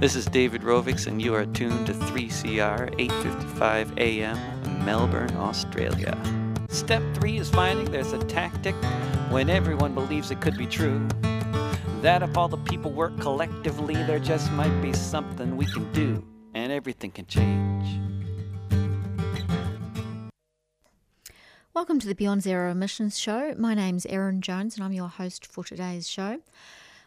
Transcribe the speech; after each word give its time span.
This 0.00 0.16
is 0.16 0.26
David 0.26 0.62
Rovics, 0.62 1.06
and 1.06 1.22
you 1.22 1.36
are 1.36 1.46
tuned 1.46 1.86
to 1.86 1.94
3CR 1.94 2.90
8:55 2.98 3.96
a.m. 3.96 4.84
Melbourne, 4.84 5.34
Australia. 5.36 6.18
Step 6.68 7.00
three 7.14 7.38
is 7.38 7.48
finding 7.48 7.88
there's 7.92 8.12
a 8.12 8.18
tactic 8.18 8.74
when 9.30 9.48
everyone 9.48 9.94
believes 9.94 10.32
it 10.32 10.40
could 10.40 10.58
be 10.58 10.66
true. 10.66 11.06
That 12.02 12.24
if 12.24 12.36
all 12.36 12.48
the 12.48 12.58
people 12.58 12.90
work 12.90 13.18
collectively, 13.20 13.94
there 13.94 14.18
just 14.18 14.50
might 14.52 14.76
be 14.82 14.92
something 14.92 15.56
we 15.56 15.66
can 15.66 15.90
do, 15.92 16.24
and 16.54 16.72
everything 16.72 17.12
can 17.12 17.26
change. 17.26 18.00
Welcome 21.72 22.00
to 22.00 22.08
the 22.08 22.16
Beyond 22.16 22.42
Zero 22.42 22.72
Emissions 22.72 23.16
Show. 23.16 23.54
My 23.56 23.74
name's 23.74 24.06
Erin 24.06 24.40
Jones, 24.40 24.74
and 24.74 24.84
I'm 24.84 24.92
your 24.92 25.08
host 25.08 25.46
for 25.46 25.62
today's 25.62 26.08
show. 26.08 26.40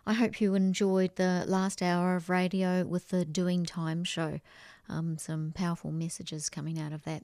I 0.08 0.14
hope 0.14 0.40
you 0.40 0.56
enjoyed 0.56 1.18
the 1.18 1.44
last 1.50 1.82
hour 1.82 2.16
of 2.16 2.30
radio 2.30 2.86
with 2.86 3.10
the 3.10 3.26
Doing 3.26 3.66
Time 3.66 4.06
show. 4.06 4.40
Um, 4.88 5.18
some 5.18 5.52
powerful 5.54 5.92
messages 5.92 6.48
coming 6.48 6.80
out 6.80 6.94
of 6.94 7.04
that. 7.04 7.24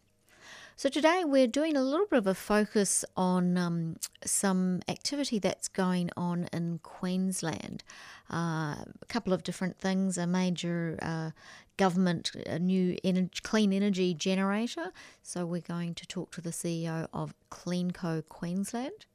So, 0.76 0.90
today 0.90 1.24
we're 1.26 1.48
doing 1.48 1.78
a 1.78 1.82
little 1.82 2.08
bit 2.08 2.18
of 2.18 2.28
a 2.28 2.34
focus 2.34 3.06
on 3.16 3.58
um, 3.58 3.96
some 4.26 4.82
activity 4.90 5.40
that's 5.40 5.70
going 5.70 6.10
on 6.18 6.50
in 6.52 6.82
Queensland. 6.84 7.86
Uh, 8.30 8.84
a 9.02 9.06
couple 9.08 9.32
of 9.32 9.44
different 9.44 9.78
things 9.78 10.18
a 10.18 10.28
major 10.28 11.00
uh, 11.02 11.32
government, 11.78 12.32
a 12.46 12.60
new 12.60 12.98
energy, 13.02 13.40
clean 13.44 13.72
energy 13.72 14.14
generator. 14.14 14.92
So, 15.22 15.46
we're 15.46 15.62
going 15.62 15.94
to 15.96 16.06
talk 16.06 16.34
to 16.34 16.42
the 16.42 16.50
CEO 16.50 17.08
of 17.14 17.34
CleanCo 17.50 18.28
Queensland. 18.28 19.06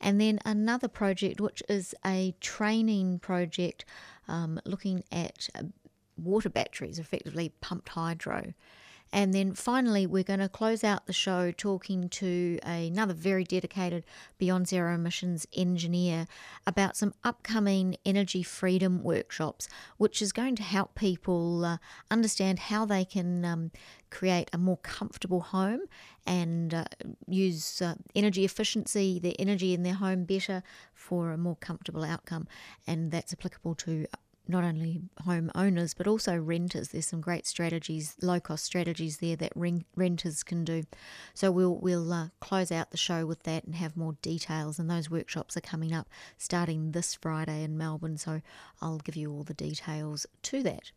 And 0.00 0.20
then 0.20 0.38
another 0.44 0.88
project, 0.88 1.40
which 1.40 1.62
is 1.68 1.94
a 2.04 2.34
training 2.40 3.18
project 3.18 3.84
um, 4.28 4.60
looking 4.64 5.04
at 5.10 5.48
uh, 5.54 5.64
water 6.16 6.48
batteries, 6.48 6.98
effectively 6.98 7.52
pumped 7.60 7.88
hydro. 7.90 8.54
And 9.12 9.32
then 9.32 9.54
finally, 9.54 10.06
we're 10.06 10.22
going 10.22 10.40
to 10.40 10.48
close 10.48 10.84
out 10.84 11.06
the 11.06 11.12
show 11.12 11.50
talking 11.50 12.08
to 12.10 12.58
another 12.62 13.14
very 13.14 13.44
dedicated 13.44 14.04
Beyond 14.38 14.68
Zero 14.68 14.94
Emissions 14.94 15.46
engineer 15.54 16.26
about 16.66 16.96
some 16.96 17.14
upcoming 17.24 17.96
energy 18.04 18.42
freedom 18.42 19.02
workshops, 19.02 19.68
which 19.96 20.20
is 20.20 20.32
going 20.32 20.56
to 20.56 20.62
help 20.62 20.94
people 20.94 21.64
uh, 21.64 21.78
understand 22.10 22.58
how 22.58 22.84
they 22.84 23.04
can 23.04 23.44
um, 23.44 23.70
create 24.10 24.50
a 24.52 24.58
more 24.58 24.78
comfortable 24.78 25.40
home 25.40 25.80
and 26.26 26.74
uh, 26.74 26.84
use 27.26 27.80
uh, 27.80 27.94
energy 28.14 28.44
efficiency, 28.44 29.18
their 29.18 29.34
energy 29.38 29.72
in 29.72 29.82
their 29.82 29.94
home 29.94 30.24
better 30.24 30.62
for 30.94 31.32
a 31.32 31.38
more 31.38 31.56
comfortable 31.56 32.04
outcome. 32.04 32.46
And 32.86 33.10
that's 33.10 33.32
applicable 33.32 33.74
to 33.76 34.06
not 34.48 34.64
only 34.64 35.02
home 35.24 35.50
owners 35.54 35.94
but 35.94 36.06
also 36.06 36.36
renters. 36.36 36.88
There's 36.88 37.06
some 37.06 37.20
great 37.20 37.46
strategies, 37.46 38.16
low 38.22 38.40
cost 38.40 38.64
strategies 38.64 39.18
there 39.18 39.36
that 39.36 39.52
renters 39.54 40.42
can 40.42 40.64
do. 40.64 40.84
So 41.34 41.50
we'll 41.50 41.76
we'll 41.76 42.12
uh, 42.12 42.28
close 42.40 42.72
out 42.72 42.90
the 42.90 42.96
show 42.96 43.26
with 43.26 43.42
that 43.44 43.64
and 43.64 43.74
have 43.74 43.96
more 43.96 44.16
details. 44.22 44.78
And 44.78 44.90
those 44.90 45.10
workshops 45.10 45.56
are 45.56 45.62
coming 45.62 45.92
up 45.92 46.08
starting 46.36 46.92
this 46.92 47.14
Friday 47.14 47.62
in 47.62 47.76
Melbourne. 47.76 48.16
So 48.16 48.40
I'll 48.80 48.98
give 48.98 49.16
you 49.16 49.32
all 49.32 49.44
the 49.44 49.54
details 49.54 50.26
to 50.42 50.62
that. 50.62 50.90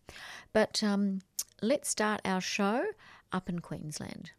But 0.54 0.82
um, 0.84 1.22
let's 1.62 1.90
start 1.90 2.22
our 2.26 2.42
show 2.42 2.86
up 3.32 3.50
in 3.50 3.60
Queensland. 3.60 4.32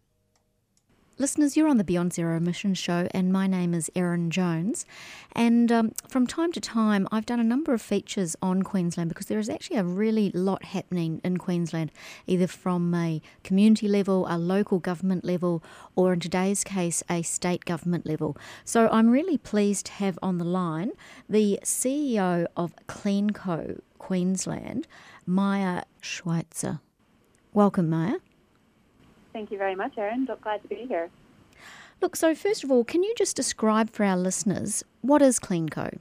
Listeners, 1.18 1.58
you're 1.58 1.68
on 1.68 1.77
the 1.77 1.84
Beyond 1.84 2.14
Zero 2.14 2.38
Emissions 2.38 2.78
show, 2.78 3.06
and 3.10 3.30
my 3.30 3.46
name 3.46 3.74
is 3.74 3.91
Erin 3.94 4.30
Jones. 4.30 4.86
And 5.32 5.70
um, 5.70 5.92
from 6.08 6.27
time 6.27 6.52
to 6.52 6.60
time, 6.60 7.06
I've 7.12 7.27
done 7.27 7.38
a 7.38 7.44
number 7.44 7.74
of 7.74 7.82
features 7.82 8.34
on 8.41 8.62
Queensland 8.62 9.10
because 9.10 9.27
there 9.27 9.38
is 9.38 9.50
actually 9.50 9.77
a 9.77 9.84
really 9.84 10.30
lot 10.30 10.64
happening 10.64 11.20
in 11.22 11.36
Queensland, 11.36 11.92
either 12.27 12.46
from 12.46 12.94
a 12.94 13.20
community 13.44 13.88
level, 13.88 14.27
a 14.27 14.38
local 14.38 14.78
government 14.78 15.22
level, 15.22 15.62
or 15.96 16.14
in 16.14 16.20
today's 16.20 16.64
case, 16.64 17.02
a 17.11 17.20
state 17.20 17.67
government 17.67 18.06
level. 18.06 18.34
So 18.64 18.89
I'm 18.89 19.11
really 19.11 19.36
pleased 19.36 19.86
to 19.86 19.92
have 19.92 20.18
on 20.23 20.39
the 20.39 20.44
line 20.44 20.92
the 21.29 21.61
CEO 21.62 22.46
of 22.56 22.74
CleanCo 22.89 23.80
Queensland, 23.98 24.89
Maia 25.27 25.83
Schweizer. 26.00 26.80
Welcome, 27.52 27.90
Maia. 27.90 28.14
Thank 29.32 29.50
you 29.50 29.58
very 29.58 29.74
much, 29.74 29.96
Erin. 29.96 30.28
Glad 30.42 30.62
to 30.62 30.68
be 30.68 30.86
here. 30.88 31.10
Look, 32.00 32.16
so 32.16 32.34
first 32.34 32.64
of 32.64 32.70
all, 32.70 32.84
can 32.84 33.02
you 33.02 33.14
just 33.16 33.36
describe 33.36 33.90
for 33.90 34.04
our 34.04 34.16
listeners 34.16 34.84
what 35.02 35.22
is 35.22 35.38
CleanCo? 35.38 35.98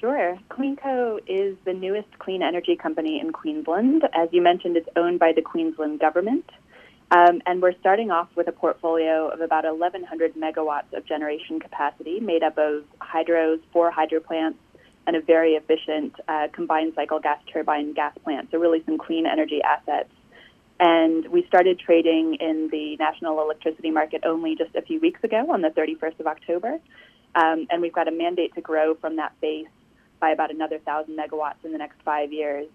Sure. 0.00 0.36
CleanCo 0.50 1.20
is 1.28 1.56
the 1.64 1.72
newest 1.72 2.18
clean 2.18 2.42
energy 2.42 2.74
company 2.74 3.20
in 3.20 3.32
Queensland. 3.32 4.02
As 4.12 4.28
you 4.32 4.42
mentioned, 4.42 4.76
it's 4.76 4.88
owned 4.96 5.20
by 5.20 5.32
the 5.32 5.42
Queensland 5.42 6.00
government. 6.00 6.44
Um, 7.12 7.40
and 7.46 7.62
we're 7.62 7.78
starting 7.78 8.10
off 8.10 8.28
with 8.34 8.48
a 8.48 8.52
portfolio 8.52 9.28
of 9.28 9.40
about 9.40 9.64
1,100 9.64 10.34
megawatts 10.34 10.92
of 10.94 11.06
generation 11.06 11.60
capacity 11.60 12.18
made 12.18 12.42
up 12.42 12.58
of 12.58 12.84
hydros, 13.00 13.60
four 13.72 13.92
hydro 13.92 14.18
plants, 14.18 14.58
and 15.06 15.14
a 15.14 15.20
very 15.20 15.52
efficient 15.52 16.14
uh, 16.26 16.48
combined 16.52 16.94
cycle 16.96 17.20
gas 17.20 17.38
turbine 17.52 17.92
gas 17.92 18.16
plant. 18.24 18.48
So, 18.50 18.58
really, 18.58 18.82
some 18.84 18.98
clean 18.98 19.26
energy 19.26 19.60
assets 19.62 20.10
and 20.82 21.28
we 21.28 21.46
started 21.46 21.78
trading 21.78 22.34
in 22.40 22.68
the 22.72 22.96
national 22.96 23.40
electricity 23.40 23.92
market 23.92 24.24
only 24.26 24.56
just 24.56 24.74
a 24.74 24.82
few 24.82 24.98
weeks 24.98 25.22
ago 25.22 25.46
on 25.48 25.62
the 25.62 25.68
31st 25.68 26.18
of 26.18 26.26
October. 26.26 26.80
Um, 27.36 27.68
and 27.70 27.80
we've 27.80 27.92
got 27.92 28.08
a 28.08 28.10
mandate 28.10 28.52
to 28.56 28.60
grow 28.60 28.96
from 28.96 29.14
that 29.14 29.32
base 29.40 29.68
by 30.18 30.30
about 30.30 30.50
another 30.50 30.80
1,000 30.82 31.16
megawatts 31.16 31.64
in 31.64 31.70
the 31.70 31.78
next 31.78 32.02
five 32.04 32.32
years. 32.32 32.66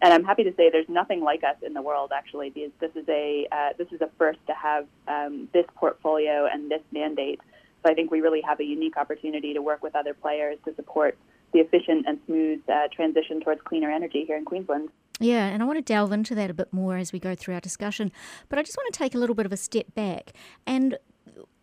And 0.00 0.14
I'm 0.14 0.24
happy 0.24 0.42
to 0.44 0.54
say 0.56 0.70
there's 0.70 0.88
nothing 0.88 1.20
like 1.22 1.44
us 1.44 1.56
in 1.60 1.74
the 1.74 1.82
world, 1.82 2.12
actually, 2.16 2.48
this 2.48 2.90
is 2.94 3.06
a, 3.10 3.46
uh, 3.52 3.68
this 3.76 3.88
is 3.92 4.00
a 4.00 4.08
first 4.16 4.38
to 4.46 4.54
have 4.54 4.86
um, 5.06 5.46
this 5.52 5.66
portfolio 5.74 6.48
and 6.50 6.70
this 6.70 6.80
mandate. 6.92 7.40
So 7.82 7.90
I 7.90 7.94
think 7.94 8.10
we 8.10 8.22
really 8.22 8.40
have 8.40 8.60
a 8.60 8.64
unique 8.64 8.96
opportunity 8.96 9.52
to 9.52 9.60
work 9.60 9.82
with 9.82 9.94
other 9.94 10.14
players 10.14 10.56
to 10.64 10.74
support 10.76 11.18
the 11.52 11.58
efficient 11.58 12.06
and 12.08 12.20
smooth 12.24 12.60
uh, 12.70 12.88
transition 12.90 13.42
towards 13.42 13.60
cleaner 13.60 13.90
energy 13.90 14.24
here 14.26 14.38
in 14.38 14.46
Queensland. 14.46 14.88
Yeah, 15.20 15.46
and 15.46 15.62
I 15.62 15.66
want 15.66 15.76
to 15.78 15.82
delve 15.82 16.12
into 16.12 16.34
that 16.34 16.50
a 16.50 16.54
bit 16.54 16.72
more 16.72 16.96
as 16.96 17.12
we 17.12 17.18
go 17.18 17.34
through 17.34 17.54
our 17.54 17.60
discussion. 17.60 18.10
But 18.48 18.58
I 18.58 18.62
just 18.62 18.76
want 18.76 18.92
to 18.92 18.98
take 18.98 19.14
a 19.14 19.18
little 19.18 19.36
bit 19.36 19.46
of 19.46 19.52
a 19.52 19.56
step 19.56 19.94
back 19.94 20.32
and 20.66 20.98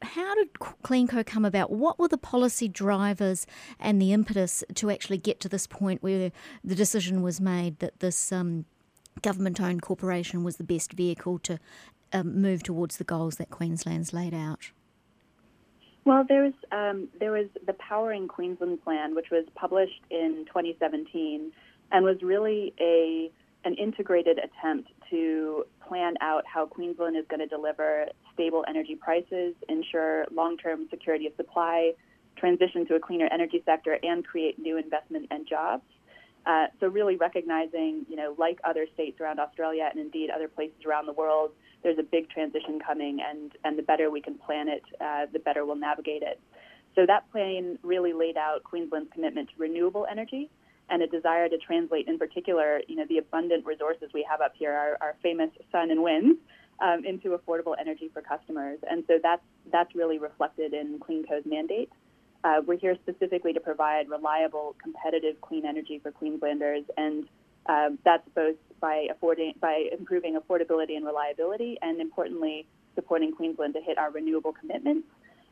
how 0.01 0.35
did 0.35 0.53
CleanCo 0.53 1.25
come 1.25 1.43
about? 1.43 1.71
What 1.71 1.97
were 1.99 2.07
the 2.07 2.17
policy 2.17 2.67
drivers 2.67 3.47
and 3.79 4.01
the 4.01 4.13
impetus 4.13 4.63
to 4.75 4.91
actually 4.91 5.17
get 5.17 5.39
to 5.41 5.49
this 5.49 5.67
point 5.67 6.03
where 6.03 6.31
the 6.63 6.75
decision 6.75 7.21
was 7.23 7.41
made 7.41 7.79
that 7.79 7.99
this 7.99 8.31
um, 8.31 8.65
government 9.21 9.59
owned 9.59 9.81
corporation 9.81 10.43
was 10.43 10.57
the 10.57 10.63
best 10.63 10.93
vehicle 10.93 11.39
to 11.39 11.59
um, 12.13 12.39
move 12.39 12.63
towards 12.63 12.97
the 12.97 13.03
goals 13.03 13.37
that 13.37 13.49
Queensland's 13.49 14.13
laid 14.13 14.33
out? 14.33 14.71
Well, 16.05 16.23
there 16.27 16.43
was 16.43 16.53
um, 16.71 17.09
there 17.19 17.31
was 17.31 17.47
the 17.65 17.73
Powering 17.73 18.29
Queensland 18.29 18.81
Plan, 18.81 19.13
which 19.13 19.29
was 19.29 19.43
published 19.55 20.01
in 20.09 20.45
2017, 20.47 21.51
and 21.91 22.05
was 22.05 22.21
really 22.21 22.73
a 22.79 23.29
an 23.67 23.73
integrated 23.73 24.39
attempt 24.39 24.89
to 25.09 25.65
plan 25.85 26.15
out 26.21 26.43
how 26.51 26.65
Queensland 26.65 27.17
is 27.17 27.25
going 27.29 27.41
to 27.41 27.47
deliver 27.47 28.05
stable 28.33 28.63
energy 28.67 28.95
prices, 28.95 29.53
ensure 29.67 30.25
long-term 30.31 30.87
security 30.89 31.27
of 31.27 31.33
supply, 31.35 31.91
transition 32.37 32.87
to 32.87 32.95
a 32.95 32.99
cleaner 32.99 33.27
energy 33.29 33.61
sector, 33.65 33.99
and 34.03 34.25
create 34.25 34.57
new 34.57 34.77
investment 34.77 35.27
and 35.31 35.45
jobs. 35.45 35.83
Uh, 36.45 36.67
so 36.79 36.87
really 36.87 37.17
recognizing, 37.17 38.05
you 38.09 38.15
know, 38.15 38.33
like 38.37 38.57
other 38.63 38.87
states 38.93 39.19
around 39.19 39.37
Australia 39.37 39.89
and 39.91 39.99
indeed 39.99 40.29
other 40.29 40.47
places 40.47 40.85
around 40.85 41.05
the 41.05 41.13
world, 41.13 41.51
there's 41.83 41.99
a 41.99 42.03
big 42.03 42.29
transition 42.29 42.79
coming, 42.79 43.19
and, 43.19 43.51
and 43.65 43.77
the 43.77 43.83
better 43.83 44.09
we 44.09 44.21
can 44.21 44.35
plan 44.35 44.69
it, 44.69 44.83
uh, 45.01 45.25
the 45.33 45.39
better 45.39 45.65
we'll 45.65 45.75
navigate 45.75 46.23
it. 46.23 46.39
So 46.95 47.05
that 47.05 47.29
plan 47.33 47.77
really 47.83 48.13
laid 48.13 48.37
out 48.37 48.63
Queensland's 48.63 49.11
commitment 49.11 49.49
to 49.49 49.55
renewable 49.57 50.07
energy 50.09 50.49
and 50.89 51.01
a 51.01 51.07
desire 51.07 51.49
to 51.49 51.57
translate, 51.57 52.07
in 52.07 52.17
particular, 52.17 52.81
you 52.87 52.95
know, 52.95 53.05
the 53.09 53.17
abundant 53.17 53.65
resources 53.65 54.09
we 54.13 54.25
have 54.29 54.41
up 54.41 54.53
here, 54.57 54.73
our, 54.73 54.97
our 55.01 55.15
famous 55.21 55.49
sun 55.71 55.91
and 55.91 56.01
winds, 56.01 56.39
um, 56.79 57.05
into 57.05 57.37
affordable 57.37 57.75
energy 57.79 58.09
for 58.13 58.21
customers. 58.21 58.79
And 58.89 59.03
so 59.07 59.19
that's 59.21 59.41
that's 59.71 59.93
really 59.95 60.19
reflected 60.19 60.73
in 60.73 60.99
CleanCo's 60.99 61.45
mandate. 61.45 61.89
Uh, 62.43 62.61
we're 62.65 62.77
here 62.77 62.95
specifically 63.01 63.51
to 63.53 63.59
provide 63.59 64.09
reliable, 64.09 64.75
competitive, 64.81 65.41
clean 65.41 65.65
energy 65.65 65.99
for 66.01 66.11
Queenslanders, 66.11 66.83
and 66.95 67.27
uh, 67.65 67.89
that's 68.05 68.27
both 68.35 68.55
by 68.79 69.07
affording 69.09 69.53
by 69.59 69.85
improving 69.97 70.39
affordability 70.39 70.95
and 70.95 71.05
reliability, 71.05 71.77
and 71.81 71.99
importantly, 71.99 72.67
supporting 72.95 73.33
Queensland 73.33 73.73
to 73.73 73.81
hit 73.81 73.97
our 73.97 74.11
renewable 74.11 74.53
commitments, 74.53 75.07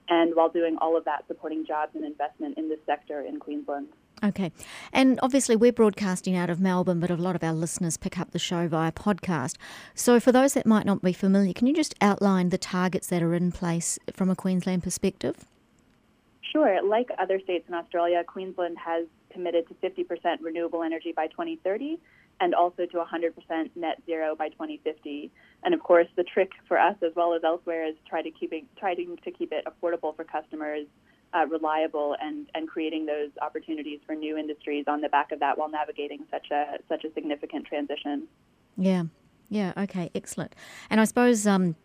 and 0.09 0.35
while 0.35 0.49
doing 0.49 0.77
all 0.79 0.95
of 0.95 1.03
that, 1.05 1.25
supporting 1.27 1.65
jobs 1.65 1.95
and 1.95 2.05
investment 2.05 2.57
in 2.57 2.69
this 2.69 2.79
sector 2.85 3.21
in 3.21 3.39
Queensland. 3.39 3.87
Okay. 4.23 4.51
And 4.93 5.19
obviously, 5.21 5.55
we're 5.55 5.73
broadcasting 5.73 6.35
out 6.35 6.49
of 6.49 6.59
Melbourne, 6.59 6.99
but 6.99 7.11
a 7.11 7.15
lot 7.15 7.35
of 7.35 7.43
our 7.43 7.53
listeners 7.53 7.97
pick 7.97 8.17
up 8.19 8.31
the 8.31 8.39
show 8.39 8.67
via 8.67 8.91
podcast. 8.91 9.57
So, 9.93 10.19
for 10.19 10.31
those 10.31 10.53
that 10.53 10.65
might 10.65 10.85
not 10.85 11.01
be 11.01 11.13
familiar, 11.13 11.53
can 11.53 11.67
you 11.67 11.73
just 11.73 11.95
outline 12.01 12.49
the 12.49 12.57
targets 12.57 13.07
that 13.07 13.21
are 13.21 13.33
in 13.33 13.51
place 13.51 13.99
from 14.13 14.29
a 14.29 14.35
Queensland 14.35 14.83
perspective? 14.83 15.45
Sure. 16.41 16.81
Like 16.81 17.09
other 17.19 17.39
states 17.41 17.65
in 17.67 17.73
Australia, 17.73 18.23
Queensland 18.25 18.77
has 18.77 19.05
committed 19.31 19.67
to 19.67 19.73
50% 19.75 20.37
renewable 20.41 20.83
energy 20.83 21.11
by 21.13 21.27
2030 21.27 21.99
and 22.39 22.53
also 22.55 22.85
to 22.85 22.97
100% 22.97 23.69
net 23.75 24.01
zero 24.05 24.35
by 24.35 24.49
2050. 24.49 25.31
And 25.63 25.73
of 25.73 25.81
course, 25.81 26.07
the 26.15 26.23
trick 26.23 26.51
for 26.67 26.77
us 26.77 26.95
as 27.01 27.11
well 27.15 27.33
as 27.33 27.43
elsewhere 27.43 27.85
is 27.85 27.95
try 28.07 28.21
to 28.21 28.31
keeping 28.31 28.67
trying 28.77 29.17
to 29.23 29.31
keep 29.31 29.51
it 29.51 29.65
affordable 29.65 30.15
for 30.15 30.23
customers, 30.23 30.87
uh, 31.35 31.45
reliable, 31.47 32.15
and 32.21 32.49
and 32.55 32.67
creating 32.67 33.05
those 33.05 33.29
opportunities 33.41 33.99
for 34.05 34.15
new 34.15 34.37
industries 34.37 34.85
on 34.87 35.01
the 35.01 35.09
back 35.09 35.31
of 35.31 35.39
that 35.39 35.57
while 35.57 35.69
navigating 35.69 36.25
such 36.31 36.51
a 36.51 36.77
such 36.87 37.03
a 37.03 37.13
significant 37.13 37.65
transition. 37.65 38.27
Yeah, 38.77 39.03
yeah, 39.49 39.73
okay, 39.77 40.09
excellent. 40.15 40.55
And 40.89 41.01
I 41.01 41.05
suppose 41.05 41.45
um, 41.45 41.75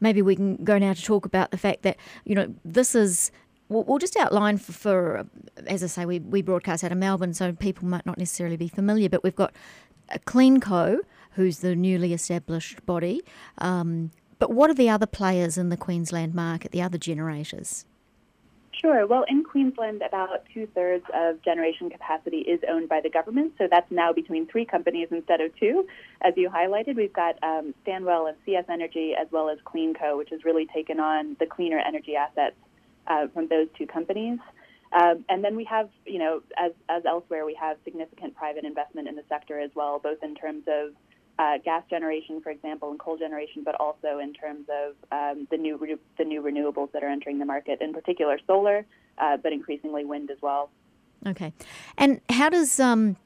maybe 0.00 0.22
we 0.22 0.36
can 0.36 0.56
go 0.64 0.78
now 0.78 0.92
to 0.92 1.02
talk 1.02 1.26
about 1.26 1.50
the 1.50 1.58
fact 1.58 1.82
that 1.82 1.96
you 2.24 2.34
know 2.34 2.54
this 2.64 2.94
is 2.94 3.32
we'll, 3.72 3.98
just 3.98 4.16
outline 4.16 4.58
for, 4.58 4.72
for, 4.72 5.26
as 5.66 5.82
I 5.82 5.86
say, 5.86 6.04
we, 6.04 6.18
we 6.18 6.42
broadcast 6.42 6.84
out 6.84 6.92
of 6.92 6.98
Melbourne, 6.98 7.32
so 7.32 7.52
people 7.52 7.88
might 7.88 8.04
not 8.04 8.18
necessarily 8.18 8.56
be 8.56 8.68
familiar, 8.68 9.08
but 9.08 9.24
we've 9.24 9.34
got 9.34 9.54
a 10.10 10.18
CleanCo, 10.18 10.98
who's 11.32 11.60
the 11.60 11.74
newly 11.74 12.12
established 12.12 12.84
body. 12.84 13.22
Um, 13.58 14.10
but 14.38 14.50
what 14.50 14.68
are 14.68 14.74
the 14.74 14.90
other 14.90 15.06
players 15.06 15.56
in 15.56 15.70
the 15.70 15.76
Queensland 15.76 16.34
market, 16.34 16.72
the 16.72 16.82
other 16.82 16.98
generators? 16.98 17.86
Sure. 18.80 19.06
Well, 19.06 19.24
in 19.28 19.44
Queensland, 19.44 20.02
about 20.02 20.44
two 20.52 20.66
thirds 20.74 21.04
of 21.14 21.42
generation 21.42 21.90
capacity 21.90 22.38
is 22.38 22.60
owned 22.68 22.88
by 22.88 23.00
the 23.00 23.10
government. 23.10 23.52
So 23.58 23.68
that's 23.70 23.90
now 23.90 24.12
between 24.12 24.46
three 24.46 24.64
companies 24.64 25.08
instead 25.10 25.40
of 25.40 25.54
two. 25.56 25.86
As 26.22 26.34
you 26.36 26.48
highlighted, 26.48 26.96
we've 26.96 27.12
got 27.12 27.36
um, 27.44 27.74
Stanwell 27.82 28.26
and 28.26 28.36
CS 28.44 28.64
Energy, 28.68 29.14
as 29.14 29.28
well 29.30 29.50
as 29.50 29.58
CleanCo, 29.64 30.16
which 30.16 30.30
has 30.30 30.44
really 30.44 30.66
taken 30.66 30.98
on 30.98 31.36
the 31.38 31.46
cleaner 31.46 31.78
energy 31.78 32.16
assets 32.16 32.56
uh, 33.06 33.28
from 33.28 33.46
those 33.48 33.68
two 33.76 33.86
companies. 33.86 34.38
Um, 34.92 35.24
and 35.28 35.44
then 35.44 35.54
we 35.54 35.64
have, 35.64 35.88
you 36.04 36.18
know, 36.18 36.42
as, 36.58 36.72
as 36.88 37.04
elsewhere, 37.06 37.46
we 37.46 37.54
have 37.54 37.76
significant 37.84 38.34
private 38.34 38.64
investment 38.64 39.06
in 39.06 39.16
the 39.16 39.24
sector 39.28 39.58
as 39.58 39.70
well, 39.74 39.98
both 39.98 40.22
in 40.22 40.34
terms 40.34 40.64
of 40.66 40.92
uh, 41.38 41.58
gas 41.64 41.82
generation, 41.88 42.40
for 42.40 42.50
example, 42.50 42.90
and 42.90 42.98
coal 42.98 43.16
generation, 43.16 43.62
but 43.64 43.74
also 43.80 44.18
in 44.18 44.32
terms 44.32 44.66
of 44.68 44.94
um, 45.12 45.46
the 45.50 45.56
new 45.56 45.76
re- 45.76 45.96
the 46.18 46.24
new 46.24 46.42
renewables 46.42 46.92
that 46.92 47.02
are 47.02 47.08
entering 47.08 47.38
the 47.38 47.44
market, 47.44 47.80
in 47.80 47.92
particular 47.92 48.38
solar, 48.46 48.84
uh, 49.18 49.36
but 49.36 49.52
increasingly 49.52 50.04
wind 50.04 50.30
as 50.30 50.38
well. 50.40 50.70
Okay, 51.26 51.52
and 51.96 52.20
how 52.28 52.48
does 52.48 52.78
um, 52.80 53.16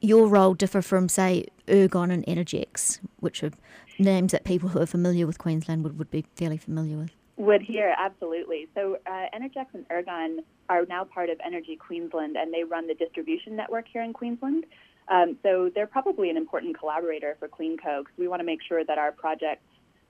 your 0.00 0.28
role 0.28 0.54
differ 0.54 0.82
from, 0.82 1.08
say, 1.08 1.46
Ergon 1.66 2.12
and 2.12 2.24
Energex, 2.26 3.00
which 3.20 3.42
are 3.42 3.50
names 3.98 4.32
that 4.32 4.44
people 4.44 4.68
who 4.70 4.80
are 4.80 4.86
familiar 4.86 5.26
with 5.26 5.38
Queensland 5.38 5.84
would, 5.84 5.98
would 5.98 6.10
be 6.10 6.24
fairly 6.34 6.56
familiar 6.56 6.96
with? 6.96 7.10
Would 7.36 7.62
hear, 7.62 7.94
absolutely. 7.98 8.68
So 8.74 8.98
uh, 9.06 9.26
Energex 9.34 9.66
and 9.74 9.86
Ergon 9.88 10.38
are 10.68 10.86
now 10.86 11.04
part 11.04 11.28
of 11.28 11.38
Energy 11.44 11.76
Queensland, 11.76 12.36
and 12.36 12.52
they 12.52 12.64
run 12.64 12.86
the 12.86 12.94
distribution 12.94 13.54
network 13.56 13.86
here 13.92 14.02
in 14.02 14.12
Queensland. 14.12 14.64
Um, 15.08 15.36
so 15.42 15.70
they're 15.74 15.86
probably 15.86 16.30
an 16.30 16.36
important 16.36 16.78
collaborator 16.78 17.36
for 17.38 17.48
CleanCo 17.48 18.00
because 18.00 18.18
we 18.18 18.28
want 18.28 18.40
to 18.40 18.44
make 18.46 18.60
sure 18.62 18.84
that 18.84 18.98
our 18.98 19.12
projects, 19.12 19.64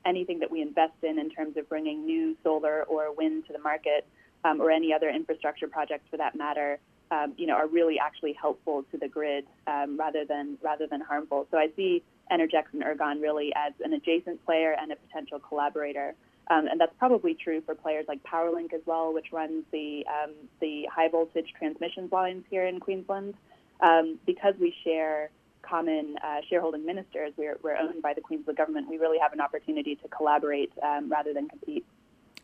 anything 0.04 0.38
that 0.38 0.50
we 0.50 0.62
invest 0.62 0.94
in 1.02 1.18
in 1.18 1.30
terms 1.30 1.56
of 1.56 1.68
bringing 1.68 2.06
new 2.06 2.36
solar 2.42 2.84
or 2.84 3.14
wind 3.14 3.46
to 3.46 3.52
the 3.52 3.58
market, 3.58 4.06
um, 4.44 4.60
or 4.60 4.70
any 4.70 4.92
other 4.92 5.08
infrastructure 5.08 5.66
projects 5.66 6.04
for 6.10 6.16
that 6.16 6.36
matter, 6.36 6.78
um, 7.10 7.34
you 7.36 7.46
know, 7.46 7.54
are 7.54 7.66
really 7.66 7.98
actually 7.98 8.32
helpful 8.32 8.84
to 8.90 8.98
the 8.98 9.08
grid 9.08 9.44
um, 9.66 9.96
rather 9.98 10.24
than 10.24 10.58
rather 10.62 10.86
than 10.86 11.00
harmful. 11.00 11.46
So 11.50 11.58
I 11.58 11.68
see 11.76 12.02
Energex 12.32 12.64
and 12.72 12.82
Ergon 12.82 13.20
really 13.20 13.52
as 13.54 13.72
an 13.84 13.92
adjacent 13.92 14.44
player 14.44 14.74
and 14.80 14.92
a 14.92 14.96
potential 14.96 15.38
collaborator. 15.38 16.14
Um, 16.48 16.68
and 16.68 16.80
that's 16.80 16.94
probably 16.98 17.34
true 17.34 17.60
for 17.60 17.74
players 17.74 18.06
like 18.08 18.22
PowerLink 18.22 18.72
as 18.72 18.80
well, 18.86 19.12
which 19.12 19.32
runs 19.32 19.64
the 19.72 20.04
um, 20.06 20.32
the 20.60 20.88
high 20.92 21.08
voltage 21.08 21.52
transmission 21.58 22.08
lines 22.10 22.44
here 22.50 22.66
in 22.66 22.80
Queensland. 22.80 23.34
Um, 23.80 24.18
because 24.26 24.54
we 24.58 24.74
share 24.84 25.30
common 25.62 26.16
uh, 26.24 26.38
shareholding 26.48 26.84
ministers, 26.84 27.32
we're, 27.36 27.58
we're 27.62 27.76
owned 27.76 28.02
by 28.02 28.14
the 28.14 28.20
Queensland 28.20 28.56
government. 28.56 28.88
We 28.88 28.98
really 28.98 29.18
have 29.18 29.32
an 29.32 29.40
opportunity 29.40 29.96
to 29.96 30.08
collaborate 30.08 30.72
um, 30.82 31.10
rather 31.10 31.34
than 31.34 31.48
compete. 31.48 31.84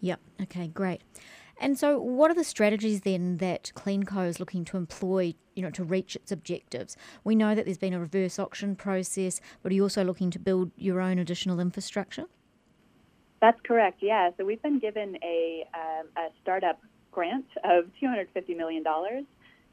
Yep. 0.01 0.21
Okay. 0.43 0.67
Great. 0.69 1.03
And 1.61 1.79
so, 1.79 2.01
what 2.01 2.31
are 2.31 2.35
the 2.35 2.45
strategies 2.45 3.03
then 3.03 3.37
that 3.37 3.71
CleanCo 3.77 4.27
is 4.27 4.41
looking 4.41 4.65
to 4.67 4.77
employ, 4.77 5.35
you 5.55 5.63
know, 5.63 5.71
to 5.71 5.85
reach 5.85 6.17
its 6.17 6.33
objectives? 6.33 6.97
We 7.23 7.37
know 7.37 7.55
that 7.55 7.67
there's 7.67 7.79
been 7.79 7.95
a 7.95 8.01
reverse 8.01 8.39
auction 8.39 8.75
process, 8.75 9.41
but 9.63 9.71
are 9.71 9.75
you 9.75 9.85
also 9.85 10.03
looking 10.03 10.31
to 10.33 10.39
build 10.39 10.73
your 10.77 11.01
own 11.01 11.19
additional 11.19 11.61
infrastructure? 11.61 12.25
That's 13.41 13.61
correct. 13.63 13.99
Yeah. 14.03 14.31
So 14.37 14.45
we've 14.45 14.63
been 14.63 14.79
given 14.79 15.19
a, 15.23 15.65
um, 15.75 16.07
a 16.17 16.29
startup 16.43 16.81
grant 17.11 17.47
of 17.65 17.85
$250 18.03 18.57
million 18.57 18.85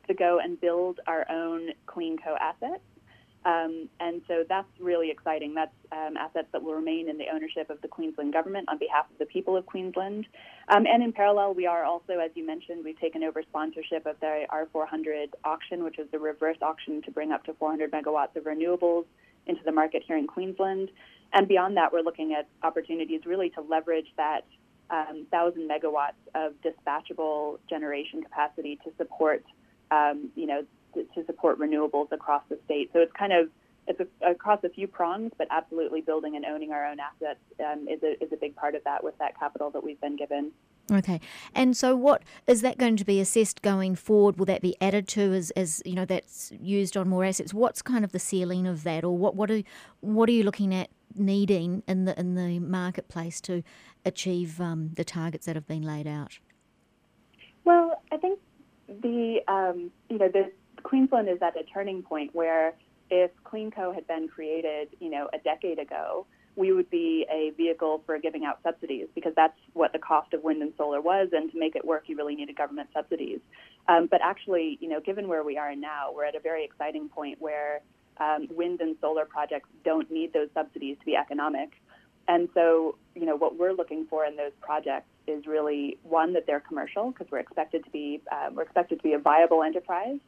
to 0.10 0.14
go 0.14 0.40
and 0.44 0.60
build 0.60 1.00
our 1.08 1.26
own 1.32 1.70
CleanCo 1.88 2.36
assets. 2.40 2.82
Um, 3.46 3.88
and 4.02 4.22
so 4.28 4.44
that's 4.50 4.68
really 4.82 5.10
exciting. 5.10 5.54
That's 5.54 5.74
um, 5.94 6.18
assets 6.18 6.50
that 6.52 6.62
will 6.62 6.74
remain 6.74 7.08
in 7.08 7.18
the 7.18 7.28
ownership 7.34 7.70
of 7.70 7.82
the 7.82 7.88
Queensland 7.88 8.34
government 8.34 8.68
on 8.68 8.78
behalf 8.78 9.06
of 9.10 9.18
the 9.18 9.26
people 9.26 9.56
of 9.56 9.66
Queensland. 9.66 10.26
Um, 10.68 10.86
and 10.86 11.02
in 11.02 11.14
parallel, 11.14 11.54
we 11.54 11.66
are 11.66 11.86
also, 11.86 12.20
as 12.20 12.32
you 12.36 12.46
mentioned, 12.46 12.84
we've 12.84 13.00
taken 13.00 13.24
over 13.24 13.42
sponsorship 13.44 14.06
of 14.06 14.20
the 14.20 14.46
R400 14.52 15.30
auction, 15.46 15.86
which 15.86 16.00
is 16.00 16.08
the 16.12 16.20
reverse 16.20 16.58
auction 16.62 17.02
to 17.04 17.12
bring 17.12 17.32
up 17.32 17.46
to 17.46 17.54
400 17.54 17.92
megawatts 17.92 18.36
of 18.36 18.44
renewables 18.44 19.06
into 19.48 19.62
the 19.64 19.72
market 19.72 20.04
here 20.06 20.18
in 20.18 20.28
Queensland. 20.28 20.92
And 21.32 21.48
beyond 21.48 21.78
that, 21.78 21.94
we're 21.94 22.02
looking 22.02 22.34
at 22.34 22.48
opportunities 22.64 23.22
really 23.26 23.50
to 23.52 23.62
leverage 23.62 24.08
that 24.18 24.42
um, 24.90 25.26
1,000 25.30 25.70
megawatts 25.70 26.20
of 26.36 26.54
dispatchable 26.62 27.60
generation 27.70 28.22
capacity 28.24 28.80
to 28.84 28.92
support, 28.98 29.44
um, 29.92 30.30
you 30.36 30.46
know, 30.46 30.62
to 30.94 31.26
support 31.26 31.60
renewables 31.60 32.12
across 32.12 32.44
the 32.50 32.60
state. 32.66 32.90
So 32.94 33.00
it's 33.00 33.14
kind 33.14 33.34
of 33.34 33.50
it's 33.88 34.00
a, 34.00 34.32
across 34.32 34.64
a 34.64 34.70
few 34.70 34.88
prongs, 34.88 35.32
but 35.38 35.48
absolutely 35.50 36.02
building 36.02 36.36
and 36.36 36.46
owning 36.46 36.72
our 36.72 36.86
own 36.86 36.98
assets 37.00 37.40
um, 37.60 37.88
is 37.88 38.02
a 38.04 38.24
is 38.24 38.32
a 38.32 38.38
big 38.38 38.56
part 38.56 38.76
of 38.76 38.84
that 38.84 39.04
with 39.04 39.18
that 39.18 39.38
capital 39.38 39.72
that 39.72 39.84
we've 39.84 40.00
been 40.00 40.16
given. 40.16 40.52
Okay, 40.92 41.20
and 41.54 41.76
so 41.76 41.96
what 41.96 42.24
is 42.48 42.62
that 42.62 42.78
going 42.78 42.98
to 42.98 43.06
be 43.06 43.20
assessed 43.20 43.62
going 43.62 43.96
forward? 43.96 44.38
Will 44.38 44.46
that 44.46 44.62
be 44.62 44.76
added 44.82 45.08
to 45.10 45.34
as, 45.34 45.52
as 45.52 45.82
you 45.86 45.94
know 45.94 46.06
that's 46.06 46.52
used 46.60 46.96
on 46.96 47.10
more 47.10 47.26
assets? 47.26 47.54
What's 47.54 47.82
kind 47.82 48.04
of 48.04 48.12
the 48.12 48.20
ceiling 48.20 48.68
of 48.68 48.84
that, 48.84 49.04
or 49.04 49.18
what 49.18 49.36
what 49.36 49.50
are 49.50 49.64
what 50.02 50.30
are 50.30 50.34
you 50.34 50.44
looking 50.44 50.74
at 50.74 50.90
needing 51.16 51.84
in 51.88 52.06
the 52.06 52.20
in 52.20 52.36
the 52.36 52.60
marketplace 52.60 53.42
to 53.42 53.64
achieve 54.06 54.62
um, 54.62 54.92
the 54.94 55.04
targets 55.04 55.48
that 55.48 55.56
have 55.56 55.68
been 55.68 55.84
laid 55.84 56.08
out? 56.08 56.40
Well, 57.66 58.02
I 58.12 58.18
think 58.18 58.40
the 59.02 59.40
um, 59.48 59.92
you 60.10 60.18
know 60.18 60.30
the 60.30 60.52
Queensland 60.84 61.30
is 61.30 61.42
at 61.42 61.56
a 61.58 61.64
turning 61.64 62.04
point 62.04 62.34
where 62.34 62.74
if 63.10 63.32
CleanCo 63.44 63.94
had 63.94 64.08
been 64.08 64.28
created, 64.28 64.90
you 65.00 65.10
know, 65.10 65.30
a 65.34 65.40
decade 65.40 65.80
ago, 65.80 66.26
we 66.56 66.72
would 66.72 66.90
be 66.90 67.26
a 67.32 67.52
vehicle 67.56 68.04
for 68.06 68.20
giving 68.20 68.46
out 68.46 68.60
subsidies 68.64 69.08
because 69.16 69.34
that's 69.36 69.58
what 69.74 69.94
the 69.94 70.00
cost 70.00 70.34
of 70.34 70.44
wind 70.44 70.62
and 70.62 70.74
solar 70.78 71.02
was. 71.02 71.30
And 71.32 71.52
to 71.52 71.60
make 71.60 71.76
it 71.76 71.86
work, 71.86 72.04
you 72.08 72.18
really 72.18 72.36
needed 72.36 72.56
government 72.58 72.90
subsidies. 72.94 73.40
Um, 73.88 74.08
but 74.12 74.20
actually, 74.22 74.78
you 74.82 74.90
know, 74.90 75.00
given 75.00 75.28
where 75.28 75.44
we 75.44 75.58
are 75.58 75.76
now, 75.76 76.12
we're 76.14 76.26
at 76.26 76.36
a 76.36 76.40
very 76.40 76.64
exciting 76.64 77.10
point 77.10 77.40
where 77.40 77.82
um, 78.18 78.48
wind 78.52 78.82
and 78.82 78.96
solar 79.00 79.26
projects 79.26 79.70
don't 79.86 80.12
need 80.12 80.34
those 80.34 80.50
subsidies 80.54 80.98
to 81.00 81.06
be 81.06 81.16
economic. 81.16 81.70
And 82.30 82.48
so, 82.54 82.96
you 83.16 83.26
know, 83.26 83.36
what 83.36 83.58
we're 83.58 83.74
looking 83.74 84.06
for 84.06 84.24
in 84.24 84.36
those 84.36 84.52
projects 84.62 85.10
is 85.26 85.48
really 85.48 85.98
one 86.04 86.34
that 86.34 86.46
they're 86.46 86.60
commercial 86.60 87.10
because 87.10 87.26
we're 87.32 87.40
expected 87.40 87.84
to 87.84 87.90
be 87.90 88.22
uh, 88.32 88.50
we're 88.54 88.62
expected 88.62 89.00
to 89.00 89.04
be 89.04 89.14
a 89.14 89.20
viable 89.20 89.64
enterprise, 89.64 90.20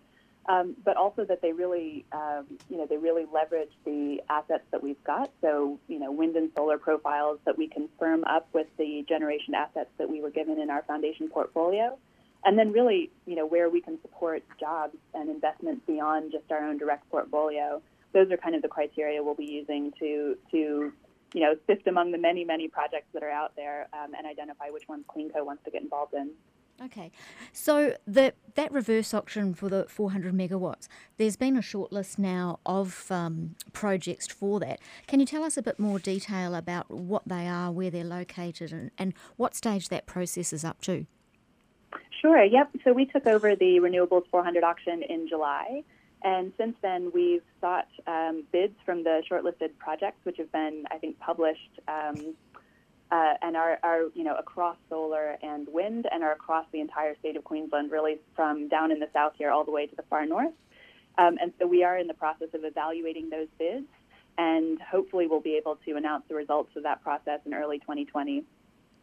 um, 0.50 0.76
but 0.84 0.98
also 0.98 1.24
that 1.26 1.44
they 1.44 1.54
really, 1.54 2.04
um, 2.12 2.48
you 2.72 2.78
know, 2.78 2.88
they 2.88 2.98
really 2.98 3.26
leverage 3.32 3.70
the 3.86 4.20
assets 4.32 4.64
that 4.72 4.82
we've 4.82 5.02
got. 5.04 5.30
So, 5.42 5.80
you 5.88 6.00
know, 6.00 6.12
wind 6.12 6.36
and 6.36 6.50
solar 6.58 6.80
profiles 6.80 7.38
that 7.46 7.56
we 7.56 7.68
can 7.68 7.88
firm 8.00 8.24
up 8.24 8.50
with 8.52 8.68
the 8.80 9.06
generation 9.08 9.54
assets 9.54 9.92
that 10.00 10.10
we 10.10 10.22
were 10.22 10.32
given 10.32 10.60
in 10.60 10.72
our 10.72 10.82
foundation 10.82 11.30
portfolio. 11.30 12.00
And 12.44 12.58
then 12.58 12.72
really, 12.72 13.12
you 13.28 13.36
know, 13.36 13.46
where 13.46 13.70
we 13.70 13.80
can 13.80 14.02
support 14.02 14.44
jobs 14.60 14.98
and 15.14 15.30
investment 15.30 15.86
beyond 15.86 16.32
just 16.32 16.52
our 16.52 16.66
own 16.66 16.80
direct 16.80 17.08
portfolio. 17.12 17.80
Those 18.12 18.32
are 18.32 18.38
kind 18.38 18.56
of 18.56 18.64
the 18.64 18.68
criteria 18.68 19.22
we'll 19.22 19.36
be 19.36 19.46
using 19.46 19.94
to, 20.00 20.36
to 20.50 20.92
you 21.34 21.42
know, 21.42 21.56
sift 21.68 21.88
among 21.88 22.12
the 22.12 22.18
many, 22.18 22.44
many 22.44 22.68
projects 22.68 23.08
that 23.14 23.24
are 23.24 23.30
out 23.30 23.56
there 23.56 23.88
um, 23.94 24.14
and 24.18 24.28
identify 24.28 24.70
which 24.70 24.88
ones 24.88 25.06
CleanCo 25.08 25.46
wants 25.46 25.64
to 25.66 25.72
get 25.72 25.82
involved 25.82 26.14
in. 26.14 26.32
Okay, 26.84 27.12
so 27.54 27.96
the 28.08 28.34
that 28.56 28.72
reverse 28.72 29.14
auction 29.14 29.54
for 29.54 29.70
the 29.70 29.86
400 29.88 30.34
megawatts, 30.34 30.88
there's 31.18 31.36
been 31.36 31.56
a 31.56 31.62
short 31.62 31.92
list 31.92 32.18
now 32.18 32.60
of 32.66 33.12
um, 33.12 33.56
projects 33.72 34.28
for 34.28 34.60
that. 34.62 34.80
Can 35.06 35.20
you 35.20 35.28
tell 35.28 35.44
us 35.44 35.58
a 35.58 35.62
bit 35.62 35.78
more 35.78 36.00
detail 36.00 36.56
about 36.56 36.90
what 36.90 37.22
they 37.28 37.48
are, 37.48 37.72
where 37.72 37.92
they're 37.92 38.04
located, 38.04 38.72
and, 38.72 38.90
and 38.98 39.14
what 39.38 39.54
stage 39.54 39.90
that 39.90 40.08
process 40.08 40.52
is 40.52 40.66
up 40.66 40.82
to? 40.82 41.06
Sure, 42.20 42.44
yep. 42.44 42.70
So 42.84 42.94
we 42.94 43.06
took 43.06 43.28
over 43.28 43.56
the 43.56 43.80
Renewables 43.80 44.24
400 44.32 44.64
auction 44.64 45.04
in 45.04 45.28
July. 45.28 45.84
And 46.24 46.54
since 46.58 46.76
then, 46.82 47.12
we've 47.14 47.44
sought 47.60 47.88
um, 48.06 48.44
bids 48.52 48.76
from 48.86 49.04
the 49.04 49.24
shortlisted 49.30 49.78
projects, 49.80 50.24
which 50.24 50.38
have 50.38 50.52
been, 50.52 50.84
I 50.92 50.98
think, 50.98 51.20
published 51.20 51.80
um, 51.88 52.36
uh, 53.12 53.34
and 53.42 53.58
are, 53.58 53.80
are, 53.84 54.04
you 54.14 54.24
know, 54.24 54.36
across 54.36 54.78
solar 54.90 55.38
and 55.42 55.68
wind 55.68 56.08
and 56.12 56.24
are 56.24 56.32
across 56.32 56.66
the 56.72 56.80
entire 56.80 57.16
state 57.18 57.36
of 57.36 57.44
Queensland, 57.44 57.92
really 57.92 58.20
from 58.36 58.68
down 58.68 58.92
in 58.92 59.00
the 59.00 59.10
south 59.14 59.34
here 59.38 59.50
all 59.50 59.66
the 59.66 59.72
way 59.72 59.88
to 59.88 59.96
the 59.96 60.04
far 60.04 60.26
north. 60.26 60.54
Um, 61.18 61.38
and 61.42 61.52
so 61.60 61.68
we 61.68 61.84
are 61.84 61.98
in 61.98 62.08
the 62.08 62.14
process 62.14 62.48
of 62.54 62.64
evaluating 62.64 63.30
those 63.30 63.48
bids, 63.60 63.88
and 64.38 64.80
hopefully 64.82 65.28
we'll 65.28 65.42
be 65.42 65.56
able 65.56 65.78
to 65.86 65.98
announce 65.98 66.24
the 66.30 66.36
results 66.36 66.72
of 66.78 66.84
that 66.84 67.04
process 67.04 67.40
in 67.46 67.54
early 67.54 67.80
2020. 67.80 68.44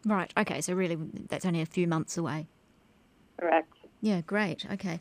Right. 0.06 0.32
Okay. 0.38 0.60
So 0.60 0.72
really, 0.72 0.96
that's 1.28 1.44
only 1.44 1.60
a 1.60 1.66
few 1.66 1.86
months 1.86 2.16
away. 2.16 2.46
Correct. 3.38 3.72
Yeah. 4.00 4.22
Great. 4.22 4.64
Okay. 4.72 5.00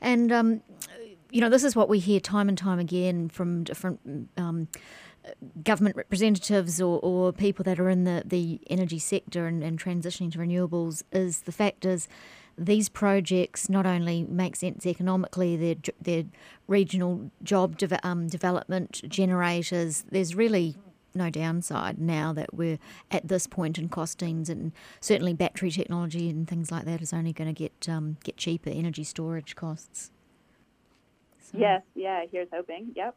And 0.00 0.32
um, 0.32 0.62
you 1.30 1.40
know, 1.40 1.48
this 1.48 1.64
is 1.64 1.76
what 1.76 1.88
we 1.88 1.98
hear 1.98 2.20
time 2.20 2.48
and 2.48 2.58
time 2.58 2.78
again 2.78 3.28
from 3.28 3.64
different. 3.64 4.30
Um, 4.36 4.68
government 5.62 5.94
representatives 5.94 6.80
or, 6.80 7.00
or 7.02 7.32
people 7.34 7.62
that 7.62 7.78
are 7.78 7.90
in 7.90 8.04
the, 8.04 8.22
the 8.24 8.60
energy 8.70 8.98
sector 8.98 9.46
and, 9.46 9.62
and 9.62 9.78
transitioning 9.78 10.32
to 10.32 10.38
renewables 10.38 11.02
is 11.12 11.42
the 11.42 11.52
fact 11.52 11.84
is 11.84 12.08
these 12.56 12.88
projects 12.88 13.68
not 13.68 13.86
only 13.86 14.24
make 14.24 14.56
sense 14.56 14.84
economically, 14.86 15.56
they're, 15.56 15.92
they're 16.00 16.24
regional 16.66 17.30
job 17.42 17.78
de- 17.78 18.06
um, 18.06 18.26
development 18.26 19.02
generators. 19.08 20.04
There's 20.10 20.34
really 20.34 20.76
no 21.14 21.30
downside 21.30 21.98
now 21.98 22.32
that 22.32 22.52
we're 22.52 22.78
at 23.10 23.28
this 23.28 23.46
point 23.46 23.78
in 23.78 23.88
costings, 23.88 24.48
and 24.48 24.72
certainly 25.00 25.34
battery 25.34 25.70
technology 25.70 26.28
and 26.28 26.48
things 26.48 26.70
like 26.70 26.84
that 26.84 27.00
is 27.00 27.12
only 27.12 27.32
going 27.32 27.52
to 27.52 27.58
get 27.58 27.88
um, 27.88 28.16
get 28.24 28.36
cheaper 28.36 28.70
energy 28.70 29.04
storage 29.04 29.56
costs. 29.56 30.10
So. 31.52 31.58
Yes, 31.58 31.82
yeah, 31.94 32.24
here's 32.30 32.48
hoping. 32.52 32.92
Yep. 32.94 33.16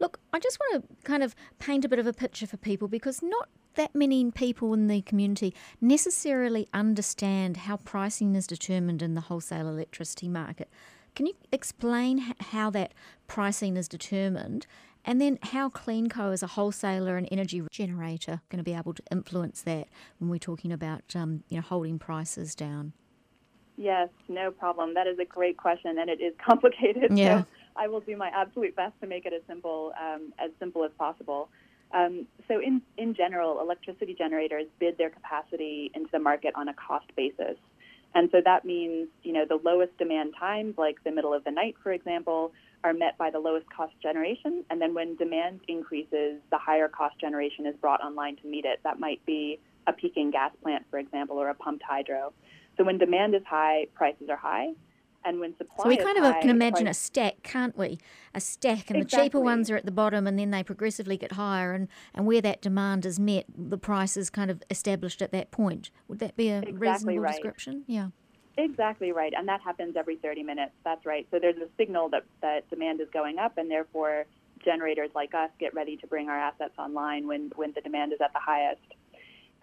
Look, 0.00 0.20
I 0.32 0.38
just 0.38 0.58
want 0.60 0.88
to 0.88 0.96
kind 1.04 1.22
of 1.22 1.34
paint 1.58 1.84
a 1.84 1.88
bit 1.88 1.98
of 1.98 2.06
a 2.06 2.12
picture 2.12 2.46
for 2.46 2.56
people 2.56 2.86
because 2.86 3.20
not 3.22 3.48
that 3.74 3.94
many 3.94 4.30
people 4.30 4.72
in 4.74 4.86
the 4.86 5.02
community 5.02 5.54
necessarily 5.80 6.68
understand 6.72 7.58
how 7.58 7.78
pricing 7.78 8.34
is 8.34 8.46
determined 8.46 9.02
in 9.02 9.14
the 9.14 9.22
wholesale 9.22 9.68
electricity 9.68 10.28
market. 10.28 10.68
Can 11.14 11.26
you 11.26 11.34
explain 11.50 12.34
how 12.38 12.70
that 12.70 12.94
pricing 13.26 13.76
is 13.76 13.88
determined 13.88 14.66
and 15.04 15.20
then 15.20 15.38
how 15.42 15.68
CleanCo 15.68 16.32
as 16.32 16.42
a 16.42 16.48
wholesaler 16.48 17.16
and 17.16 17.26
energy 17.32 17.62
generator 17.70 18.40
going 18.50 18.58
to 18.58 18.64
be 18.64 18.74
able 18.74 18.94
to 18.94 19.02
influence 19.10 19.62
that 19.62 19.88
when 20.18 20.28
we're 20.30 20.38
talking 20.38 20.70
about 20.70 21.02
um, 21.16 21.42
you 21.48 21.56
know 21.56 21.62
holding 21.62 21.98
prices 21.98 22.54
down? 22.54 22.92
Yes, 23.78 24.08
no 24.28 24.50
problem. 24.50 24.94
That 24.94 25.06
is 25.06 25.20
a 25.20 25.24
great 25.24 25.56
question, 25.56 25.98
and 25.98 26.10
it 26.10 26.20
is 26.20 26.34
complicated. 26.44 27.16
Yeah. 27.16 27.42
So 27.42 27.46
I 27.76 27.86
will 27.86 28.00
do 28.00 28.16
my 28.16 28.28
absolute 28.34 28.74
best 28.74 28.94
to 29.00 29.06
make 29.06 29.24
it 29.24 29.32
as 29.32 29.42
simple 29.46 29.92
um, 29.98 30.32
as 30.38 30.50
simple 30.58 30.84
as 30.84 30.90
possible. 30.98 31.48
Um, 31.94 32.26
so, 32.48 32.60
in 32.60 32.82
in 32.98 33.14
general, 33.14 33.60
electricity 33.60 34.14
generators 34.14 34.66
bid 34.80 34.98
their 34.98 35.10
capacity 35.10 35.90
into 35.94 36.10
the 36.12 36.18
market 36.18 36.52
on 36.56 36.68
a 36.68 36.74
cost 36.74 37.06
basis, 37.16 37.56
and 38.14 38.28
so 38.32 38.42
that 38.44 38.64
means 38.64 39.08
you 39.22 39.32
know 39.32 39.46
the 39.48 39.60
lowest 39.64 39.96
demand 39.96 40.34
times, 40.38 40.74
like 40.76 41.02
the 41.04 41.12
middle 41.12 41.32
of 41.32 41.44
the 41.44 41.52
night, 41.52 41.76
for 41.82 41.92
example, 41.92 42.52
are 42.82 42.92
met 42.92 43.16
by 43.16 43.30
the 43.30 43.38
lowest 43.38 43.70
cost 43.70 43.94
generation, 44.02 44.64
and 44.70 44.82
then 44.82 44.92
when 44.92 45.14
demand 45.16 45.60
increases, 45.68 46.40
the 46.50 46.58
higher 46.58 46.88
cost 46.88 47.18
generation 47.20 47.64
is 47.64 47.76
brought 47.76 48.02
online 48.02 48.36
to 48.36 48.46
meet 48.48 48.64
it. 48.64 48.80
That 48.82 48.98
might 48.98 49.24
be 49.24 49.60
a 49.86 49.92
peaking 49.92 50.32
gas 50.32 50.50
plant, 50.62 50.84
for 50.90 50.98
example, 50.98 51.38
or 51.38 51.48
a 51.48 51.54
pumped 51.54 51.84
hydro. 51.84 52.32
So 52.78 52.84
when 52.84 52.96
demand 52.96 53.34
is 53.34 53.42
high, 53.46 53.86
prices 53.94 54.28
are 54.30 54.36
high. 54.36 54.68
And 55.24 55.40
when 55.40 55.54
supply 55.58 55.82
so 55.82 55.88
we 55.88 55.96
kind 55.96 56.16
of 56.16 56.24
high, 56.24 56.40
can 56.40 56.48
imagine 56.48 56.84
price... 56.84 56.96
a 56.96 57.00
stack 57.00 57.42
can't 57.42 57.76
we? 57.76 57.98
A 58.34 58.40
stack 58.40 58.88
and 58.88 58.96
exactly. 58.96 59.02
the 59.02 59.24
cheaper 59.24 59.40
ones 59.40 59.68
are 59.68 59.76
at 59.76 59.84
the 59.84 59.90
bottom 59.90 60.26
and 60.26 60.38
then 60.38 60.52
they 60.52 60.62
progressively 60.62 61.16
get 61.16 61.32
higher 61.32 61.74
and, 61.74 61.88
and 62.14 62.24
where 62.24 62.40
that 62.40 62.62
demand 62.62 63.04
is 63.04 63.18
met 63.18 63.44
the 63.54 63.76
price 63.76 64.16
is 64.16 64.30
kind 64.30 64.50
of 64.50 64.62
established 64.70 65.20
at 65.20 65.32
that 65.32 65.50
point. 65.50 65.90
Would 66.06 66.20
that 66.20 66.36
be 66.36 66.48
a 66.48 66.58
exactly 66.58 66.78
reasonable 66.78 67.18
right. 67.18 67.32
description? 67.32 67.84
Yeah. 67.88 68.08
Exactly 68.56 69.10
right 69.10 69.32
and 69.36 69.46
that 69.48 69.60
happens 69.60 69.96
every 69.96 70.16
30 70.16 70.44
minutes. 70.44 70.72
That's 70.84 71.04
right. 71.04 71.26
So 71.32 71.40
there's 71.40 71.56
a 71.56 71.68
signal 71.76 72.08
that, 72.10 72.22
that 72.40 72.70
demand 72.70 73.00
is 73.00 73.08
going 73.12 73.38
up 73.38 73.58
and 73.58 73.68
therefore 73.68 74.24
generators 74.64 75.10
like 75.16 75.34
us 75.34 75.50
get 75.58 75.74
ready 75.74 75.96
to 75.96 76.06
bring 76.06 76.28
our 76.28 76.38
assets 76.38 76.74
online 76.78 77.26
when, 77.26 77.50
when 77.56 77.72
the 77.74 77.80
demand 77.80 78.12
is 78.12 78.20
at 78.24 78.32
the 78.32 78.40
highest 78.40 78.80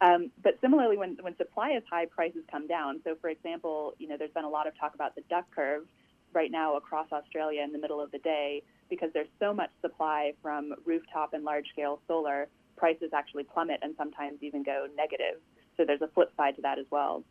um, 0.02 0.32
but 0.44 0.58
similarly, 0.62 0.98
when, 0.98 1.18
when 1.22 1.38
supply 1.38 1.72
is 1.72 1.84
high, 1.90 2.06
prices 2.06 2.44
come 2.52 2.68
down. 2.68 3.00
So, 3.04 3.16
for 3.22 3.30
example, 3.30 3.94
you 3.98 4.08
know, 4.08 4.18
there's 4.18 4.32
been 4.32 4.44
a 4.44 4.50
lot 4.50 4.68
of 4.68 4.78
talk 4.78 4.94
about 4.94 5.16
the 5.16 5.22
duck 5.30 5.46
curve 5.56 5.86
right 6.34 6.52
now 6.52 6.75
across 6.75 7.08
Australia 7.12 7.62
in 7.64 7.72
the 7.72 7.80
middle 7.80 8.02
of 8.02 8.12
the 8.12 8.20
day 8.20 8.62
because 8.90 9.10
there's 9.14 9.30
so 9.40 9.54
much 9.54 9.70
supply 9.82 10.34
from 10.42 10.74
rooftop 10.86 11.34
and 11.34 11.46
large-scale 11.46 12.02
solar. 12.08 12.48
Prices 12.75 13.12
actually 13.14 13.44
plummet 13.44 13.80
and 13.82 13.96
sometimes 13.98 14.40
even 14.42 14.64
go 14.64 14.88
negative. 14.98 15.40
So 15.78 15.86
there's 15.86 16.02
a 16.02 16.10
flip 16.10 16.32
side 16.36 16.58
to 16.58 16.62
that 16.64 16.78
as 16.78 16.86
well. 16.92 17.24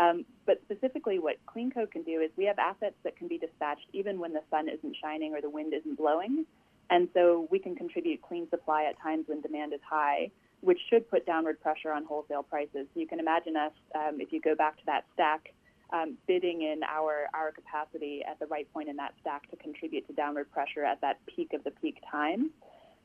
Um, 0.00 0.24
but 0.46 0.60
specifically, 0.64 1.18
what 1.20 1.36
CleanCo 1.46 1.90
can 1.90 2.02
do 2.02 2.20
is 2.20 2.30
we 2.36 2.46
have 2.46 2.58
assets 2.58 2.96
that 3.04 3.16
can 3.16 3.28
be 3.28 3.38
dispatched 3.38 3.86
even 3.92 4.18
when 4.18 4.32
the 4.32 4.42
sun 4.50 4.68
isn't 4.68 4.96
shining 5.00 5.32
or 5.32 5.40
the 5.40 5.50
wind 5.50 5.74
isn't 5.74 5.96
blowing. 5.96 6.44
And 6.88 7.08
so 7.14 7.46
we 7.50 7.60
can 7.60 7.76
contribute 7.76 8.20
clean 8.20 8.48
supply 8.50 8.84
at 8.84 9.00
times 9.00 9.26
when 9.28 9.40
demand 9.42 9.72
is 9.72 9.80
high 9.88 10.30
which 10.60 10.78
should 10.88 11.08
put 11.10 11.24
downward 11.26 11.60
pressure 11.60 11.92
on 11.92 12.04
wholesale 12.04 12.42
prices. 12.42 12.86
You 12.94 13.06
can 13.06 13.20
imagine 13.20 13.56
us, 13.56 13.72
um, 13.94 14.20
if 14.20 14.32
you 14.32 14.40
go 14.40 14.54
back 14.54 14.76
to 14.78 14.86
that 14.86 15.04
stack, 15.14 15.52
um, 15.92 16.16
bidding 16.26 16.62
in 16.62 16.82
our, 16.84 17.26
our 17.34 17.50
capacity 17.50 18.22
at 18.28 18.38
the 18.38 18.46
right 18.46 18.70
point 18.72 18.88
in 18.88 18.96
that 18.96 19.14
stack 19.20 19.50
to 19.50 19.56
contribute 19.56 20.06
to 20.06 20.12
downward 20.12 20.50
pressure 20.52 20.84
at 20.84 21.00
that 21.00 21.18
peak 21.26 21.52
of 21.52 21.64
the 21.64 21.70
peak 21.70 21.98
time. 22.10 22.50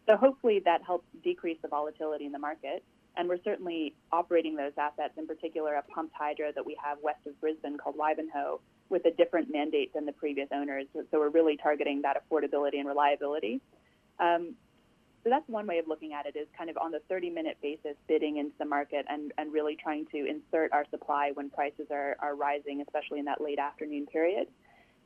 So 0.08 0.16
hopefully 0.16 0.62
that 0.66 0.84
helps 0.84 1.08
decrease 1.24 1.58
the 1.62 1.68
volatility 1.68 2.26
in 2.26 2.32
the 2.32 2.40
market. 2.40 2.84
And 3.18 3.30
we're 3.30 3.42
certainly 3.44 3.96
operating 4.12 4.56
those 4.56 4.74
assets, 4.78 5.14
in 5.18 5.26
particular 5.26 5.76
a 5.76 5.82
pumped 5.84 6.14
hydro 6.16 6.52
that 6.54 6.66
we 6.66 6.78
have 6.84 6.98
west 7.02 7.26
of 7.26 7.40
Brisbane 7.40 7.78
called 7.78 7.96
Wivenhoe, 7.98 8.60
with 8.90 9.06
a 9.06 9.12
different 9.12 9.52
mandate 9.52 9.94
than 9.94 10.06
the 10.06 10.12
previous 10.12 10.50
owners. 10.52 10.86
So 10.94 11.20
we're 11.20 11.30
really 11.30 11.58
targeting 11.58 12.02
that 12.04 12.18
affordability 12.22 12.78
and 12.78 12.88
reliability. 12.88 13.62
Um, 14.20 14.56
so 15.26 15.32
that's 15.32 15.50
one 15.50 15.66
way 15.66 15.80
of 15.80 15.88
looking 15.88 16.14
at 16.14 16.28
it 16.28 16.38
is 16.38 16.48
kind 16.56 16.70
of 16.70 16.78
on 16.78 16.92
the 16.92 17.00
30 17.10 17.32
minute 17.32 17.58
basis 17.60 17.96
bidding 18.08 18.38
into 18.38 18.54
the 18.60 18.66
market 18.66 19.08
and, 19.10 19.34
and 19.40 19.52
really 19.52 19.76
trying 19.76 20.06
to 20.12 20.18
insert 20.20 20.72
our 20.72 20.86
supply 20.92 21.32
when 21.34 21.50
prices 21.50 21.88
are, 21.90 22.16
are 22.20 22.36
rising, 22.36 22.82
especially 22.82 23.18
in 23.18 23.26
that 23.26 23.42
late 23.42 23.58
afternoon 23.58 24.06
period. 24.06 24.48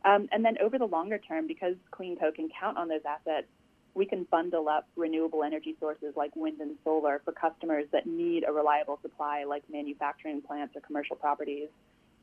Um, 0.03 0.27
and 0.33 0.43
then 0.43 0.57
over 0.61 0.77
the 0.77 0.85
longer 0.85 1.19
term, 1.19 1.47
because 1.47 1.75
CleanCo 1.93 2.35
can 2.35 2.49
count 2.59 2.77
on 2.77 2.89
those 2.89 3.03
assets, 3.07 3.47
we 3.93 4.05
can 4.05 4.27
bundle 4.29 4.67
up 4.67 4.89
renewable 4.97 5.41
energy 5.41 5.77
sources 5.79 6.13
like 6.17 6.35
wind 6.35 6.59
and 6.59 6.75
solar 6.83 7.21
for 7.23 7.31
customers 7.31 7.85
that 7.93 8.05
need 8.05 8.43
a 8.45 8.51
reliable 8.51 8.99
supply, 9.01 9.45
like 9.45 9.63
manufacturing 9.71 10.41
plants 10.41 10.75
or 10.75 10.81
commercial 10.81 11.15
properties. 11.15 11.69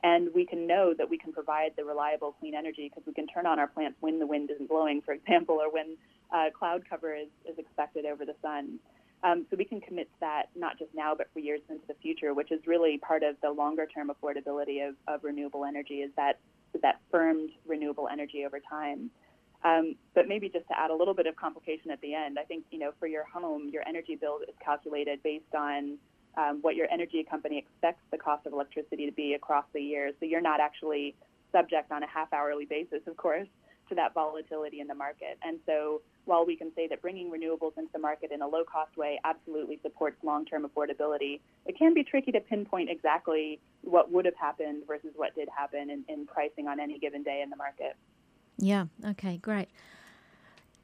And 0.03 0.29
we 0.35 0.45
can 0.45 0.67
know 0.67 0.95
that 0.97 1.09
we 1.09 1.19
can 1.19 1.33
provide 1.33 1.73
the 1.77 1.85
reliable 1.85 2.33
clean 2.39 2.55
energy 2.55 2.89
because 2.89 3.07
we 3.07 3.15
can 3.15 3.27
turn 3.27 3.47
on 3.47 3.59
our 3.59 3.67
plants 3.67 3.97
when 4.01 4.19
the 4.19 4.27
wind 4.27 4.51
isn't 4.51 4.69
blowing, 4.69 5.03
for 5.03 5.13
example, 5.19 5.59
or 5.61 5.73
when 5.73 5.97
uh, 6.33 6.51
cloud 6.57 6.83
cover 6.89 7.15
is, 7.15 7.29
is 7.51 7.59
expected 7.59 8.05
over 8.05 8.25
the 8.25 8.35
sun. 8.43 8.79
Um, 9.23 9.47
so 9.51 9.57
we 9.57 9.65
can 9.65 9.81
commit 9.81 10.09
to 10.09 10.21
that 10.21 10.45
not 10.55 10.79
just 10.79 10.91
now, 10.95 11.15
but 11.15 11.29
for 11.33 11.41
years 11.41 11.61
into 11.71 11.87
the 11.89 11.95
future, 12.03 12.35
which 12.35 12.53
is 12.53 12.61
really 12.67 12.99
part 12.99 13.23
of 13.23 13.37
the 13.43 13.51
longer 13.51 13.87
term 13.87 14.11
affordability 14.11 14.87
of, 14.87 14.95
of 15.09 15.25
renewable 15.25 15.65
energy 15.65 15.97
is 15.97 16.11
that, 16.17 16.39
that 16.83 17.01
firmed 17.11 17.51
renewable 17.67 18.09
energy 18.13 18.45
over 18.45 18.61
time. 18.61 19.11
Um, 19.65 19.97
but 20.15 20.29
maybe 20.29 20.49
just 20.49 20.69
to 20.69 20.79
add 20.79 20.91
a 20.91 20.95
little 20.95 21.15
bit 21.15 21.27
of 21.27 21.35
complication 21.35 21.91
at 21.91 22.01
the 22.03 22.15
end, 22.15 22.39
I 22.39 22.45
think, 22.45 22.65
you 22.71 22.79
know, 22.79 22.93
for 23.01 23.07
your 23.07 23.25
home, 23.25 23.71
your 23.73 23.83
energy 23.89 24.15
bill 24.15 24.39
is 24.47 24.55
calculated 24.63 25.23
based 25.23 25.55
on 25.57 25.99
um, 26.37 26.59
what 26.61 26.77
your 26.77 26.87
energy 26.93 27.25
company 27.29 27.59
expects 27.59 28.03
the 28.11 28.19
cost 28.19 28.47
of 28.47 28.53
electricity 28.53 29.07
to 29.07 29.13
be 29.13 29.35
across 29.35 29.65
the 29.73 29.81
year. 29.81 30.13
So 30.21 30.27
you're 30.27 30.41
not 30.41 30.61
actually 30.61 31.15
subject 31.53 31.93
on 31.93 32.03
a 32.03 32.07
half 32.07 32.33
hourly 32.33 32.67
basis, 32.67 33.01
of 33.07 33.17
course, 33.17 33.49
to 33.89 33.95
that 33.95 34.15
volatility 34.15 34.81
in 34.81 34.87
the 34.87 34.95
market. 34.95 35.39
And 35.43 35.59
so 35.65 36.03
while 36.25 36.45
we 36.45 36.57
can 36.57 36.73
say 36.75 36.89
that 36.89 37.01
bringing 37.01 37.31
renewables 37.31 37.79
into 37.79 37.91
the 37.93 37.99
market 37.99 38.33
in 38.33 38.43
a 38.43 38.49
low 38.49 38.65
cost 38.65 38.97
way 38.97 39.21
absolutely 39.25 39.79
supports 39.83 40.17
long 40.25 40.45
term 40.45 40.67
affordability, 40.67 41.41
it 41.67 41.79
can 41.79 41.95
be 41.95 42.03
tricky 42.03 42.33
to 42.33 42.41
pinpoint 42.41 42.91
exactly 42.91 43.61
what 43.83 44.11
would 44.11 44.25
have 44.25 44.37
happened 44.37 44.83
versus 44.87 45.13
what 45.15 45.35
did 45.35 45.49
happen 45.57 45.91
in, 45.91 46.05
in 46.09 46.27
pricing 46.27 46.67
on 46.67 46.81
any 46.81 46.99
given 46.99 47.23
day 47.23 47.41
in 47.43 47.51
the 47.51 47.57
market. 47.57 47.97
Yeah, 48.59 48.87
okay, 49.05 49.37
great. 49.37 49.69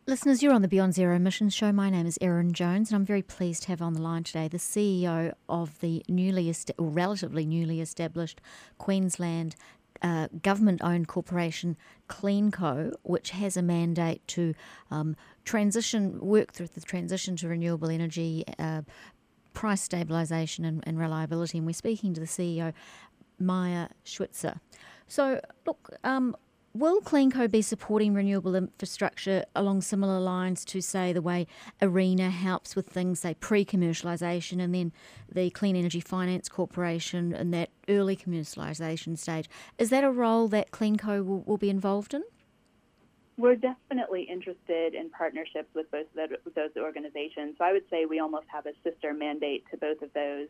Listeners, 0.04 0.42
you're 0.42 0.52
on 0.52 0.62
the 0.62 0.68
Beyond 0.68 0.94
Zero 0.94 1.14
Emissions 1.14 1.54
show. 1.54 1.70
My 1.70 1.88
name 1.88 2.06
is 2.06 2.18
Erin 2.20 2.52
Jones, 2.52 2.90
and 2.90 2.96
I'm 2.96 3.04
very 3.04 3.22
pleased 3.22 3.62
to 3.62 3.68
have 3.68 3.80
on 3.80 3.92
the 3.92 4.02
line 4.02 4.24
today 4.24 4.48
the 4.48 4.58
CEO 4.58 5.32
of 5.48 5.78
the 5.78 6.02
newly, 6.08 6.50
est- 6.50 6.72
or 6.76 6.88
relatively 6.88 7.46
newly 7.46 7.80
established 7.80 8.40
Queensland 8.78 9.54
uh, 10.02 10.26
government-owned 10.42 11.06
corporation 11.06 11.76
CleanCo, 12.08 12.94
which 13.04 13.30
has 13.30 13.56
a 13.56 13.62
mandate 13.62 14.26
to 14.26 14.54
um, 14.90 15.14
transition, 15.44 16.18
work 16.18 16.52
through 16.52 16.66
the 16.74 16.80
transition 16.80 17.36
to 17.36 17.46
renewable 17.46 17.88
energy, 17.88 18.42
uh, 18.58 18.82
price 19.54 19.86
stabilisation, 19.86 20.66
and, 20.66 20.82
and, 20.84 20.98
reliability. 20.98 21.58
And 21.58 21.66
we're 21.66 21.74
speaking 21.74 22.12
to 22.14 22.20
the 22.20 22.26
CEO, 22.26 22.72
Maia 23.38 23.86
Schweizer. 24.04 24.58
So, 25.06 25.40
look. 25.64 25.90
Um, 26.02 26.34
Will 26.74 27.02
CleanCo 27.02 27.50
be 27.50 27.60
supporting 27.60 28.14
renewable 28.14 28.54
infrastructure 28.54 29.44
along 29.54 29.82
similar 29.82 30.18
lines 30.18 30.64
to, 30.64 30.80
say, 30.80 31.12
the 31.12 31.20
way 31.20 31.46
ARENA 31.82 32.30
helps 32.30 32.74
with 32.74 32.86
things, 32.86 33.20
say, 33.20 33.34
pre 33.34 33.62
commercialisation, 33.62 34.58
and 34.58 34.74
then 34.74 34.90
the 35.30 35.50
Clean 35.50 35.76
Energy 35.76 36.00
Finance 36.00 36.48
Corporation 36.48 37.34
in 37.34 37.50
that 37.50 37.68
early 37.90 38.16
commercialisation 38.16 39.18
stage? 39.18 39.50
Is 39.76 39.90
that 39.90 40.02
a 40.02 40.10
role 40.10 40.48
that 40.48 40.70
CleanCo 40.70 41.22
will, 41.26 41.42
will 41.42 41.58
be 41.58 41.68
involved 41.68 42.14
in? 42.14 42.22
We're 43.36 43.56
definitely 43.56 44.22
interested 44.22 44.94
in 44.94 45.10
partnerships 45.10 45.68
with 45.74 45.90
both 45.90 46.06
of 46.16 46.54
those 46.54 46.70
organizations. 46.78 47.56
So 47.58 47.64
I 47.66 47.72
would 47.72 47.84
say 47.90 48.06
we 48.06 48.18
almost 48.18 48.46
have 48.48 48.64
a 48.64 48.72
sister 48.82 49.12
mandate 49.12 49.66
to 49.72 49.76
both 49.76 50.00
of 50.00 50.10
those, 50.14 50.48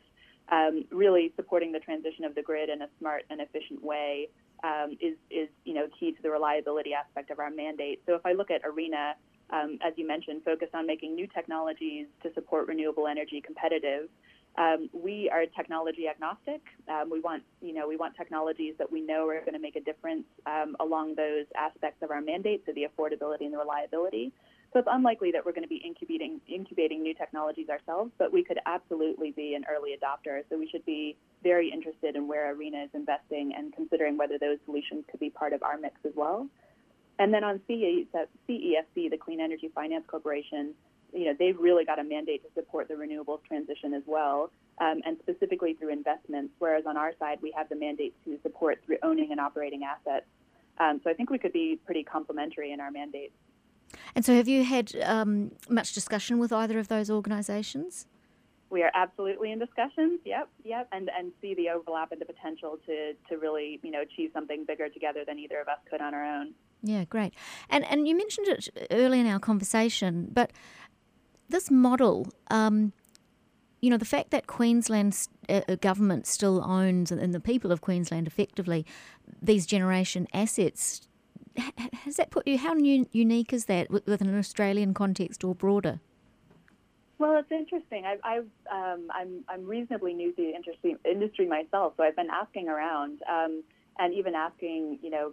um, 0.53 0.85
really 0.91 1.33
supporting 1.35 1.73
the 1.73 1.81
transition 1.81 2.25
of 2.25 2.37
the 2.37 2.43
grid 2.43 2.69
in 2.69 2.83
a 2.83 2.89
smart 3.01 3.25
and 3.29 3.41
efficient 3.41 3.83
way 3.83 4.29
um, 4.63 4.97
is, 5.01 5.17
is 5.31 5.49
you 5.65 5.75
know 5.75 5.87
key 5.99 6.13
to 6.13 6.23
the 6.23 6.31
reliability 6.31 6.93
aspect 6.95 7.31
of 7.31 7.39
our 7.39 7.51
mandate. 7.51 8.03
So 8.07 8.15
if 8.15 8.25
I 8.25 8.33
look 8.33 8.51
at 8.51 8.63
ARENA, 8.65 9.15
um, 9.51 9.79
as 9.87 9.93
you 9.97 10.07
mentioned, 10.07 10.43
focused 10.45 10.75
on 10.75 10.87
making 10.87 11.15
new 11.15 11.27
technologies 11.27 12.07
to 12.23 12.33
support 12.35 12.69
renewable 12.69 13.07
energy 13.07 13.41
competitive. 13.45 14.09
Um, 14.59 14.91
we 14.93 15.31
are 15.31 15.45
technology 15.47 16.09
agnostic. 16.09 16.61
Um, 16.87 17.09
we 17.11 17.21
want, 17.21 17.43
you 17.63 17.73
know, 17.73 17.89
we 17.89 17.97
want 17.97 18.15
technologies 18.17 18.75
that 18.79 18.91
we 18.91 19.01
know 19.01 19.27
are 19.29 19.41
going 19.41 19.55
to 19.55 19.59
make 19.59 19.77
a 19.77 19.81
difference 19.81 20.25
um, 20.47 20.77
along 20.81 21.15
those 21.15 21.47
aspects 21.57 22.03
of 22.03 22.11
our 22.11 22.21
mandate, 22.21 22.63
so 22.67 22.73
the 22.73 22.87
affordability 22.87 23.43
and 23.43 23.55
the 23.55 23.59
reliability. 23.59 24.33
So 24.73 24.79
it's 24.79 24.89
unlikely 24.91 25.33
that 25.33 25.45
we're 25.45 25.53
going 25.53 25.65
to 25.65 25.69
be 25.69 25.83
incubating 25.85 26.41
incubating 26.49 27.03
new 27.03 27.13
technologies 27.13 27.69
ourselves, 27.69 28.11
but 28.19 28.33
we 28.33 28.43
could 28.43 28.59
absolutely 28.65 29.31
be 29.33 29.55
an 29.55 29.65
early 29.71 29.91
adopter. 29.91 30.43
So 30.49 30.59
we 30.59 30.67
should 30.67 30.85
be 30.87 31.17
very 31.43 31.71
interested 31.71 32.17
in 32.17 32.27
where 32.27 32.55
ARENA 32.55 32.85
is 32.85 32.91
investing 32.95 33.53
and 33.57 33.75
considering 33.75 34.17
whether 34.17 34.39
those 34.39 34.57
solutions 34.65 35.05
could 35.11 35.21
be 35.21 35.29
part 35.29 35.53
of 35.53 35.63
our 35.63 35.77
mix 35.77 35.97
as 36.07 36.13
well. 36.17 36.49
And 37.19 37.35
then 37.35 37.45
on 37.45 37.61
CEFC, 37.69 39.11
the 39.11 39.19
Clean 39.21 39.41
Energy 39.41 39.71
Finance 39.75 40.05
Corporation, 40.09 40.73
you 41.13 41.27
know, 41.27 41.35
they've 41.39 41.59
really 41.59 41.85
got 41.85 41.99
a 41.99 42.05
mandate 42.05 42.43
to 42.43 42.49
support 42.55 42.89
the 42.89 42.95
renewables 42.95 43.45
transition 43.47 43.93
as 43.93 44.03
well, 44.07 44.51
um, 44.81 45.03
and 45.05 45.19
specifically 45.23 45.75
through 45.75 45.93
investments. 45.93 46.55
Whereas 46.59 46.85
on 46.87 46.97
our 46.97 47.13
side, 47.19 47.39
we 47.43 47.53
have 47.55 47.69
the 47.69 47.77
mandate 47.77 48.15
to 48.25 48.39
support 48.43 48.81
through 48.87 48.97
owning 49.03 49.33
and 49.33 49.39
operating 49.39 49.83
assets. 49.85 50.25
Um, 50.79 51.03
so 51.05 51.11
I 51.11 51.13
think 51.13 51.29
we 51.29 51.39
could 51.39 51.53
be 51.53 51.79
pretty 51.85 52.03
complementary 52.03 52.73
in 52.73 52.81
our 52.81 52.91
mandates. 52.91 53.35
And 54.15 54.25
so, 54.25 54.35
have 54.35 54.49
you 54.49 54.65
had 54.65 54.95
um, 55.03 55.53
much 55.69 55.93
discussion 55.93 56.39
with 56.39 56.53
either 56.53 56.79
of 56.79 56.89
those 56.89 57.11
organisations? 57.11 58.07
We 58.71 58.83
are 58.83 58.91
absolutely 58.95 59.53
in 59.53 59.59
discussions. 59.59 60.21
Yep, 60.25 60.49
yep, 60.65 60.89
and 60.93 61.11
and 61.17 61.33
see 61.41 61.55
the 61.55 61.69
overlap 61.69 62.11
and 62.11 62.21
the 62.21 62.25
potential 62.25 62.79
to 62.87 63.13
to 63.29 63.37
really 63.37 63.79
you 63.83 63.91
know 63.91 64.01
achieve 64.01 64.31
something 64.33 64.65
bigger 64.65 64.89
together 64.89 65.25
than 65.27 65.39
either 65.39 65.61
of 65.61 65.69
us 65.69 65.79
could 65.91 66.01
on 66.01 66.15
our 66.15 66.25
own. 66.25 66.55
Yeah, 66.83 67.05
great. 67.05 67.35
And 67.69 67.85
and 67.85 68.09
you 68.09 68.17
mentioned 68.17 68.49
it 68.49 68.69
early 68.91 69.21
in 69.21 69.27
our 69.27 69.39
conversation, 69.39 70.29
but 70.33 70.53
this 71.49 71.71
model. 71.71 72.29
Um, 72.51 72.93
you 73.83 73.91
know, 73.91 73.97
the 73.97 74.05
fact 74.05 74.31
that 74.31 74.47
Queensland's 74.47 75.29
uh, 75.49 75.63
uh 75.69 75.75
government 75.75 76.29
still 76.29 76.63
owns, 76.65 77.11
and 77.11 77.35
the 77.35 77.41
people 77.41 77.73
of 77.73 77.81
Queensland 77.81 78.29
effectively, 78.29 78.87
these 79.43 79.67
generation 79.67 80.29
assets 80.33 81.09
has 82.05 82.17
that 82.17 82.31
put 82.31 82.47
you? 82.47 82.59
How 82.59 82.75
unique 82.75 83.53
is 83.53 83.67
that 83.67 83.91
within 83.91 84.29
an 84.29 84.39
Australian 84.39 84.95
context 84.95 85.45
or 85.45 85.55
broader? 85.55 86.01
Well, 87.19 87.39
it's 87.39 87.53
interesting. 87.53 88.05
I've, 88.05 88.19
I've 88.25 88.49
um, 88.71 89.07
I'm 89.15 89.45
I'm 89.49 89.65
reasonably 89.65 90.13
new 90.13 90.33
to 90.33 90.43
the 90.43 90.55
industry 90.55 90.97
industry 91.09 91.47
myself, 91.47 91.95
so 91.97 92.03
I've 92.03 92.17
been 92.17 92.31
asking 92.31 92.69
around 92.69 93.21
um, 93.31 93.63
and 93.99 94.13
even 94.13 94.35
asking, 94.35 94.99
you 95.03 95.11
know, 95.11 95.33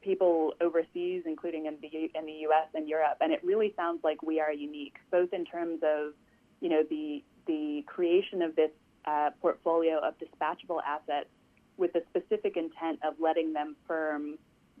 people 0.00 0.54
overseas, 0.60 1.24
including 1.26 1.66
in 1.66 1.76
the 1.82 2.10
in 2.18 2.24
the 2.24 2.32
U.S. 2.32 2.68
and 2.74 2.88
Europe, 2.88 3.18
and 3.20 3.32
it 3.32 3.40
really 3.44 3.74
sounds 3.76 4.00
like 4.02 4.22
we 4.22 4.40
are 4.40 4.52
unique, 4.52 4.96
both 5.10 5.32
in 5.34 5.44
terms 5.44 5.80
of, 5.82 6.14
you 6.60 6.70
know, 6.70 6.82
the 6.88 7.22
the 7.46 7.84
creation 7.86 8.40
of 8.40 8.56
this 8.56 8.70
uh, 9.04 9.28
portfolio 9.42 9.98
of 9.98 10.14
dispatchable 10.18 10.80
assets 10.86 11.28
with 11.76 11.92
the 11.92 12.02
specific 12.08 12.56
intent 12.56 13.00
of 13.04 13.14
letting 13.20 13.52
them 13.52 13.76
firm 13.86 14.38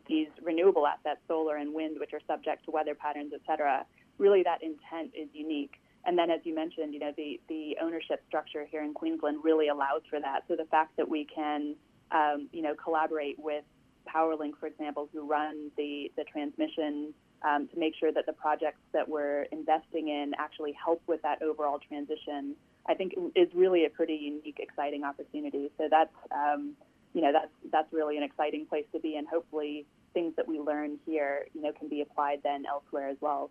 these 0.08 0.28
renewable 0.42 0.86
assets, 0.86 1.20
solar 1.28 1.56
and 1.56 1.74
wind, 1.74 1.98
which 2.00 2.12
are 2.12 2.20
subject 2.26 2.64
to 2.64 2.70
weather 2.70 2.94
patterns, 2.94 3.32
et 3.34 3.40
cetera, 3.46 3.84
really 4.18 4.42
that 4.42 4.62
intent 4.62 5.12
is 5.14 5.28
unique. 5.32 5.74
And 6.04 6.16
then, 6.18 6.30
as 6.30 6.40
you 6.44 6.54
mentioned, 6.54 6.94
you 6.94 7.00
know, 7.00 7.12
the, 7.16 7.40
the 7.48 7.76
ownership 7.82 8.22
structure 8.28 8.64
here 8.70 8.82
in 8.82 8.94
Queensland 8.94 9.38
really 9.42 9.68
allows 9.68 10.02
for 10.08 10.18
that. 10.20 10.44
So 10.48 10.56
the 10.56 10.64
fact 10.64 10.96
that 10.96 11.08
we 11.08 11.26
can, 11.26 11.74
um, 12.10 12.48
you 12.52 12.62
know, 12.62 12.74
collaborate 12.74 13.38
with 13.38 13.64
PowerLink, 14.12 14.52
for 14.58 14.66
example, 14.66 15.08
who 15.12 15.26
run 15.26 15.70
the, 15.76 16.10
the 16.16 16.24
transmission 16.24 17.12
um, 17.46 17.68
to 17.68 17.78
make 17.78 17.94
sure 18.00 18.10
that 18.12 18.26
the 18.26 18.32
projects 18.32 18.80
that 18.92 19.06
we're 19.06 19.42
investing 19.52 20.08
in 20.08 20.32
actually 20.38 20.72
help 20.72 21.02
with 21.06 21.20
that 21.22 21.42
overall 21.42 21.78
transition, 21.78 22.54
I 22.88 22.94
think 22.94 23.12
is 23.36 23.48
really 23.54 23.84
a 23.84 23.90
pretty 23.90 24.14
unique, 24.14 24.58
exciting 24.60 25.04
opportunity. 25.04 25.70
So 25.76 25.88
that's, 25.90 26.14
um, 26.32 26.72
you 27.12 27.20
know, 27.20 27.32
that's, 27.32 27.52
that's 27.70 27.92
really 27.92 28.16
an 28.16 28.22
exciting 28.22 28.66
place 28.66 28.86
to 28.94 29.00
be. 29.00 29.16
And 29.16 29.26
hopefully 29.28 29.84
things 30.18 30.34
that 30.36 30.48
we 30.48 30.58
learn 30.58 30.98
here, 31.06 31.46
you 31.54 31.62
know, 31.62 31.72
can 31.72 31.88
be 31.88 32.00
applied 32.00 32.40
then 32.42 32.64
elsewhere 32.66 33.08
as 33.08 33.16
well. 33.20 33.50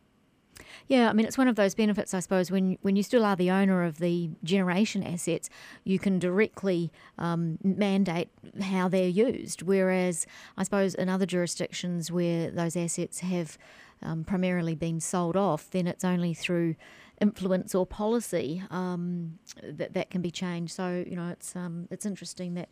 Yeah, 0.87 1.09
I 1.09 1.13
mean 1.13 1.25
it's 1.25 1.37
one 1.37 1.47
of 1.47 1.55
those 1.55 1.75
benefits, 1.75 2.13
I 2.13 2.19
suppose, 2.19 2.49
when 2.51 2.77
when 2.81 2.95
you 2.95 3.03
still 3.03 3.23
are 3.23 3.35
the 3.35 3.51
owner 3.51 3.83
of 3.83 3.99
the 3.99 4.31
generation 4.43 5.03
assets, 5.03 5.49
you 5.83 5.99
can 5.99 6.19
directly 6.19 6.91
um, 7.17 7.59
mandate 7.63 8.29
how 8.61 8.89
they're 8.89 9.07
used. 9.07 9.61
Whereas, 9.61 10.25
I 10.57 10.63
suppose 10.63 10.95
in 10.95 11.09
other 11.09 11.27
jurisdictions 11.27 12.11
where 12.11 12.49
those 12.49 12.75
assets 12.75 13.19
have 13.19 13.57
um, 14.01 14.23
primarily 14.23 14.75
been 14.75 14.99
sold 14.99 15.37
off, 15.37 15.69
then 15.69 15.87
it's 15.87 16.03
only 16.03 16.33
through 16.33 16.75
influence 17.21 17.73
or 17.75 17.85
policy 17.85 18.63
um, 18.71 19.37
that 19.63 19.93
that 19.93 20.09
can 20.09 20.21
be 20.21 20.31
changed. 20.31 20.73
So 20.73 21.05
you 21.07 21.15
know, 21.15 21.29
it's 21.29 21.55
um, 21.55 21.87
it's 21.91 22.05
interesting 22.05 22.55
that 22.55 22.69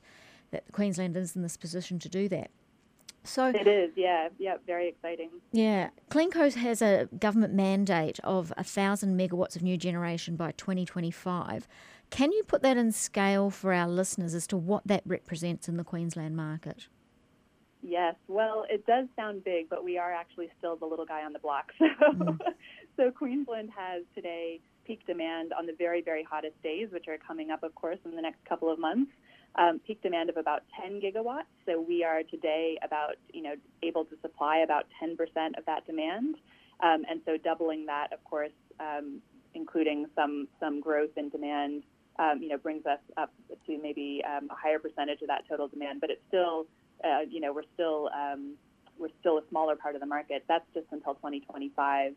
that 0.51 0.63
Queensland 0.71 1.15
is 1.15 1.35
in 1.35 1.43
this 1.43 1.55
position 1.55 1.99
to 1.99 2.09
do 2.09 2.27
that. 2.29 2.49
So 3.25 3.47
it 3.47 3.67
is, 3.67 3.91
yeah, 3.95 4.29
yeah, 4.37 4.57
very 4.65 4.87
exciting. 4.87 5.29
Yeah, 5.51 5.89
CleanCo 6.09 6.53
has 6.53 6.81
a 6.81 7.09
government 7.17 7.53
mandate 7.53 8.19
of 8.23 8.53
a 8.57 8.63
thousand 8.63 9.17
megawatts 9.17 9.55
of 9.55 9.63
new 9.63 9.77
generation 9.77 10.35
by 10.35 10.51
2025. 10.51 11.67
Can 12.11 12.31
you 12.31 12.43
put 12.43 12.61
that 12.61 12.77
in 12.77 12.91
scale 12.91 13.49
for 13.49 13.73
our 13.73 13.87
listeners 13.87 14.33
as 14.33 14.45
to 14.47 14.57
what 14.57 14.85
that 14.85 15.01
represents 15.05 15.67
in 15.67 15.77
the 15.77 15.83
Queensland 15.83 16.35
market? 16.35 16.87
Yes, 17.81 18.15
well, 18.27 18.65
it 18.69 18.85
does 18.85 19.07
sound 19.15 19.43
big, 19.43 19.69
but 19.69 19.83
we 19.83 19.97
are 19.97 20.13
actually 20.13 20.49
still 20.57 20.75
the 20.75 20.85
little 20.85 21.05
guy 21.05 21.23
on 21.23 21.33
the 21.33 21.39
block. 21.39 21.71
So, 21.79 22.13
mm. 22.13 22.37
so 22.97 23.11
Queensland 23.11 23.69
has 23.75 24.03
today 24.15 24.61
peak 24.85 25.05
demand 25.05 25.51
on 25.51 25.65
the 25.65 25.73
very, 25.77 26.01
very 26.01 26.23
hottest 26.23 26.61
days, 26.63 26.87
which 26.91 27.07
are 27.07 27.17
coming 27.17 27.51
up, 27.51 27.63
of 27.63 27.75
course, 27.75 27.99
in 28.05 28.15
the 28.15 28.21
next 28.21 28.43
couple 28.45 28.71
of 28.71 28.79
months 28.79 29.11
um, 29.57 29.79
peak 29.79 30.01
demand 30.01 30.29
of 30.29 30.37
about 30.37 30.63
10 30.81 31.01
gigawatts. 31.01 31.51
So 31.65 31.79
we 31.79 32.03
are 32.03 32.23
today 32.23 32.77
about, 32.83 33.15
you 33.33 33.41
know, 33.41 33.55
able 33.83 34.05
to 34.05 34.15
supply 34.21 34.59
about 34.59 34.85
10% 35.01 35.17
of 35.57 35.65
that 35.65 35.85
demand. 35.85 36.35
Um, 36.81 37.03
and 37.09 37.21
so 37.25 37.37
doubling 37.37 37.85
that, 37.85 38.11
of 38.11 38.23
course, 38.23 38.51
um, 38.79 39.21
including 39.53 40.07
some, 40.15 40.47
some 40.59 40.81
growth 40.81 41.11
in 41.15 41.29
demand, 41.29 41.83
um, 42.19 42.41
you 42.41 42.49
know, 42.49 42.57
brings 42.57 42.85
us 42.85 42.99
up 43.17 43.31
to 43.65 43.79
maybe 43.81 44.21
um, 44.27 44.49
a 44.51 44.55
higher 44.55 44.79
percentage 44.79 45.21
of 45.21 45.27
that 45.27 45.43
total 45.47 45.67
demand. 45.67 46.01
But 46.01 46.09
it's 46.09 46.21
still, 46.27 46.65
uh, 47.03 47.21
you 47.29 47.39
know, 47.39 47.53
we're 47.53 47.63
still, 47.73 48.09
um, 48.13 48.55
we're 48.97 49.09
still 49.19 49.37
a 49.37 49.41
smaller 49.49 49.75
part 49.75 49.95
of 49.95 50.01
the 50.01 50.07
market. 50.07 50.43
That's 50.47 50.65
just 50.73 50.87
until 50.91 51.15
2025. 51.15 52.13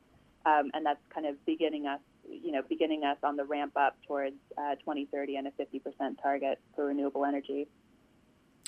and 0.46 0.86
that's 0.86 1.00
kind 1.14 1.26
of 1.26 1.34
beginning 1.46 1.86
us 1.86 2.00
you 2.30 2.52
know, 2.52 2.62
beginning 2.68 3.04
us 3.04 3.16
on 3.22 3.36
the 3.36 3.44
ramp 3.44 3.72
up 3.76 3.96
towards 4.06 4.36
uh, 4.56 4.74
2030 4.76 5.36
and 5.36 5.46
a 5.46 5.50
50% 5.50 6.22
target 6.22 6.58
for 6.74 6.86
renewable 6.86 7.24
energy. 7.24 7.68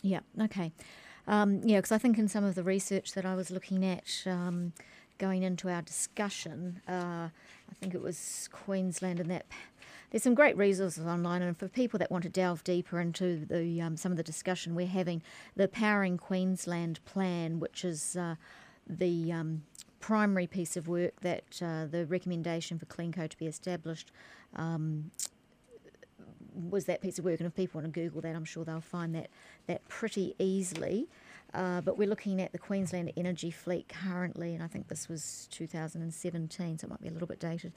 Yeah, 0.03 0.21
okay. 0.41 0.73
Um, 1.27 1.61
yeah, 1.65 1.79
because 1.79 1.93
I 1.93 1.99
think 1.99 2.19
in 2.19 2.29
some 2.29 2.45
of 2.45 2.55
the 2.55 2.63
research 2.63 3.13
that 3.13 3.25
I 3.25 3.35
was 3.35 3.51
looking 3.51 3.85
at 3.85 4.23
um, 4.27 4.73
going 5.19 5.43
into 5.43 5.69
our 5.69 5.83
discussion, 5.83 6.81
uh, 6.89 7.29
I 7.71 7.75
think 7.79 7.95
it 7.95 8.03
was 8.03 8.49
Queensland 8.53 9.21
and 9.21 9.31
that. 9.31 9.47
There's 10.11 10.25
some 10.25 10.35
great 10.35 10.57
resources 10.57 11.07
online, 11.07 11.43
and 11.43 11.57
for 11.57 11.69
people 11.69 11.99
that 11.99 12.11
want 12.11 12.25
to 12.25 12.29
delve 12.29 12.65
deeper 12.65 12.99
into 12.99 13.47
the 13.47 13.81
um, 13.81 13.97
some 13.97 14.11
of 14.11 14.17
the 14.17 14.25
discussion 14.25 14.75
we're 14.75 14.89
having, 14.89 15.23
the 15.55 15.69
Powering 15.69 16.19
Queensland 16.19 16.99
plan, 17.05 17.61
which 17.61 17.85
is 17.85 18.17
uh, 18.17 18.35
the 18.89 19.33
um, 19.33 19.63
primary 20.01 20.47
piece 20.47 20.77
of 20.77 20.89
work 20.89 21.21
that 21.21 21.61
uh, 21.63 21.87
the 21.87 22.07
recommendation 22.07 22.79
for 22.79 22.87
CleanCo 22.87 23.29
to 23.29 23.39
be 23.39 23.47
established 23.47 24.11
um, 24.57 25.11
was 26.55 26.87
that 26.87 27.01
piece 27.01 27.19
of 27.19 27.25
work. 27.25 27.39
And 27.39 27.47
if 27.47 27.55
people 27.55 27.81
want 27.81 27.93
to 27.93 28.01
Google 28.01 28.21
that, 28.23 28.35
I'm 28.35 28.45
sure 28.45 28.65
they'll 28.65 28.81
find 28.81 29.15
that 29.15 29.29
that 29.67 29.87
pretty 29.89 30.35
easily. 30.39 31.07
Uh, 31.53 31.81
but 31.81 31.99
we're 31.99 32.09
looking 32.09 32.41
at 32.41 32.53
the 32.53 32.59
Queensland 32.59 33.13
energy 33.17 33.51
fleet 33.51 33.89
currently, 33.89 34.55
and 34.55 34.63
I 34.63 34.69
think 34.69 34.87
this 34.89 35.09
was 35.09 35.49
2017, 35.51 36.79
so 36.79 36.87
it 36.87 36.91
might 36.91 37.01
be 37.01 37.09
a 37.09 37.11
little 37.11 37.27
bit 37.27 37.41
dated. 37.41 37.73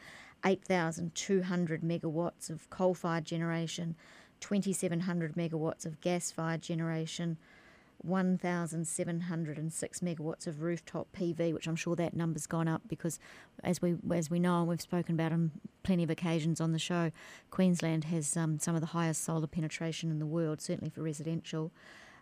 8,200 0.45 1.81
megawatts 1.81 2.51
of 2.51 2.69
coal 2.69 2.93
fired 2.93 3.25
generation, 3.25 3.95
2,700 4.41 5.33
megawatts 5.33 5.88
of 5.88 5.99
gas 6.01 6.29
fired 6.29 6.62
generation, 6.62 7.38
1,706 8.03 9.99
megawatts 10.01 10.47
of 10.47 10.61
rooftop 10.61 11.07
PV, 11.13 11.53
which 11.53 11.67
I'm 11.67 11.75
sure 11.75 11.95
that 11.95 12.13
number's 12.15 12.45
gone 12.47 12.67
up 12.67 12.81
because, 12.87 13.19
as 13.63 13.81
we 13.81 13.95
as 14.11 14.29
we 14.29 14.39
know 14.39 14.59
and 14.59 14.67
we've 14.67 14.81
spoken 14.81 15.15
about 15.15 15.31
on 15.31 15.51
plenty 15.83 16.03
of 16.03 16.09
occasions 16.09 16.61
on 16.61 16.71
the 16.71 16.79
show, 16.79 17.11
Queensland 17.51 18.05
has 18.05 18.35
um, 18.37 18.59
some 18.59 18.75
of 18.75 18.81
the 18.81 18.87
highest 18.87 19.23
solar 19.23 19.47
penetration 19.47 20.11
in 20.11 20.19
the 20.19 20.25
world, 20.25 20.61
certainly 20.61 20.89
for 20.89 21.01
residential. 21.01 21.71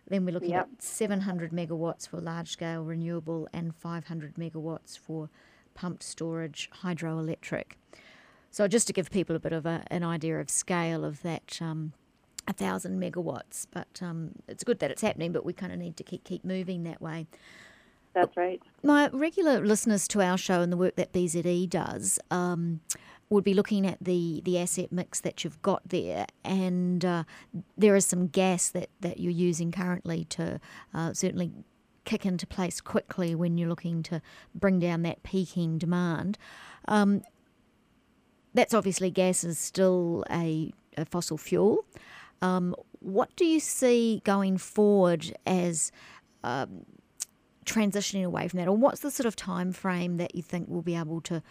Then 0.08 0.24
we're 0.24 0.32
looking 0.32 0.50
Yep. 0.50 0.68
at 0.72 0.82
700 0.82 1.52
megawatts 1.52 2.08
for 2.08 2.20
large 2.20 2.50
scale 2.50 2.82
renewable 2.84 3.48
and 3.52 3.74
500 3.74 4.34
megawatts 4.34 4.98
for 4.98 5.30
pumped 5.74 6.02
storage 6.02 6.68
hydroelectric. 6.82 7.72
So 8.50 8.66
just 8.68 8.86
to 8.88 8.92
give 8.92 9.10
people 9.10 9.36
a 9.36 9.38
bit 9.40 9.52
of 9.52 9.64
a, 9.64 9.84
an 9.86 10.02
idea 10.02 10.38
of 10.40 10.50
scale 10.50 11.04
of 11.04 11.22
that. 11.22 11.58
Um, 11.60 11.92
a 12.48 12.52
thousand 12.52 13.00
megawatts, 13.00 13.66
but 13.70 14.00
um, 14.02 14.32
it's 14.48 14.64
good 14.64 14.78
that 14.80 14.90
it's 14.90 15.02
happening. 15.02 15.32
But 15.32 15.44
we 15.44 15.52
kind 15.52 15.72
of 15.72 15.78
need 15.78 15.96
to 15.96 16.04
keep 16.04 16.24
keep 16.24 16.44
moving 16.44 16.84
that 16.84 17.00
way. 17.00 17.26
That's 18.14 18.36
right. 18.36 18.60
My 18.82 19.08
regular 19.12 19.64
listeners 19.64 20.06
to 20.08 20.20
our 20.20 20.36
show 20.36 20.60
and 20.60 20.70
the 20.70 20.76
work 20.76 20.96
that 20.96 21.12
BZE 21.12 21.70
does 21.70 22.18
um, 22.30 22.80
would 23.30 23.44
be 23.44 23.54
looking 23.54 23.86
at 23.86 23.96
the, 24.02 24.42
the 24.44 24.58
asset 24.58 24.92
mix 24.92 25.20
that 25.20 25.44
you've 25.44 25.60
got 25.62 25.88
there, 25.88 26.26
and 26.44 27.04
uh, 27.04 27.24
there 27.76 27.96
is 27.96 28.04
some 28.04 28.26
gas 28.26 28.68
that, 28.70 28.90
that 29.00 29.18
you're 29.18 29.32
using 29.32 29.72
currently 29.72 30.24
to 30.24 30.60
uh, 30.92 31.14
certainly 31.14 31.52
kick 32.04 32.26
into 32.26 32.46
place 32.46 32.80
quickly 32.80 33.34
when 33.34 33.56
you're 33.56 33.68
looking 33.68 34.02
to 34.02 34.20
bring 34.54 34.78
down 34.78 35.02
that 35.02 35.22
peaking 35.22 35.78
demand. 35.78 36.36
Um, 36.88 37.22
that's 38.54 38.74
obviously 38.74 39.10
gas 39.10 39.44
is 39.44 39.58
still 39.58 40.24
a, 40.30 40.72
a 40.98 41.06
fossil 41.06 41.38
fuel. 41.38 41.86
Um, 42.42 42.74
what 42.98 43.34
do 43.36 43.44
you 43.44 43.60
see 43.60 44.20
going 44.24 44.58
forward 44.58 45.34
as 45.46 45.90
um, 46.44 46.84
transitioning 47.64 48.24
away 48.24 48.48
from 48.48 48.58
that, 48.58 48.68
or 48.68 48.76
what's 48.76 49.00
the 49.00 49.10
sort 49.10 49.26
of 49.26 49.36
time 49.36 49.72
frame 49.72 50.16
that 50.16 50.34
you 50.34 50.42
think 50.42 50.66
we'll 50.68 50.82
be 50.82 50.96
able 50.96 51.20
to, 51.22 51.42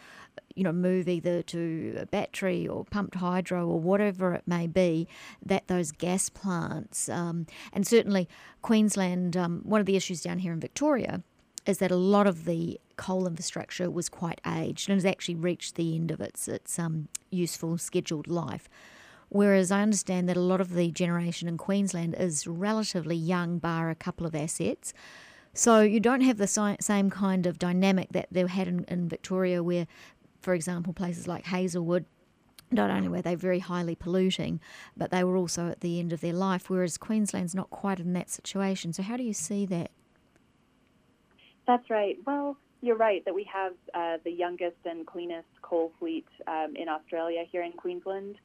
you 0.56 0.64
know, 0.64 0.74
move 0.74 1.08
either 1.08 1.42
to 1.44 1.96
a 1.98 2.06
battery 2.06 2.68
or 2.68 2.84
pumped 2.86 3.16
hydro 3.16 3.66
or 3.68 3.80
whatever 3.80 4.34
it 4.34 4.44
may 4.46 4.68
be, 4.68 5.08
that 5.46 5.68
those 5.68 5.92
gas 5.92 6.30
plants, 6.30 7.10
um, 7.10 7.48
and 7.74 7.88
certainly 7.88 8.28
Queensland, 8.62 9.38
um, 9.38 9.62
one 9.64 9.80
of 9.80 9.86
the 9.86 9.96
issues 9.96 10.22
down 10.22 10.40
here 10.40 10.54
in 10.54 10.60
Victoria 10.60 11.24
is 11.66 11.78
that 11.78 11.92
a 11.92 11.96
lot 11.96 12.28
of 12.28 12.46
the 12.46 12.80
coal 12.98 13.28
infrastructure 13.28 13.90
was 13.90 14.10
quite 14.10 14.42
aged 14.48 14.90
and 14.90 14.98
has 14.98 15.06
actually 15.06 15.36
reached 15.36 15.76
the 15.76 15.96
end 15.96 16.12
of 16.12 16.20
its 16.20 16.48
its 16.48 16.78
um, 16.78 17.08
useful 17.30 17.78
scheduled 17.78 18.28
life. 18.28 18.68
Whereas 19.34 19.72
I 19.72 19.82
understand 19.82 20.28
that 20.28 20.36
a 20.36 20.41
lot 20.41 20.60
of 20.60 20.74
the 20.74 20.91
generation 20.91 21.48
in 21.48 21.58
Queensland 21.58 22.15
is 22.17 22.46
relatively 22.46 23.15
young, 23.15 23.60
bar 23.60 23.89
a 23.89 23.96
couple 23.96 24.28
of 24.28 24.36
assets. 24.36 24.94
So 25.54 25.80
you 25.80 26.02
don't 26.02 26.20
have 26.20 26.38
the 26.38 26.76
same 26.82 27.10
kind 27.10 27.46
of 27.46 27.58
dynamic 27.58 28.10
that 28.12 28.28
they 28.30 28.46
had 28.46 28.67
in, 28.67 28.84
in 28.89 29.08
Victoria, 29.08 29.63
where, 29.63 29.88
for 30.41 30.54
example, 30.54 30.91
places 30.91 31.30
like 31.30 31.46
Hazelwood, 31.46 32.04
not 32.72 32.89
only 32.89 33.08
were 33.08 33.22
they 33.22 33.36
very 33.36 33.60
highly 33.60 33.96
polluting, 33.96 34.60
but 34.98 35.12
they 35.12 35.24
were 35.24 35.38
also 35.38 35.70
at 35.70 35.80
the 35.80 35.98
end 35.98 36.12
of 36.12 36.20
their 36.20 36.34
life, 36.34 36.70
whereas 36.70 36.98
Queensland's 36.98 37.56
not 37.56 37.70
quite 37.70 38.02
in 38.02 38.12
that 38.12 38.30
situation. 38.30 38.91
So 38.91 39.02
how 39.02 39.15
do 39.15 39.24
you 39.24 39.34
see 39.34 39.65
that? 39.67 39.91
That's 41.67 41.89
right. 41.89 42.17
Well, 42.26 42.58
you're 42.82 42.98
right 42.98 43.24
that 43.24 43.34
we 43.34 43.46
have 43.46 43.74
uh, 43.94 44.17
the 44.26 44.32
youngest 44.32 44.78
and 44.84 45.08
cleanest 45.08 45.48
coal 45.62 45.94
fleet 46.00 46.28
um, 46.48 46.76
in 46.76 46.89
Australia 46.89 47.46
here 47.50 47.63
in 47.63 47.72
Queensland. 47.72 48.36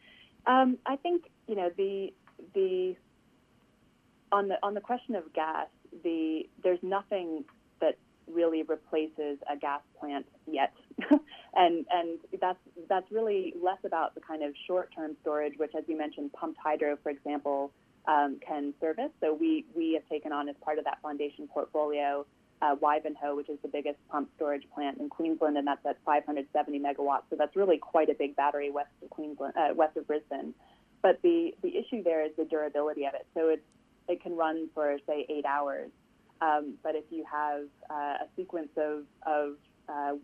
Um, 0.47 0.79
I 0.87 0.97
think 0.97 1.25
you 1.49 1.57
know 1.57 1.71
the 1.77 2.13
the 2.55 2.97
on 4.33 4.49
the 4.49 4.57
on 4.63 4.75
the 4.75 4.81
question 4.81 5.15
of 5.15 5.33
gas, 5.33 5.67
the 6.05 6.49
there's 6.63 6.79
nothing 6.83 7.45
that 7.81 7.97
really 8.27 8.63
replaces 8.63 9.39
a 9.51 9.57
gas 9.57 9.81
plant 9.99 10.27
yet, 10.47 10.73
and 11.55 11.85
and 11.91 12.19
that's 12.41 12.59
that's 12.89 13.11
really 13.11 13.55
less 13.61 13.79
about 13.85 14.15
the 14.15 14.21
kind 14.21 14.43
of 14.43 14.55
short-term 14.67 15.17
storage, 15.23 15.55
which, 15.57 15.73
as 15.77 15.85
you 15.89 15.97
mentioned, 15.97 16.33
pumped 16.33 16.59
hydro, 16.63 16.97
for 17.03 17.11
example, 17.11 17.73
um, 18.07 18.39
can 18.47 18.73
service. 18.81 19.11
So 19.21 19.35
we 19.35 19.65
we 19.75 19.95
have 19.95 20.09
taken 20.09 20.33
on 20.33 20.49
as 20.49 20.57
part 20.61 20.79
of 20.79 20.85
that 20.85 21.01
foundation 21.03 21.49
portfolio 21.49 22.25
uh, 22.62 22.75
Wivenhoe, 22.77 23.37
which 23.37 23.49
is 23.49 23.59
the 23.62 23.69
biggest 23.69 23.99
pump 24.09 24.31
storage 24.37 24.64
plant 24.75 24.99
in 24.99 25.09
Queensland, 25.09 25.57
and 25.59 25.66
that's 25.66 25.85
at 25.87 25.99
570 26.05 26.81
megawatts. 26.81 27.23
So 27.31 27.37
that's 27.37 27.55
really 27.55 27.79
quite 27.79 28.09
a 28.09 28.14
big 28.14 28.37
battery 28.37 28.71
west 28.71 28.90
of 29.03 29.11
Queensland, 29.11 29.55
uh, 29.57 29.75
west 29.75 29.97
of 29.97 30.07
Brisbane. 30.07 30.55
But 31.03 31.21
the 31.23 31.55
the 31.62 31.77
issue 31.77 32.03
there 32.03 32.25
is 32.25 32.33
the 32.37 32.45
durability 32.45 33.05
of 33.05 33.14
it. 33.14 33.27
So 33.35 33.49
it's 33.49 33.62
it 34.09 34.23
can 34.23 34.37
run 34.37 34.69
for 34.75 34.97
say 35.07 35.27
eight 35.29 35.45
hours. 35.45 35.90
Um, 36.40 36.75
but 36.83 36.95
if 36.95 37.05
you 37.11 37.25
have 37.31 37.64
uh, 37.90 38.25
a 38.25 38.29
sequence 38.37 38.71
of 38.77 39.05
of 39.27 39.57
uh, 39.88 40.14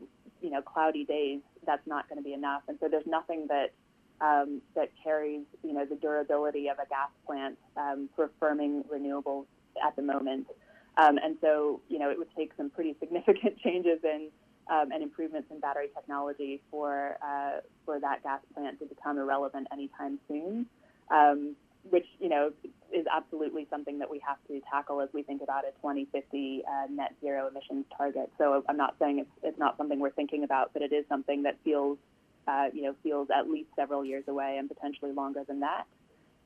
you 0.40 0.50
know 0.50 0.62
cloudy 0.62 1.04
days, 1.04 1.40
that's 1.66 1.86
not 1.86 2.08
going 2.08 2.18
to 2.18 2.24
be 2.24 2.32
enough. 2.32 2.62
And 2.68 2.78
so 2.80 2.88
there's 2.88 3.06
nothing 3.06 3.48
that 3.48 3.72
um, 4.20 4.62
that 4.74 4.90
carries 5.02 5.42
you 5.62 5.72
know 5.72 5.84
the 5.84 5.96
durability 5.96 6.68
of 6.68 6.78
a 6.78 6.88
gas 6.88 7.10
plant 7.26 7.58
um, 7.76 8.08
for 8.16 8.30
firming 8.40 8.84
renewables 8.86 9.46
at 9.86 9.94
the 9.96 10.02
moment. 10.02 10.46
Um, 10.96 11.18
and 11.22 11.36
so, 11.40 11.80
you 11.88 11.98
know, 11.98 12.10
it 12.10 12.18
would 12.18 12.28
take 12.36 12.52
some 12.56 12.70
pretty 12.70 12.94
significant 13.00 13.58
changes 13.64 14.00
in 14.04 14.28
um, 14.70 14.92
and 14.92 15.02
improvements 15.02 15.48
in 15.50 15.58
battery 15.58 15.88
technology 15.94 16.62
for 16.70 17.16
uh, 17.22 17.60
for 17.84 17.98
that 18.00 18.22
gas 18.22 18.40
plant 18.54 18.78
to 18.78 18.86
become 18.86 19.18
irrelevant 19.18 19.66
anytime 19.72 20.18
soon. 20.28 20.66
Um, 21.10 21.56
which 21.90 22.06
you 22.20 22.28
know 22.28 22.52
is 22.94 23.06
absolutely 23.12 23.66
something 23.70 23.98
that 23.98 24.10
we 24.10 24.20
have 24.26 24.36
to 24.46 24.60
tackle 24.70 25.00
as 25.00 25.08
we 25.12 25.22
think 25.22 25.42
about 25.42 25.64
a 25.64 25.72
2050 25.82 26.62
uh, 26.64 26.86
net 26.90 27.14
zero 27.20 27.48
emissions 27.48 27.84
target. 27.96 28.30
So 28.38 28.62
I'm 28.68 28.76
not 28.76 28.94
saying 29.00 29.18
it's 29.18 29.30
it's 29.42 29.58
not 29.58 29.76
something 29.76 29.98
we're 29.98 30.10
thinking 30.10 30.44
about, 30.44 30.72
but 30.72 30.82
it 30.82 30.92
is 30.92 31.04
something 31.08 31.42
that 31.42 31.58
feels 31.64 31.98
uh, 32.46 32.66
you 32.72 32.82
know 32.82 32.94
feels 33.02 33.28
at 33.36 33.50
least 33.50 33.70
several 33.74 34.04
years 34.04 34.24
away 34.28 34.56
and 34.58 34.68
potentially 34.68 35.12
longer 35.12 35.42
than 35.46 35.60
that. 35.60 35.84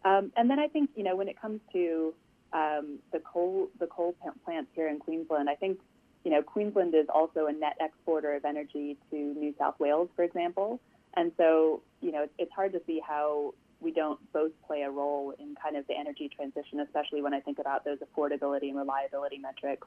Um, 0.05 0.33
and 0.37 0.49
then 0.49 0.59
I 0.59 0.69
think 0.69 0.91
you 0.97 1.03
know 1.03 1.17
when 1.17 1.29
it 1.29 1.41
comes 1.41 1.61
to 1.73 2.15
um, 2.53 2.99
the 3.13 3.21
coal 3.21 3.69
the 3.79 3.87
coal 3.87 4.15
plants 4.45 4.71
here 4.75 4.89
in 4.89 4.99
Queensland. 4.99 5.49
I 5.49 5.55
think 5.55 5.81
you 6.25 6.31
know 6.31 6.43
Queensland 6.43 6.95
is 6.95 7.07
also 7.13 7.47
a 7.47 7.53
net 7.53 7.77
exporter 7.81 8.35
of 8.35 8.45
energy 8.45 8.97
to 9.11 9.17
New 9.17 9.55
South 9.59 9.79
Wales, 9.79 10.09
for 10.17 10.23
example, 10.23 10.81
and 11.15 11.33
so 11.37 11.83
you 12.01 12.13
know 12.13 12.29
it's, 12.39 12.53
hard 12.53 12.73
to 12.73 12.83
see 12.87 13.01
how 13.07 13.55
we 13.81 13.91
don't 13.91 14.21
both 14.33 14.53
play 14.67 14.83
a 14.83 14.91
role 14.91 15.35
in 15.39 15.55
kind 15.63 15.77
of 15.77 15.87
the 15.87 15.95
energy 15.97 16.31
transition, 16.35 16.81
especially 16.81 17.21
when 17.23 17.35
I 17.35 17.41
think 17.41 17.59
about 17.59 17.85
those 17.85 17.99
affordability 17.99 18.69
and 18.69 18.77
reliability 18.77 19.39
metrics. 19.39 19.87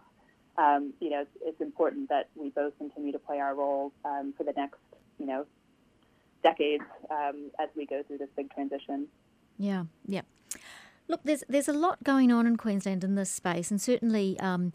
Um, 0.57 0.93
you 0.99 1.09
know, 1.09 1.21
it's, 1.21 1.31
it's, 1.41 1.61
important 1.61 2.09
that 2.09 2.27
we 2.35 2.49
both 2.49 2.77
continue 2.77 3.13
to 3.13 3.19
play 3.19 3.39
our 3.39 3.55
role 3.55 3.93
um, 4.03 4.33
for 4.35 4.43
the 4.43 4.51
next, 4.51 4.79
you 5.17 5.25
know, 5.25 5.45
decades 6.43 6.83
um, 7.09 7.51
as 7.59 7.69
we 7.75 7.85
go 7.85 8.03
through 8.03 8.17
this 8.17 8.29
big 8.35 8.53
transition. 8.53 9.07
Yeah, 9.57 9.85
yeah. 10.05 10.21
Look, 11.09 11.21
there's 11.23 11.43
there's 11.49 11.67
a 11.67 11.73
lot 11.73 12.03
going 12.03 12.31
on 12.31 12.45
in 12.45 12.55
Queensland 12.55 13.03
in 13.03 13.15
this 13.15 13.31
space, 13.31 13.71
and 13.71 13.81
certainly 13.81 14.39
um, 14.39 14.71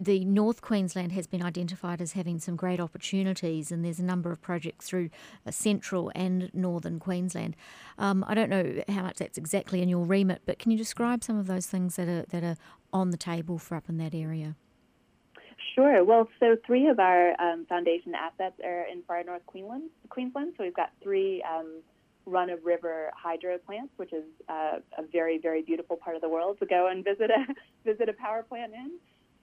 the 0.00 0.24
North 0.24 0.60
Queensland 0.60 1.12
has 1.12 1.28
been 1.28 1.44
identified 1.44 2.02
as 2.02 2.12
having 2.12 2.40
some 2.40 2.56
great 2.56 2.80
opportunities, 2.80 3.70
and 3.70 3.84
there's 3.84 4.00
a 4.00 4.04
number 4.04 4.32
of 4.32 4.42
projects 4.42 4.88
through 4.88 5.10
uh, 5.46 5.52
central 5.52 6.10
and 6.16 6.50
northern 6.52 6.98
Queensland. 6.98 7.54
Um, 7.98 8.24
I 8.26 8.34
don't 8.34 8.50
know 8.50 8.82
how 8.88 9.02
much 9.02 9.18
that's 9.18 9.38
exactly 9.38 9.80
in 9.80 9.88
your 9.88 10.04
remit, 10.04 10.42
but 10.44 10.58
can 10.58 10.72
you 10.72 10.76
describe 10.76 11.22
some 11.22 11.38
of 11.38 11.46
those 11.46 11.66
things 11.66 11.94
that 11.94 12.08
are 12.08 12.24
that 12.30 12.42
are 12.42 12.56
on 12.92 13.10
the 13.10 13.16
table 13.16 13.56
for 13.56 13.76
up 13.76 13.88
in 13.88 13.96
that 13.98 14.12
area? 14.12 14.56
Sure. 15.76 16.02
Well, 16.02 16.28
so 16.40 16.56
three 16.66 16.88
of 16.88 16.98
our 16.98 17.40
um, 17.40 17.64
foundation 17.68 18.12
assets 18.14 18.58
are 18.64 18.86
in 18.90 19.02
far 19.06 19.22
north 19.22 19.46
Queensland. 19.46 19.90
Queensland. 20.08 20.54
So 20.56 20.64
we've 20.64 20.74
got 20.74 20.90
three 21.00 21.44
um, 21.48 21.82
run 22.26 22.50
of 22.50 22.64
river 22.64 23.10
hydro 23.16 23.56
plants, 23.58 23.92
which 23.96 24.12
is 24.12 24.24
uh, 24.48 24.78
a 24.98 25.02
very, 25.12 25.38
very 25.38 25.62
beautiful 25.62 25.96
part 25.96 26.16
of 26.16 26.22
the 26.22 26.28
world 26.28 26.58
to 26.58 26.66
go 26.66 26.88
and 26.88 27.04
visit 27.04 27.30
a 27.30 27.46
visit 27.84 28.08
a 28.08 28.12
power 28.12 28.42
plant 28.42 28.72
in. 28.74 28.92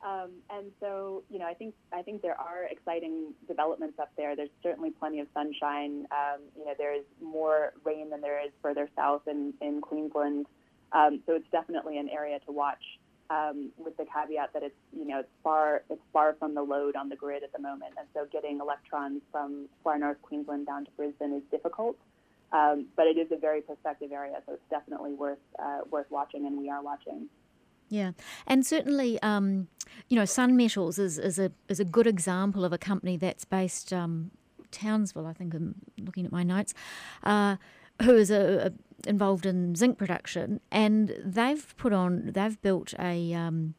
Um, 0.06 0.32
and 0.50 0.65
so, 0.82 1.24
you 1.30 1.39
know, 1.39 1.46
I 1.46 1.54
think 1.54 1.74
I 1.93 2.02
think 2.02 2.22
there 2.22 2.39
are 2.39 2.65
exciting 2.69 3.34
developments 3.48 3.98
up 4.00 4.12
there. 4.17 4.36
There's 4.36 4.50
certainly 4.62 4.91
plenty 4.91 5.22
of 5.22 5.28
sunshine. 5.34 6.06
Um, 6.12 6.41
you 6.58 6.65
know, 6.65 6.74
there 6.78 6.93
is 6.93 7.06
more 7.22 7.72
rain 7.86 8.10
than 8.10 8.19
there 8.19 8.46
is 8.46 8.52
further 8.62 8.89
south 8.98 9.22
in 9.28 9.54
in 9.62 9.80
Queensland. 9.80 10.46
Um, 10.91 11.22
so 11.26 11.34
it's 11.34 11.50
definitely 11.52 11.98
an 11.98 12.10
area 12.10 12.39
to 12.46 12.52
watch. 12.52 12.84
Um, 13.30 13.72
with 13.78 13.96
the 13.96 14.06
caveat 14.13 14.52
that 14.54 14.63
it's 14.63 14.76
you 14.91 15.08
know 15.08 15.22
it's 15.22 15.30
far 15.41 15.84
it's 15.89 16.02
far 16.12 16.36
from 16.38 16.54
the 16.54 16.62
load 16.62 16.98
on 16.98 17.08
the 17.08 17.15
grid 17.15 17.41
at 17.41 17.54
the 17.54 17.60
moment, 17.60 17.93
and 17.98 18.06
so 18.13 18.28
getting 18.30 18.60
electrons 18.60 19.22
from 19.32 19.69
far 19.86 19.98
north 19.98 20.22
Queensland 20.22 20.67
down 20.67 20.84
to 20.84 20.91
Brisbane 20.98 21.34
is 21.34 21.43
difficult. 21.50 21.96
Um, 22.54 22.86
but 22.96 23.08
it 23.08 23.18
is 23.18 23.32
a 23.32 23.38
very 23.38 23.62
prospective 23.62 24.12
area, 24.12 24.36
so 24.46 24.54
it's 24.54 24.70
definitely 24.70 25.13
worth 25.13 25.39
uh, 25.60 25.80
worth 25.89 26.06
watching, 26.12 26.46
and 26.46 26.58
we 26.58 26.70
are 26.70 26.84
watching. 26.84 27.28
Yeah, 27.89 28.12
and 28.48 28.66
certainly, 28.66 29.22
um, 29.22 29.68
you 30.08 30.16
know, 30.16 30.26
Sun 30.26 30.56
Metals 30.56 31.00
is, 31.00 31.18
is 31.18 31.39
a 31.39 31.52
is 31.68 31.80
a 31.80 31.86
good 31.86 32.08
example 32.08 32.63
of 32.63 32.72
a 32.72 32.78
company 32.78 33.18
that's 33.18 33.44
based 33.44 33.92
um, 33.92 34.32
Townsville. 34.72 35.26
I 35.26 35.34
think 35.34 35.54
I'm 35.54 35.76
looking 36.00 36.26
at 36.26 36.32
my 36.32 36.44
notes. 36.44 36.74
Uh, 37.24 37.58
who 38.02 38.16
is 38.16 38.32
a, 38.32 38.68
a, 38.68 39.10
involved 39.10 39.46
in 39.46 39.76
zinc 39.76 39.98
production, 39.98 40.60
and 40.72 41.16
they've 41.24 41.76
put 41.78 41.94
on 41.94 42.32
they've 42.34 42.62
built 42.62 42.94
a 43.00 43.34
um, 43.34 43.76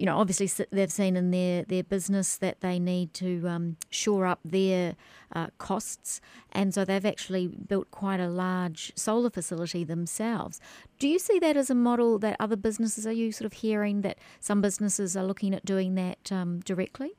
you 0.00 0.06
know, 0.06 0.16
obviously 0.16 0.50
they've 0.70 0.90
seen 0.90 1.14
in 1.14 1.30
their, 1.30 1.62
their 1.62 1.82
business 1.82 2.38
that 2.38 2.62
they 2.62 2.78
need 2.78 3.12
to 3.12 3.46
um, 3.46 3.76
shore 3.90 4.24
up 4.24 4.40
their 4.42 4.96
uh, 5.34 5.48
costs, 5.58 6.22
and 6.52 6.72
so 6.72 6.86
they've 6.86 7.04
actually 7.04 7.48
built 7.48 7.90
quite 7.90 8.18
a 8.18 8.26
large 8.26 8.92
solar 8.96 9.28
facility 9.28 9.84
themselves. 9.84 10.58
Do 10.98 11.06
you 11.06 11.18
see 11.18 11.38
that 11.40 11.54
as 11.54 11.68
a 11.68 11.74
model 11.74 12.18
that 12.20 12.34
other 12.40 12.56
businesses 12.56 13.06
are 13.06 13.12
you 13.12 13.30
sort 13.30 13.44
of 13.44 13.52
hearing 13.52 14.00
that 14.00 14.16
some 14.40 14.62
businesses 14.62 15.18
are 15.18 15.24
looking 15.24 15.54
at 15.54 15.66
doing 15.66 15.96
that 15.96 16.32
um, 16.32 16.60
directly? 16.60 17.10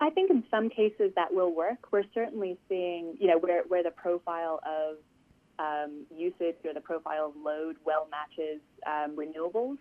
I 0.00 0.10
think 0.10 0.30
in 0.30 0.44
some 0.48 0.70
cases 0.70 1.10
that 1.16 1.34
will 1.34 1.52
work. 1.52 1.90
We're 1.90 2.04
certainly 2.14 2.58
seeing, 2.68 3.16
you 3.18 3.26
know, 3.26 3.38
where, 3.38 3.64
where 3.66 3.82
the 3.82 3.90
profile 3.90 4.60
of 4.64 4.98
um, 5.58 6.06
usage 6.16 6.58
or 6.64 6.74
the 6.74 6.80
profile 6.80 7.26
of 7.34 7.42
load 7.42 7.76
well 7.84 8.06
matches 8.08 8.60
um, 8.86 9.16
renewables. 9.16 9.78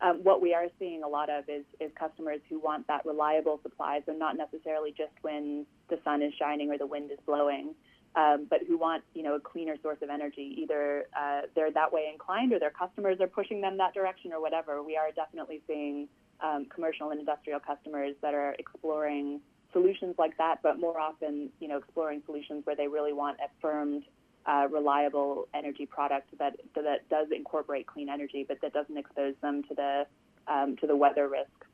Um, 0.00 0.20
what 0.22 0.42
we 0.42 0.52
are 0.54 0.66
seeing 0.78 1.02
a 1.02 1.08
lot 1.08 1.30
of 1.30 1.48
is, 1.48 1.64
is 1.80 1.90
customers 1.98 2.40
who 2.48 2.58
want 2.58 2.86
that 2.88 3.06
reliable 3.06 3.60
supply, 3.62 4.00
so 4.06 4.12
not 4.12 4.36
necessarily 4.36 4.90
just 4.90 5.12
when 5.22 5.66
the 5.88 5.98
sun 6.04 6.20
is 6.20 6.32
shining 6.38 6.70
or 6.70 6.78
the 6.78 6.86
wind 6.86 7.10
is 7.10 7.18
blowing, 7.24 7.74
um, 8.16 8.46
but 8.50 8.60
who 8.66 8.76
want 8.76 9.02
you 9.14 9.22
know 9.22 9.34
a 9.36 9.40
cleaner 9.40 9.76
source 9.82 9.98
of 10.02 10.10
energy. 10.10 10.56
Either 10.62 11.06
uh, 11.18 11.42
they're 11.54 11.72
that 11.72 11.92
way 11.92 12.10
inclined, 12.12 12.52
or 12.52 12.58
their 12.58 12.70
customers 12.70 13.18
are 13.20 13.28
pushing 13.28 13.60
them 13.60 13.78
that 13.78 13.94
direction, 13.94 14.32
or 14.32 14.40
whatever. 14.40 14.82
We 14.82 14.96
are 14.96 15.10
definitely 15.12 15.62
seeing 15.66 16.08
um, 16.40 16.66
commercial 16.66 17.10
and 17.10 17.20
industrial 17.20 17.60
customers 17.60 18.14
that 18.20 18.34
are 18.34 18.54
exploring 18.58 19.40
solutions 19.72 20.14
like 20.18 20.36
that, 20.38 20.60
but 20.62 20.80
more 20.80 20.98
often, 20.98 21.50
you 21.60 21.68
know, 21.68 21.78
exploring 21.78 22.22
solutions 22.24 22.64
where 22.64 22.76
they 22.76 22.88
really 22.88 23.12
want 23.12 23.38
a 23.40 23.48
firmed, 23.60 24.04
uh, 24.46 24.68
reliable 24.70 25.48
energy 25.54 25.86
product 25.86 26.28
that 26.38 26.56
that 26.74 27.08
does 27.08 27.28
incorporate 27.34 27.86
clean 27.86 28.08
energy, 28.08 28.44
but 28.46 28.60
that 28.60 28.72
doesn't 28.72 28.96
expose 28.96 29.34
them 29.40 29.62
to 29.64 29.74
the 29.74 30.06
um, 30.46 30.76
to 30.76 30.86
the 30.86 30.96
weather 30.96 31.28
risk. 31.28 31.64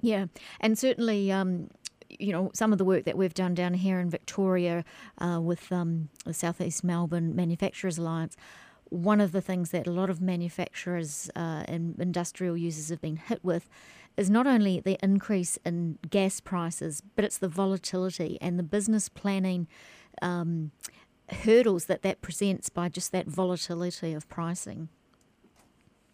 Yeah, 0.00 0.26
and 0.60 0.78
certainly. 0.78 1.32
Um, 1.32 1.68
you 2.08 2.30
know, 2.30 2.52
some 2.54 2.70
of 2.70 2.78
the 2.78 2.84
work 2.84 3.04
that 3.04 3.16
we've 3.16 3.34
done 3.34 3.52
down 3.52 3.74
here 3.74 3.98
in 3.98 4.08
Victoria 4.08 4.84
uh, 5.18 5.40
with 5.42 5.72
um, 5.72 6.08
the 6.24 6.32
Southeast 6.32 6.84
Melbourne 6.84 7.34
Manufacturers 7.34 7.98
Alliance, 7.98 8.36
one 8.90 9.20
of 9.20 9.32
the 9.32 9.40
things 9.40 9.70
that 9.70 9.88
a 9.88 9.90
lot 9.90 10.08
of 10.08 10.20
manufacturers 10.20 11.28
uh, 11.34 11.64
and 11.66 11.98
industrial 11.98 12.56
users 12.56 12.90
have 12.90 13.00
been 13.00 13.16
hit 13.16 13.42
with 13.42 13.68
is 14.16 14.30
not 14.30 14.46
only 14.46 14.80
the 14.80 14.98
increase 15.02 15.58
in 15.64 15.98
gas 16.08 16.40
prices, 16.40 17.02
but 17.16 17.24
it's 17.24 17.38
the 17.38 17.48
volatility 17.48 18.38
and 18.40 18.58
the 18.58 18.62
business 18.62 19.08
planning 19.08 19.66
um, 20.22 20.70
hurdles 21.30 21.86
that 21.86 22.02
that 22.02 22.20
presents 22.20 22.68
by 22.68 22.88
just 22.88 23.12
that 23.12 23.26
volatility 23.26 24.12
of 24.12 24.28
pricing. 24.28 24.88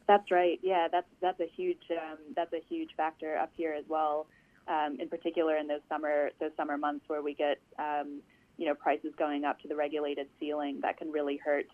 That's 0.08 0.30
right. 0.30 0.58
Yeah, 0.62 0.88
that's 0.90 1.06
that's 1.20 1.40
a 1.40 1.46
huge 1.56 1.82
um, 1.90 2.18
that's 2.34 2.52
a 2.52 2.60
huge 2.68 2.90
factor 2.96 3.36
up 3.36 3.50
here 3.56 3.72
as 3.72 3.84
well. 3.88 4.26
Um, 4.68 4.98
in 5.00 5.08
particular, 5.08 5.56
in 5.56 5.66
those 5.66 5.80
summer 5.88 6.30
those 6.40 6.50
summer 6.56 6.76
months 6.76 7.04
where 7.08 7.22
we 7.22 7.34
get 7.34 7.58
um, 7.78 8.20
you 8.58 8.66
know 8.66 8.74
prices 8.74 9.12
going 9.18 9.44
up 9.44 9.60
to 9.60 9.68
the 9.68 9.76
regulated 9.76 10.28
ceiling, 10.38 10.80
that 10.82 10.96
can 10.98 11.10
really 11.10 11.36
hurt 11.36 11.66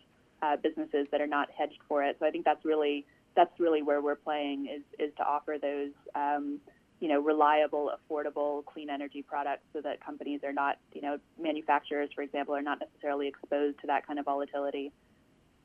uh, 0.43 0.57
businesses 0.57 1.07
that 1.11 1.21
are 1.21 1.27
not 1.27 1.49
hedged 1.57 1.81
for 1.89 2.03
it. 2.03 2.17
So 2.21 2.27
I 2.27 2.31
think 2.31 2.45
that's 2.45 2.65
really 2.65 3.07
that's 3.35 3.59
really 3.59 3.83
where 3.83 4.01
we're 4.01 4.17
playing 4.17 4.67
is 4.67 4.83
is 4.99 5.15
to 5.17 5.25
offer 5.25 5.57
those 5.61 5.93
um, 6.15 6.61
you 7.01 7.09
know 7.09 7.21
reliable, 7.21 7.93
affordable, 7.97 8.65
clean 8.65 8.91
energy 8.91 9.23
products 9.23 9.63
so 9.73 9.81
that 9.81 10.05
companies 10.05 10.41
are 10.45 10.53
not 10.53 10.79
you 10.93 11.03
know 11.03 11.19
manufacturers, 11.41 12.11
for 12.15 12.23
example, 12.23 12.55
are 12.55 12.63
not 12.63 12.79
necessarily 12.81 13.29
exposed 13.29 13.81
to 13.81 13.87
that 13.87 14.07
kind 14.07 14.19
of 14.19 14.25
volatility. 14.25 14.93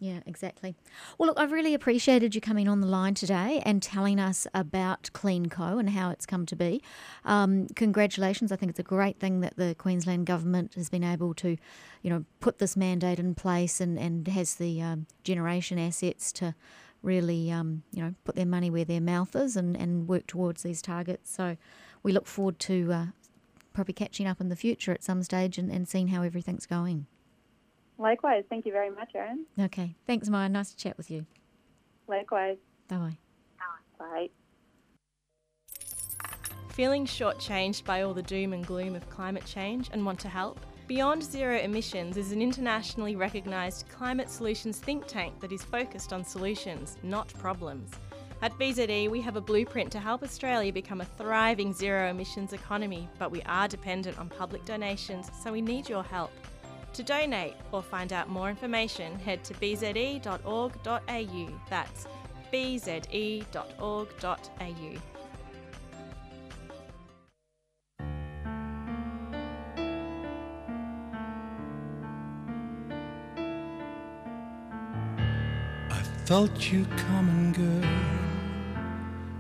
Yeah, 0.04 0.20
exactly. 0.26 0.76
Well, 1.18 1.28
look, 1.28 1.40
I've 1.40 1.54
really 1.54 1.74
appreciated 1.74 2.36
you 2.36 2.42
coming 2.42 2.68
on 2.68 2.82
the 2.82 2.88
line 2.88 3.14
today 3.14 3.62
and 3.66 3.82
telling 3.82 4.20
us 4.20 4.46
about 4.54 5.10
CleanCo 5.14 5.80
and 5.80 5.92
how 5.92 6.10
it's 6.10 6.26
come 6.26 6.46
to 6.48 6.58
be. 6.58 6.82
Um, 7.24 7.68
congratulations. 7.76 8.52
I 8.52 8.58
think 8.58 8.72
it's 8.72 8.80
a 8.80 8.84
great 8.84 9.18
thing 9.18 9.40
that 9.40 9.56
the 9.56 9.76
Queensland 9.76 10.26
government 10.26 10.74
has 10.74 10.90
been 10.90 11.06
able 11.06 11.34
to, 11.36 11.56
you 12.02 12.10
know, 12.10 12.26
put 12.42 12.60
this 12.60 12.76
mandate 12.76 13.18
in 13.18 13.34
place 13.34 13.80
and, 13.80 13.98
and 13.98 14.28
has 14.28 14.56
the 14.56 14.82
um, 14.82 15.08
generation 15.24 15.80
assets 15.80 16.34
to 16.34 16.54
really, 17.04 17.52
um, 17.52 17.84
you 17.92 18.02
know, 18.02 18.16
put 18.24 18.36
their 18.36 18.46
money 18.46 18.70
where 18.72 18.86
their 18.86 19.02
mouth 19.02 19.36
is 19.36 19.56
and, 19.56 19.76
and 19.76 20.08
work 20.08 20.26
towards 20.26 20.64
these 20.64 20.82
targets. 20.82 21.32
So 21.36 21.58
we 22.02 22.12
look 22.12 22.26
forward 22.26 22.58
to 22.60 22.92
uh, 22.92 23.06
probably 23.74 23.94
catching 23.94 24.26
up 24.26 24.42
in 24.42 24.50
the 24.50 24.56
future 24.56 24.92
at 24.92 25.04
some 25.04 25.22
stage 25.22 25.58
and, 25.58 25.70
and 25.72 25.88
seeing 25.88 26.08
how 26.08 26.24
everything's 26.24 26.66
going. 26.66 27.06
Likewise. 27.98 28.44
Thank 28.50 28.66
you 28.66 28.72
very 28.72 28.90
much, 28.90 29.12
Erin. 29.14 29.46
Okay. 29.60 29.96
Thanks, 30.08 30.30
Maia. 30.30 30.50
Nice 30.50 30.72
to 30.72 30.78
chat 30.78 30.98
with 30.98 31.12
you. 31.12 31.26
Likewise. 32.08 32.58
Bye. 32.88 33.18
Bye. 34.00 34.30
Feeling 36.70 37.06
shortchanged 37.06 37.86
by 37.86 38.02
all 38.02 38.16
the 38.16 38.24
doom 38.24 38.52
and 38.52 38.66
gloom 38.66 38.96
of 38.96 39.08
climate 39.10 39.46
change 39.46 39.90
and 39.94 40.06
want 40.06 40.20
to 40.22 40.28
help? 40.28 40.60
Beyond 40.86 41.24
Zero 41.24 41.58
Emissions 41.60 42.18
is 42.18 42.34
an 42.34 42.42
internationally 42.42 43.16
recognised 43.16 43.88
climate 43.88 44.30
solutions 44.30 44.80
think 44.80 45.08
tank 45.08 45.40
that 45.40 45.54
is 45.54 45.64
focused 45.64 46.12
on 46.12 46.26
solutions, 46.26 46.98
not 47.04 47.34
problems. 47.36 47.90
At 48.42 48.52
BZE, 48.60 49.10
we 49.10 49.22
have 49.22 49.38
a 49.38 49.42
blueprint 49.42 49.94
to 49.94 50.00
help 50.00 50.24
Australia 50.24 50.74
become 50.74 51.00
a 51.00 51.06
thriving 51.06 51.72
zero 51.74 52.10
emissions 52.10 52.52
economy, 52.52 53.08
but 53.18 53.32
we 53.32 53.42
are 53.44 53.70
dependent 53.70 54.20
on 54.20 54.28
public 54.28 54.66
donations, 54.66 55.32
so 55.42 55.54
we 55.54 55.62
need 55.62 55.88
your 55.88 56.04
help. 56.04 56.32
To 56.96 57.04
donate 57.04 57.56
or 57.72 57.82
find 57.82 58.12
out 58.12 58.28
more 58.28 58.50
information, 58.50 59.18
head 59.20 59.46
to 59.46 59.54
bze.org.au. 59.54 61.50
That's 61.70 62.08
bze.org.au. 62.52 63.54
felt 76.26 76.72
you 76.72 76.86
coming, 76.96 77.52
girl, 77.52 77.90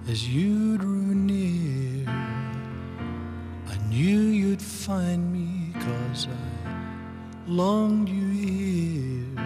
as 0.09 0.27
you 0.27 0.77
drew 0.77 1.15
near. 1.15 2.05
I 2.09 3.77
knew 3.87 4.19
you'd 4.19 4.61
find 4.61 5.31
me, 5.31 5.71
cause 5.79 6.27
I 6.27 7.47
longed 7.47 8.09
you 8.09 8.27
here. 8.27 9.39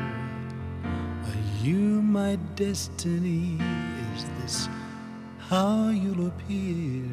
Are 0.84 1.64
you 1.64 2.02
my 2.02 2.38
destiny? 2.56 3.60
Is 4.16 4.26
this 4.42 4.68
how 5.38 5.90
you'll 5.90 6.28
appear? 6.28 7.06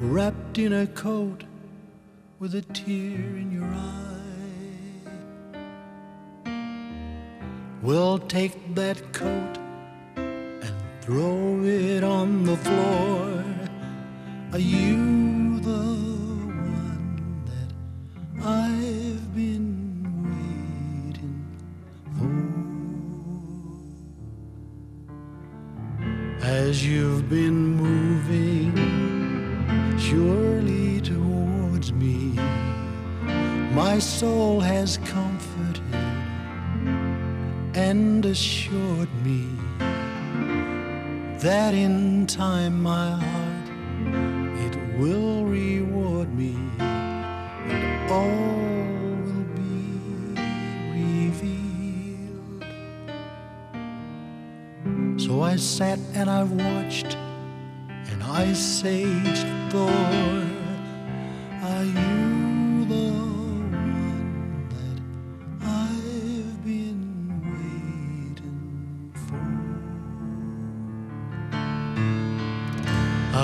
Wrapped 0.00 0.58
in 0.58 0.72
a 0.72 0.88
coat 0.88 1.44
with 2.40 2.56
a 2.56 2.62
tear 2.62 3.20
in 3.36 3.52
your 3.52 3.72
eye. 3.72 4.11
We'll 7.82 8.20
take 8.20 8.76
that 8.76 9.12
coat 9.12 9.58
and 10.14 10.62
throw 11.00 11.64
it 11.64 12.04
on 12.04 12.44
the 12.44 12.56
floor. 12.56 13.44
Are 14.52 14.58
you 14.58 15.58
the 15.58 16.11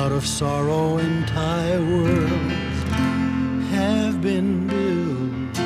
out 0.09 0.15
of 0.15 0.27
sorrow 0.27 0.97
entire 0.97 1.81
worlds 1.83 2.83
have 3.69 4.23
been 4.23 4.67
built 4.67 5.59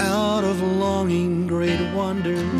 out 0.00 0.44
of 0.44 0.62
longing 0.62 1.48
great 1.48 1.80
wonders 1.92 2.59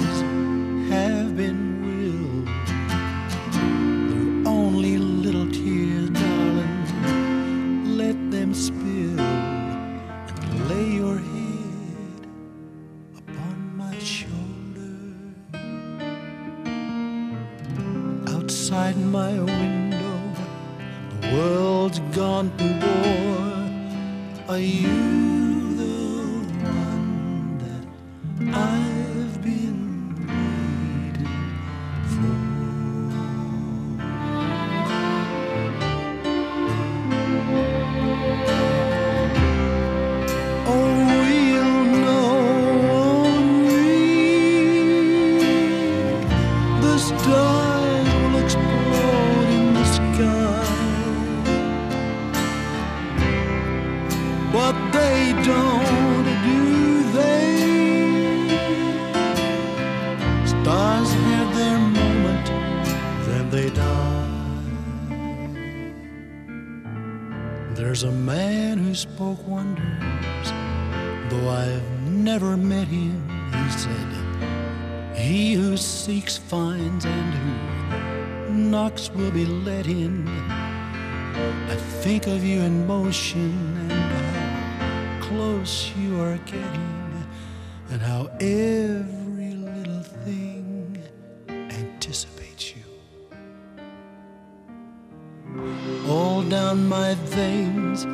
Down 96.48 96.88
my 96.88 97.14
veins, 97.14 98.06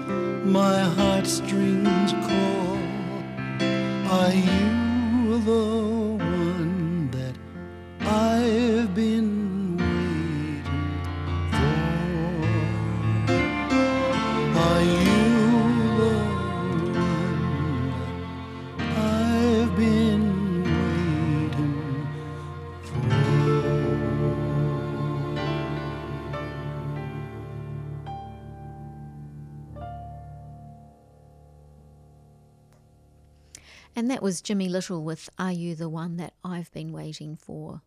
my 0.45 0.81
heartstrings 0.81 2.13
call. 2.13 2.79
Are 4.13 4.33
you 4.33 5.41
the 5.41 5.96
And 34.07 34.13
that 34.13 34.23
was 34.23 34.41
Jimmy 34.41 34.69
Little 34.69 35.03
with 35.03 35.29
Are 35.37 35.51
You 35.51 35.75
the 35.75 35.89
One 35.89 36.17
That 36.17 36.35
I've 36.45 36.71
Been 36.71 36.93
Waiting 36.93 37.35
For? 37.35 37.83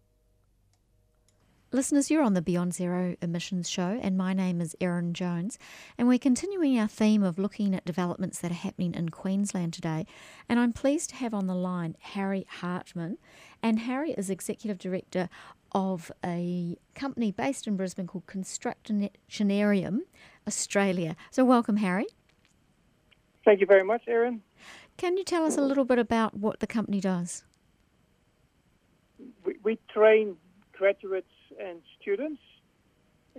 Listeners, 1.71 2.11
you're 2.11 2.23
on 2.23 2.33
the 2.33 2.41
Beyond 2.41 2.73
Zero 2.73 3.15
Emissions 3.21 3.69
Show, 3.69 3.97
and 4.01 4.17
my 4.17 4.33
name 4.33 4.59
is 4.59 4.75
Erin 4.81 5.13
Jones. 5.13 5.57
And 5.97 6.09
we're 6.09 6.19
continuing 6.19 6.77
our 6.77 6.89
theme 6.89 7.23
of 7.23 7.39
looking 7.39 7.73
at 7.73 7.85
developments 7.85 8.39
that 8.39 8.51
are 8.51 8.55
happening 8.55 8.95
in 8.95 9.07
Queensland 9.07 9.71
today. 9.71 10.05
And 10.49 10.59
I'm 10.59 10.73
pleased 10.73 11.11
to 11.11 11.15
have 11.15 11.33
on 11.33 11.47
the 11.47 11.55
line 11.55 11.95
Harry 12.01 12.45
Hartman. 12.49 13.17
And 13.63 13.79
Harry 13.79 14.11
is 14.11 14.29
Executive 14.29 14.77
Director 14.77 15.29
of 15.71 16.11
a 16.21 16.77
company 16.95 17.31
based 17.31 17.65
in 17.65 17.77
Brisbane 17.77 18.07
called 18.07 18.25
Constructionarium 18.25 19.99
Australia. 20.45 21.15
So, 21.31 21.45
welcome, 21.45 21.77
Harry. 21.77 22.07
Thank 23.45 23.61
you 23.61 23.65
very 23.67 23.85
much, 23.85 24.01
Erin. 24.05 24.41
Can 24.99 25.15
you 25.15 25.23
tell 25.23 25.45
us 25.45 25.57
a 25.57 25.61
little 25.61 25.85
bit 25.85 25.97
about 25.97 26.33
what 26.33 26.59
the 26.59 26.67
company 26.67 26.99
does? 26.99 27.45
We, 29.45 29.55
we 29.63 29.79
train 29.93 30.35
graduates 30.73 31.31
and 31.57 31.81
students. 32.01 32.41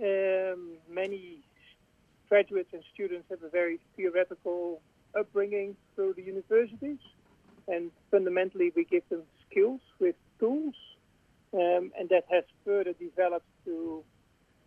Um, 0.01 0.77
many 0.89 1.43
graduates 2.29 2.69
and 2.73 2.81
students 2.91 3.27
have 3.29 3.43
a 3.43 3.49
very 3.49 3.79
theoretical 3.95 4.81
upbringing 5.15 5.75
through 5.93 6.13
the 6.15 6.23
universities, 6.23 6.97
and 7.67 7.91
fundamentally, 8.09 8.71
we 8.75 8.83
give 8.85 9.07
them 9.09 9.21
skills 9.47 9.81
with 9.99 10.15
tools, 10.39 10.73
um, 11.53 11.91
and 11.95 12.09
that 12.09 12.23
has 12.31 12.43
further 12.65 12.93
developed 12.93 13.45
to 13.65 14.03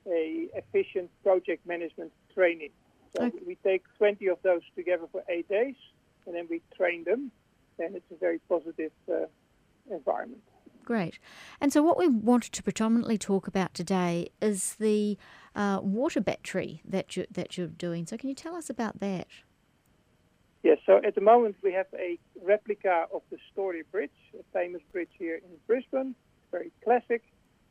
a 0.06 0.46
efficient 0.54 1.10
project 1.24 1.66
management 1.66 2.12
training. 2.32 2.70
So 3.16 3.24
Okay. 3.24 3.38
we 3.44 3.56
take 3.64 3.82
20 3.98 4.28
of 4.28 4.38
those 4.42 4.62
together 4.76 5.08
for 5.10 5.24
eight 5.28 5.48
days, 5.48 5.74
and 6.26 6.34
then 6.34 6.46
we 6.48 6.62
train 6.76 7.04
them, 7.04 7.30
and 7.78 7.94
it's 7.96 8.10
a 8.10 8.16
very 8.16 8.38
positive 8.48 8.92
uh, 9.10 9.26
environment. 9.90 10.42
Great. 10.84 11.18
And 11.60 11.72
so, 11.72 11.82
what 11.82 11.96
we 11.96 12.08
wanted 12.08 12.52
to 12.52 12.62
predominantly 12.62 13.16
talk 13.16 13.46
about 13.46 13.72
today 13.74 14.28
is 14.42 14.74
the 14.74 15.16
uh, 15.56 15.80
water 15.82 16.20
battery 16.20 16.82
that 16.84 17.16
you 17.16 17.26
that 17.30 17.56
you're 17.56 17.66
doing. 17.66 18.06
So, 18.06 18.16
can 18.16 18.28
you 18.28 18.34
tell 18.34 18.54
us 18.54 18.68
about 18.68 19.00
that? 19.00 19.26
Yes, 20.62 20.78
so 20.86 20.98
at 21.06 21.14
the 21.14 21.20
moment 21.20 21.56
we 21.62 21.74
have 21.74 21.88
a 21.94 22.18
replica 22.42 23.04
of 23.12 23.20
the 23.30 23.36
Story 23.52 23.82
Bridge, 23.92 24.10
a 24.38 24.42
famous 24.54 24.80
bridge 24.92 25.10
here 25.18 25.36
in 25.36 25.50
Brisbane, 25.66 26.14
very 26.50 26.72
classic. 26.82 27.22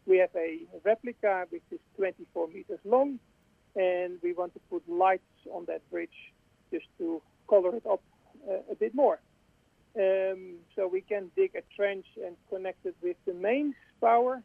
We 0.05 0.19
have 0.19 0.29
a 0.35 0.59
replica 0.83 1.45
which 1.49 1.63
is 1.71 1.79
24 1.97 2.49
meters 2.49 2.77
long, 2.85 3.17
and 3.75 4.19
we 4.21 4.33
want 4.33 4.53
to 4.53 4.59
put 4.69 4.87
lights 4.87 5.23
on 5.51 5.65
that 5.65 5.81
bridge 5.89 6.33
just 6.71 6.85
to 6.99 7.19
color 7.47 7.75
it 7.75 7.83
up 7.89 8.01
a 8.71 8.75
bit 8.75 8.93
more. 8.93 9.19
Um, 9.95 10.55
so 10.75 10.87
we 10.87 11.01
can 11.01 11.29
dig 11.35 11.55
a 11.55 11.61
trench 11.75 12.05
and 12.25 12.35
connect 12.49 12.85
it 12.85 12.95
with 13.01 13.17
the 13.25 13.33
mains 13.33 13.75
power. 14.01 14.41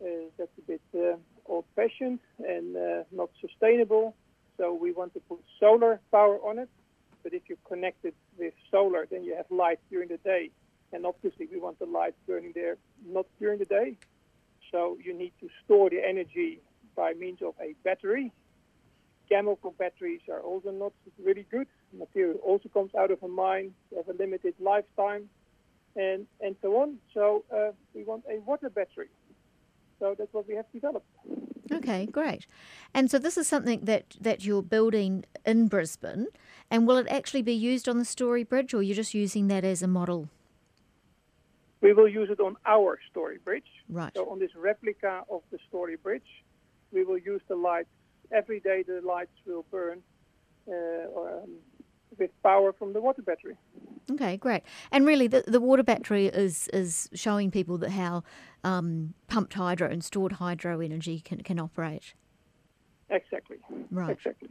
Uh, 0.00 0.06
that's 0.38 0.56
a 0.58 0.62
bit 0.62 0.82
uh, 0.94 1.16
old-fashioned 1.46 2.20
and 2.38 2.76
uh, 2.76 3.02
not 3.10 3.30
sustainable. 3.40 4.14
So 4.56 4.72
we 4.72 4.92
want 4.92 5.14
to 5.14 5.20
put 5.20 5.40
solar 5.58 6.00
power 6.12 6.38
on 6.38 6.58
it. 6.58 6.68
But 7.22 7.32
if 7.32 7.42
you 7.48 7.56
connect 7.66 8.04
it 8.04 8.14
with 8.38 8.54
solar, 8.70 9.06
then 9.10 9.24
you 9.24 9.34
have 9.34 9.46
light 9.50 9.80
during 9.90 10.08
the 10.08 10.18
day. 10.18 10.50
And 10.92 11.06
obviously, 11.06 11.48
we 11.50 11.58
want 11.58 11.78
the 11.78 11.86
light 11.86 12.14
burning 12.26 12.52
there 12.54 12.76
not 13.06 13.26
during 13.40 13.58
the 13.58 13.64
day. 13.64 13.96
So 14.70 14.98
you 15.02 15.12
need 15.14 15.32
to 15.40 15.48
store 15.64 15.90
the 15.90 16.06
energy 16.06 16.60
by 16.94 17.14
means 17.14 17.42
of 17.42 17.54
a 17.60 17.74
battery. 17.82 18.30
Chemical 19.28 19.74
batteries 19.78 20.20
are 20.30 20.40
also 20.40 20.70
not 20.70 20.92
really 21.22 21.46
good. 21.50 21.66
Material 21.92 22.36
also 22.44 22.68
comes 22.68 22.94
out 22.94 23.10
of 23.10 23.22
a 23.22 23.28
mine. 23.28 23.72
They 23.90 23.96
have 23.96 24.08
a 24.08 24.12
limited 24.12 24.54
lifetime, 24.60 25.28
and 25.96 26.26
and 26.40 26.56
so 26.60 26.76
on. 26.76 26.98
So 27.14 27.44
uh, 27.54 27.72
we 27.94 28.04
want 28.04 28.24
a 28.30 28.38
water 28.40 28.70
battery. 28.70 29.08
So 29.98 30.14
that's 30.18 30.32
what 30.32 30.46
we 30.46 30.54
have 30.54 30.66
developed. 30.72 31.06
Okay, 31.72 32.06
great. 32.06 32.46
And 32.92 33.10
so, 33.10 33.18
this 33.18 33.36
is 33.36 33.48
something 33.48 33.84
that 33.84 34.16
that 34.20 34.44
you're 34.44 34.62
building 34.62 35.24
in 35.46 35.68
Brisbane. 35.68 36.26
And 36.70 36.86
will 36.86 36.98
it 36.98 37.06
actually 37.08 37.42
be 37.42 37.54
used 37.54 37.88
on 37.88 37.98
the 37.98 38.04
Story 38.04 38.44
Bridge, 38.44 38.74
or 38.74 38.82
you're 38.82 38.96
just 38.96 39.14
using 39.14 39.48
that 39.48 39.64
as 39.64 39.82
a 39.82 39.86
model? 39.86 40.28
We 41.80 41.92
will 41.92 42.08
use 42.08 42.30
it 42.30 42.40
on 42.40 42.56
our 42.66 42.98
Story 43.10 43.38
Bridge. 43.44 43.66
Right. 43.88 44.12
So 44.14 44.30
on 44.30 44.38
this 44.38 44.54
replica 44.56 45.22
of 45.30 45.42
the 45.50 45.58
Story 45.68 45.96
Bridge, 45.96 46.44
we 46.92 47.04
will 47.04 47.18
use 47.18 47.42
the 47.48 47.56
lights 47.56 47.88
every 48.34 48.60
day. 48.60 48.82
The 48.82 49.00
lights 49.04 49.36
will 49.46 49.64
burn 49.70 50.02
uh, 50.68 50.72
or, 50.72 51.42
um, 51.42 51.50
with 52.18 52.30
power 52.42 52.72
from 52.72 52.92
the 52.92 53.00
water 53.00 53.22
battery. 53.22 53.56
Okay, 54.10 54.36
great. 54.36 54.62
And 54.92 55.06
really, 55.06 55.26
the, 55.26 55.44
the 55.46 55.60
water 55.60 55.82
battery 55.82 56.26
is 56.26 56.68
is 56.68 57.08
showing 57.14 57.50
people 57.50 57.78
that 57.78 57.90
how 57.90 58.22
um, 58.62 59.14
pumped 59.28 59.54
hydro 59.54 59.88
and 59.88 60.04
stored 60.04 60.32
hydro 60.32 60.80
energy 60.80 61.20
can, 61.20 61.42
can 61.42 61.58
operate. 61.58 62.14
Exactly. 63.10 63.58
Right. 63.90 64.10
Exactly. 64.10 64.48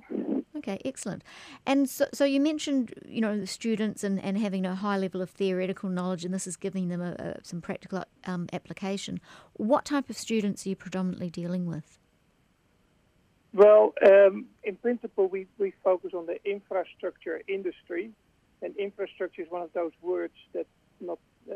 Okay, 0.55 0.79
excellent. 0.85 1.23
And 1.65 1.89
so, 1.89 2.05
so 2.13 2.23
you 2.23 2.39
mentioned, 2.39 2.93
you 3.05 3.19
know, 3.19 3.37
the 3.37 3.47
students 3.47 4.03
and, 4.03 4.23
and 4.23 4.37
having 4.37 4.65
a 4.65 4.75
high 4.75 4.97
level 4.97 5.21
of 5.21 5.29
theoretical 5.29 5.89
knowledge, 5.89 6.23
and 6.23 6.33
this 6.33 6.47
is 6.47 6.55
giving 6.55 6.87
them 6.87 7.01
a, 7.01 7.11
a, 7.19 7.43
some 7.43 7.61
practical 7.61 8.03
um, 8.25 8.47
application. 8.53 9.19
What 9.53 9.85
type 9.85 10.09
of 10.09 10.17
students 10.17 10.65
are 10.65 10.69
you 10.69 10.75
predominantly 10.75 11.29
dealing 11.29 11.65
with? 11.65 11.99
Well, 13.53 13.93
um, 14.03 14.47
in 14.63 14.75
principle, 14.77 15.27
we, 15.27 15.45
we 15.59 15.73
focus 15.83 16.11
on 16.15 16.25
the 16.25 16.43
infrastructure 16.43 17.41
industry, 17.47 18.09
and 18.63 18.75
infrastructure 18.77 19.43
is 19.43 19.47
one 19.51 19.61
of 19.61 19.71
those 19.73 19.91
words 20.01 20.33
that 20.53 20.65
not 20.99 21.19
uh, 21.51 21.55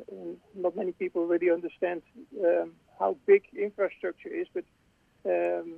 not 0.55 0.75
many 0.75 0.91
people 0.91 1.25
really 1.25 1.49
understand 1.49 2.01
um, 2.43 2.73
how 2.99 3.15
big 3.25 3.43
infrastructure 3.57 4.29
is. 4.29 4.47
But 4.53 4.65
um, 5.25 5.73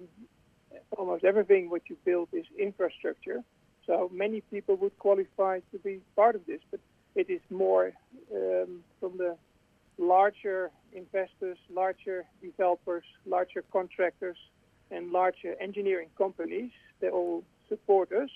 almost 0.97 1.23
everything 1.23 1.69
what 1.69 1.83
you 1.89 1.95
build 2.03 2.29
is 2.33 2.45
infrastructure. 2.57 3.43
So 3.85 4.09
many 4.13 4.41
people 4.41 4.75
would 4.77 4.97
qualify 4.99 5.59
to 5.71 5.79
be 5.79 6.01
part 6.15 6.35
of 6.35 6.45
this, 6.45 6.59
but 6.69 6.79
it 7.15 7.29
is 7.29 7.41
more 7.49 7.91
um, 8.33 8.83
from 8.99 9.17
the 9.17 9.37
larger 9.97 10.71
investors, 10.93 11.57
larger 11.69 12.25
developers, 12.41 13.03
larger 13.25 13.63
contractors, 13.71 14.37
and 14.91 15.11
larger 15.11 15.55
engineering 15.59 16.09
companies. 16.17 16.71
They 16.99 17.09
all 17.09 17.43
support 17.67 18.11
us, 18.11 18.29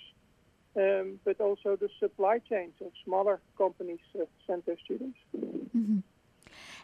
um, 0.75 1.19
but 1.25 1.39
also 1.39 1.75
the 1.75 1.89
supply 1.99 2.39
chains 2.39 2.73
of 2.81 2.91
smaller 3.03 3.41
companies 3.57 3.99
uh, 4.15 4.25
send 4.47 4.63
their 4.65 4.77
students. 4.83 5.17
Mm-hmm. 5.35 5.99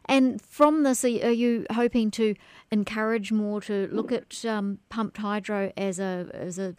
And 0.05 0.41
from 0.41 0.84
this, 0.84 1.03
are 1.05 1.07
you 1.07 1.65
hoping 1.72 2.09
to 2.11 2.36
encourage 2.72 3.32
more 3.32 3.61
to 3.61 3.88
look 3.91 4.11
at 4.11 4.43
um, 4.45 4.80
pumped 4.89 5.17
hydro 5.17 5.72
as 5.78 5.99
a 5.99 6.30
as 6.34 6.57
a, 6.57 6.76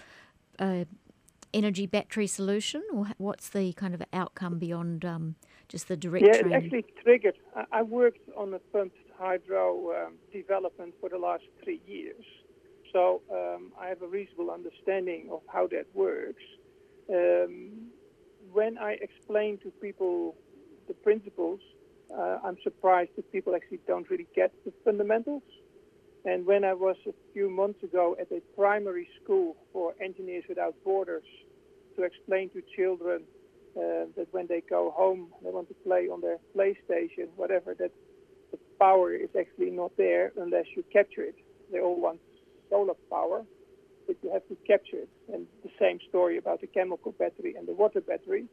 a, 0.58 0.86
energy 1.52 1.86
battery 1.86 2.26
solution, 2.26 2.82
or 2.92 3.08
what's 3.18 3.48
the 3.48 3.72
kind 3.74 3.94
of 3.94 4.02
outcome 4.12 4.58
beyond 4.58 5.04
um, 5.04 5.36
just 5.68 5.88
the 5.88 5.96
direct? 5.96 6.26
Yeah, 6.26 6.40
training? 6.40 6.52
it 6.52 6.64
actually 6.64 6.84
triggered. 7.02 7.38
I 7.70 7.82
worked 7.82 8.28
on 8.36 8.54
a 8.54 8.58
pumped 8.58 8.96
hydro 9.16 10.06
um, 10.06 10.14
development 10.32 10.94
for 11.00 11.08
the 11.08 11.18
last 11.18 11.44
three 11.62 11.82
years, 11.86 12.24
so 12.92 13.22
um, 13.30 13.72
I 13.80 13.88
have 13.88 14.02
a 14.02 14.06
reasonable 14.06 14.50
understanding 14.50 15.28
of 15.30 15.40
how 15.52 15.66
that 15.68 15.86
works. 15.94 16.42
Um, 17.08 17.90
when 18.52 18.78
I 18.78 18.92
explain 19.00 19.58
to 19.58 19.70
people 19.82 20.36
the 20.88 20.94
principles, 20.94 21.60
uh, 22.16 22.38
I'm 22.44 22.56
surprised 22.62 23.10
that 23.16 23.30
people 23.30 23.54
actually 23.54 23.80
don't 23.86 24.08
really 24.10 24.26
get 24.34 24.52
the 24.64 24.72
fundamentals. 24.84 25.42
And 26.24 26.44
when 26.44 26.64
I 26.64 26.74
was 26.74 26.96
a 27.08 27.12
few 27.32 27.48
months 27.48 27.82
ago 27.82 28.16
at 28.20 28.30
a 28.30 28.40
primary 28.56 29.08
school 29.22 29.56
for 29.72 29.94
Engineers 30.00 30.44
Without 30.48 30.74
Borders 30.84 31.24
to 31.96 32.02
explain 32.02 32.50
to 32.50 32.62
children 32.76 33.22
uh, 33.76 34.10
that 34.16 34.26
when 34.32 34.46
they 34.46 34.62
go 34.68 34.90
home, 34.90 35.28
they 35.42 35.50
want 35.50 35.68
to 35.68 35.74
play 35.74 36.08
on 36.08 36.20
their 36.20 36.38
PlayStation, 36.56 37.28
whatever, 37.36 37.74
that 37.78 37.92
the 38.50 38.58
power 38.78 39.14
is 39.14 39.30
actually 39.38 39.70
not 39.70 39.96
there 39.96 40.32
unless 40.36 40.66
you 40.76 40.84
capture 40.92 41.22
it. 41.22 41.36
They 41.72 41.80
all 41.80 42.00
want 42.00 42.20
solar 42.70 42.94
power, 43.10 43.44
but 44.06 44.16
you 44.22 44.32
have 44.32 44.46
to 44.48 44.56
capture 44.66 44.96
it. 44.96 45.08
And 45.32 45.46
the 45.62 45.70
same 45.78 45.98
story 46.08 46.38
about 46.38 46.60
the 46.60 46.66
chemical 46.66 47.12
battery 47.12 47.54
and 47.58 47.68
the 47.68 47.72
water 47.72 48.00
battery. 48.00 48.46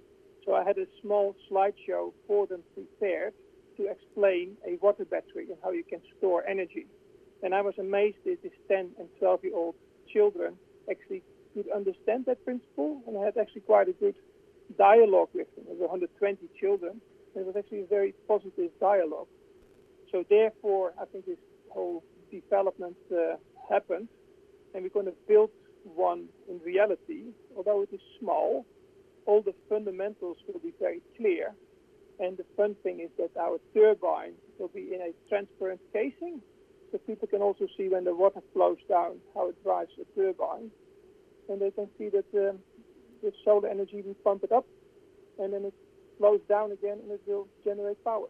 So 0.46 0.56
I 0.56 0.64
had 0.64 0.78
a 0.78 0.88
small 1.02 1.36
slideshow 1.50 2.14
for 2.28 2.48
them 2.48 2.62
prepared 2.74 3.34
to 3.78 3.88
explain 3.88 4.58
a 4.68 4.78
water 4.82 5.06
battery 5.06 5.48
and 5.50 5.58
how 5.64 5.72
you 5.72 5.84
can 5.84 6.02
store 6.18 6.44
energy. 6.48 6.88
And 7.44 7.54
I 7.54 7.62
was 7.62 7.76
amazed 7.80 8.18
that 8.26 8.42
these 8.42 8.52
10 8.68 8.92
and 9.00 9.08
12 9.20 9.44
year 9.44 9.56
old 9.56 9.76
children 10.12 10.56
actually 10.90 11.24
could 11.54 11.70
understand 11.72 12.26
that 12.26 12.44
principle. 12.44 13.02
And 13.08 13.18
I 13.18 13.26
had 13.26 13.38
actually 13.38 13.62
quite 13.62 13.88
a 13.88 13.94
good 13.94 14.16
dialogue 14.78 15.30
with 15.34 15.48
them. 15.56 15.66
There 15.68 15.76
were 15.76 15.88
120 15.88 16.38
children. 16.60 17.02
And 17.36 17.44
it 17.44 17.46
was 17.46 17.56
actually 17.56 17.82
a 17.82 17.88
very 17.88 18.14
positive 18.28 18.72
dialogue. 18.80 19.28
So 20.12 20.24
therefore, 20.30 20.94
I 21.00 21.06
think 21.06 21.26
this 21.26 21.38
whole 21.70 22.04
development 22.32 22.96
uh, 23.12 23.36
happened. 23.70 24.08
And 24.74 24.84
we're 24.84 24.90
going 24.90 25.06
to 25.06 25.16
build 25.28 25.50
one 25.84 26.28
in 26.50 26.60
reality. 26.60 27.32
Although 27.56 27.82
it 27.82 27.90
is 27.92 28.02
small, 28.20 28.66
all 29.26 29.42
the 29.42 29.54
fundamentals 29.70 30.38
will 30.48 30.60
be 30.60 30.74
very 30.80 31.02
clear. 31.18 31.54
And 32.20 32.38
the 32.38 32.46
fun 32.56 32.76
thing 32.84 33.00
is 33.00 33.10
that 33.18 33.40
our 33.40 33.60
turbine 33.74 34.34
will 34.58 34.70
be 34.70 34.94
in 34.94 35.02
a 35.02 35.12
transparent 35.30 35.82
casing 35.94 36.42
so 36.92 36.98
people 37.00 37.28
can 37.28 37.42
also 37.42 37.68
see 37.78 37.90
when 37.90 38.06
the 38.06 38.16
water 38.16 38.42
flows 38.54 38.78
down 38.90 39.18
how 39.36 39.50
it 39.50 39.64
drives 39.64 39.92
the 39.98 40.06
turbine. 40.16 40.72
And 41.50 41.62
they 41.62 41.72
can 41.72 41.88
see 41.98 42.10
that 42.10 42.50
um, 42.50 42.60
the 43.22 43.32
solar 43.46 43.70
energy, 43.70 44.02
we 44.06 44.14
pump 44.24 44.44
it 44.44 44.52
up 44.52 44.66
and 45.40 45.54
then 45.54 45.66
it 45.66 45.74
flows 46.18 46.42
down 46.50 46.72
again 46.72 47.00
and 47.04 47.12
it 47.12 47.22
will 47.26 47.48
generate 47.64 48.04
power. 48.04 48.28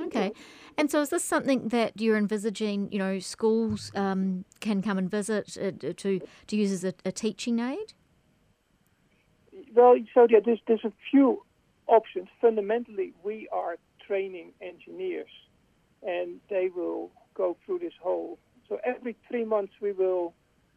Okay. 0.00 0.32
And 0.76 0.90
so 0.90 1.00
is 1.00 1.10
this 1.10 1.24
something 1.24 1.68
that 1.68 2.00
you're 2.00 2.16
envisaging, 2.16 2.92
you 2.92 2.98
know, 2.98 3.18
schools 3.18 3.90
um, 3.94 4.44
can 4.60 4.82
come 4.82 4.98
and 4.98 5.10
visit 5.10 5.56
uh, 5.60 5.70
to, 5.94 6.20
to 6.46 6.56
use 6.56 6.72
as 6.72 6.84
a, 6.84 6.94
a, 7.04 7.12
teaching 7.12 7.58
aid? 7.58 7.94
Well, 9.74 9.96
so 10.14 10.26
yeah, 10.28 10.38
there's, 10.44 10.60
there's 10.66 10.84
a 10.84 10.92
few 11.10 11.42
options. 11.86 12.28
Fundamentally, 12.40 13.12
we 13.22 13.48
are 13.52 13.76
training 14.06 14.52
engineers 14.60 15.30
and 16.02 16.40
they 16.48 16.70
will 16.74 17.10
go 17.34 17.56
through 17.64 17.80
this 17.80 17.92
whole. 18.00 18.38
So 18.68 18.78
every 18.84 19.16
three 19.28 19.44
months 19.44 19.72
we 19.80 19.92
will, 19.92 20.34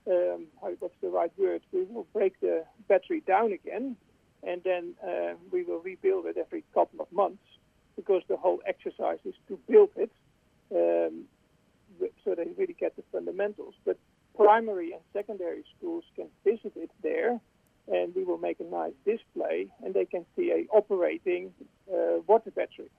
um, 0.07 0.47
what's 0.79 0.95
the 1.01 1.09
right 1.09 1.31
word? 1.37 1.61
We 1.71 1.83
will 1.83 2.07
break 2.13 2.39
the 2.39 2.63
battery 2.87 3.21
down 3.25 3.51
again, 3.51 3.97
and 4.43 4.61
then 4.63 4.93
uh, 5.05 5.33
we 5.51 5.63
will 5.63 5.79
rebuild 5.79 6.25
it 6.25 6.37
every 6.37 6.63
couple 6.73 7.01
of 7.01 7.11
months 7.11 7.43
because 7.95 8.23
the 8.27 8.37
whole 8.37 8.61
exercise 8.65 9.19
is 9.25 9.35
to 9.47 9.59
build 9.69 9.89
it 9.95 10.11
um, 10.73 11.25
so 12.23 12.35
they 12.35 12.47
really 12.57 12.75
get 12.79 12.95
the 12.95 13.03
fundamentals. 13.11 13.75
But 13.85 13.97
primary 14.35 14.93
and 14.93 15.01
secondary 15.13 15.63
schools 15.77 16.03
can 16.15 16.27
visit 16.43 16.73
it 16.75 16.91
there, 17.03 17.39
and 17.87 18.15
we 18.15 18.23
will 18.23 18.37
make 18.37 18.59
a 18.59 18.63
nice 18.63 18.93
display, 19.05 19.67
and 19.83 19.93
they 19.93 20.05
can 20.05 20.25
see 20.35 20.51
a 20.51 20.75
operating 20.75 21.53
uh, 21.91 22.21
water 22.25 22.51
battery. 22.51 22.89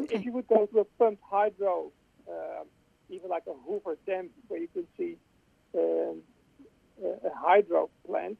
Okay. 0.00 0.16
If 0.16 0.24
you 0.24 0.32
would 0.32 0.48
go 0.48 0.66
to 0.66 0.80
a 0.80 0.84
pumped 0.98 1.22
hydro 1.28 1.92
uh, 2.28 2.64
even 3.08 3.28
like 3.28 3.42
a 3.48 3.54
Hoover 3.66 3.98
Dam, 4.06 4.30
where 4.48 4.60
you 4.60 4.68
can 4.68 4.86
see 4.96 5.16
um, 5.74 6.22
a 7.02 7.30
hydro 7.34 7.90
plant. 8.06 8.38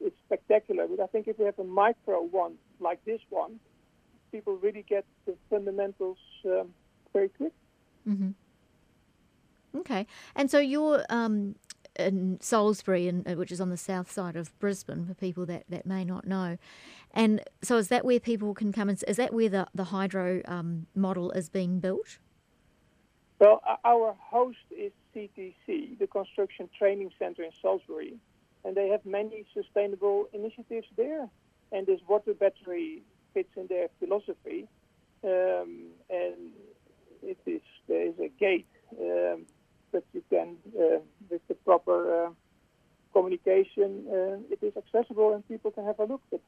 It's 0.00 0.16
spectacular, 0.26 0.86
but 0.86 1.02
I 1.02 1.06
think 1.06 1.26
if 1.26 1.38
we 1.38 1.44
have 1.44 1.58
a 1.58 1.64
micro 1.64 2.22
one 2.22 2.54
like 2.78 3.04
this 3.04 3.20
one, 3.30 3.58
people 4.30 4.56
really 4.56 4.84
get 4.88 5.04
the 5.26 5.34
fundamentals 5.50 6.18
um, 6.44 6.68
very 7.12 7.28
quick. 7.30 7.52
Mm-hmm. 8.08 8.30
Okay, 9.80 10.06
and 10.36 10.50
so 10.50 10.58
you're 10.58 11.04
um, 11.10 11.56
in 11.98 12.38
Salisbury, 12.40 13.08
in, 13.08 13.24
uh, 13.26 13.34
which 13.34 13.52
is 13.52 13.60
on 13.60 13.70
the 13.70 13.76
south 13.76 14.10
side 14.10 14.36
of 14.36 14.56
Brisbane, 14.58 15.04
for 15.04 15.14
people 15.14 15.44
that, 15.46 15.64
that 15.68 15.84
may 15.84 16.04
not 16.04 16.26
know. 16.26 16.56
And 17.12 17.42
so, 17.62 17.76
is 17.76 17.88
that 17.88 18.04
where 18.04 18.20
people 18.20 18.54
can 18.54 18.72
come? 18.72 18.88
And 18.88 19.02
is 19.06 19.16
that 19.16 19.32
where 19.32 19.48
the 19.48 19.66
the 19.74 19.84
hydro 19.84 20.42
um, 20.46 20.86
model 20.94 21.30
is 21.32 21.48
being 21.48 21.80
built? 21.80 22.18
Well, 23.40 23.62
our 23.84 24.16
host 24.18 24.58
is 24.70 24.92
CTC, 25.14 25.98
the 25.98 26.06
Construction 26.10 26.68
Training 26.76 27.10
Center 27.18 27.44
in 27.44 27.50
Salisbury, 27.62 28.16
and 28.68 28.76
they 28.76 28.88
have 28.88 29.04
many 29.06 29.46
sustainable 29.54 30.28
initiatives 30.34 30.86
there. 30.94 31.26
And 31.72 31.86
this 31.86 32.00
water 32.06 32.34
battery 32.34 33.02
fits 33.32 33.48
in 33.56 33.66
their 33.66 33.88
philosophy. 33.98 34.68
Um, 35.24 35.86
and 36.10 36.52
it 37.22 37.38
is 37.46 37.62
there 37.88 38.06
is 38.08 38.14
a 38.20 38.28
gate 38.38 38.68
um, 39.00 39.46
that 39.92 40.04
you 40.12 40.22
can, 40.28 40.56
uh, 40.78 40.98
with 41.30 41.40
the 41.48 41.54
proper 41.54 42.26
uh, 42.26 42.30
communication, 43.14 44.04
uh, 44.06 44.36
it 44.50 44.58
is 44.60 44.74
accessible 44.76 45.32
and 45.32 45.48
people 45.48 45.70
can 45.70 45.86
have 45.86 45.98
a 45.98 46.04
look. 46.04 46.20
But 46.30 46.42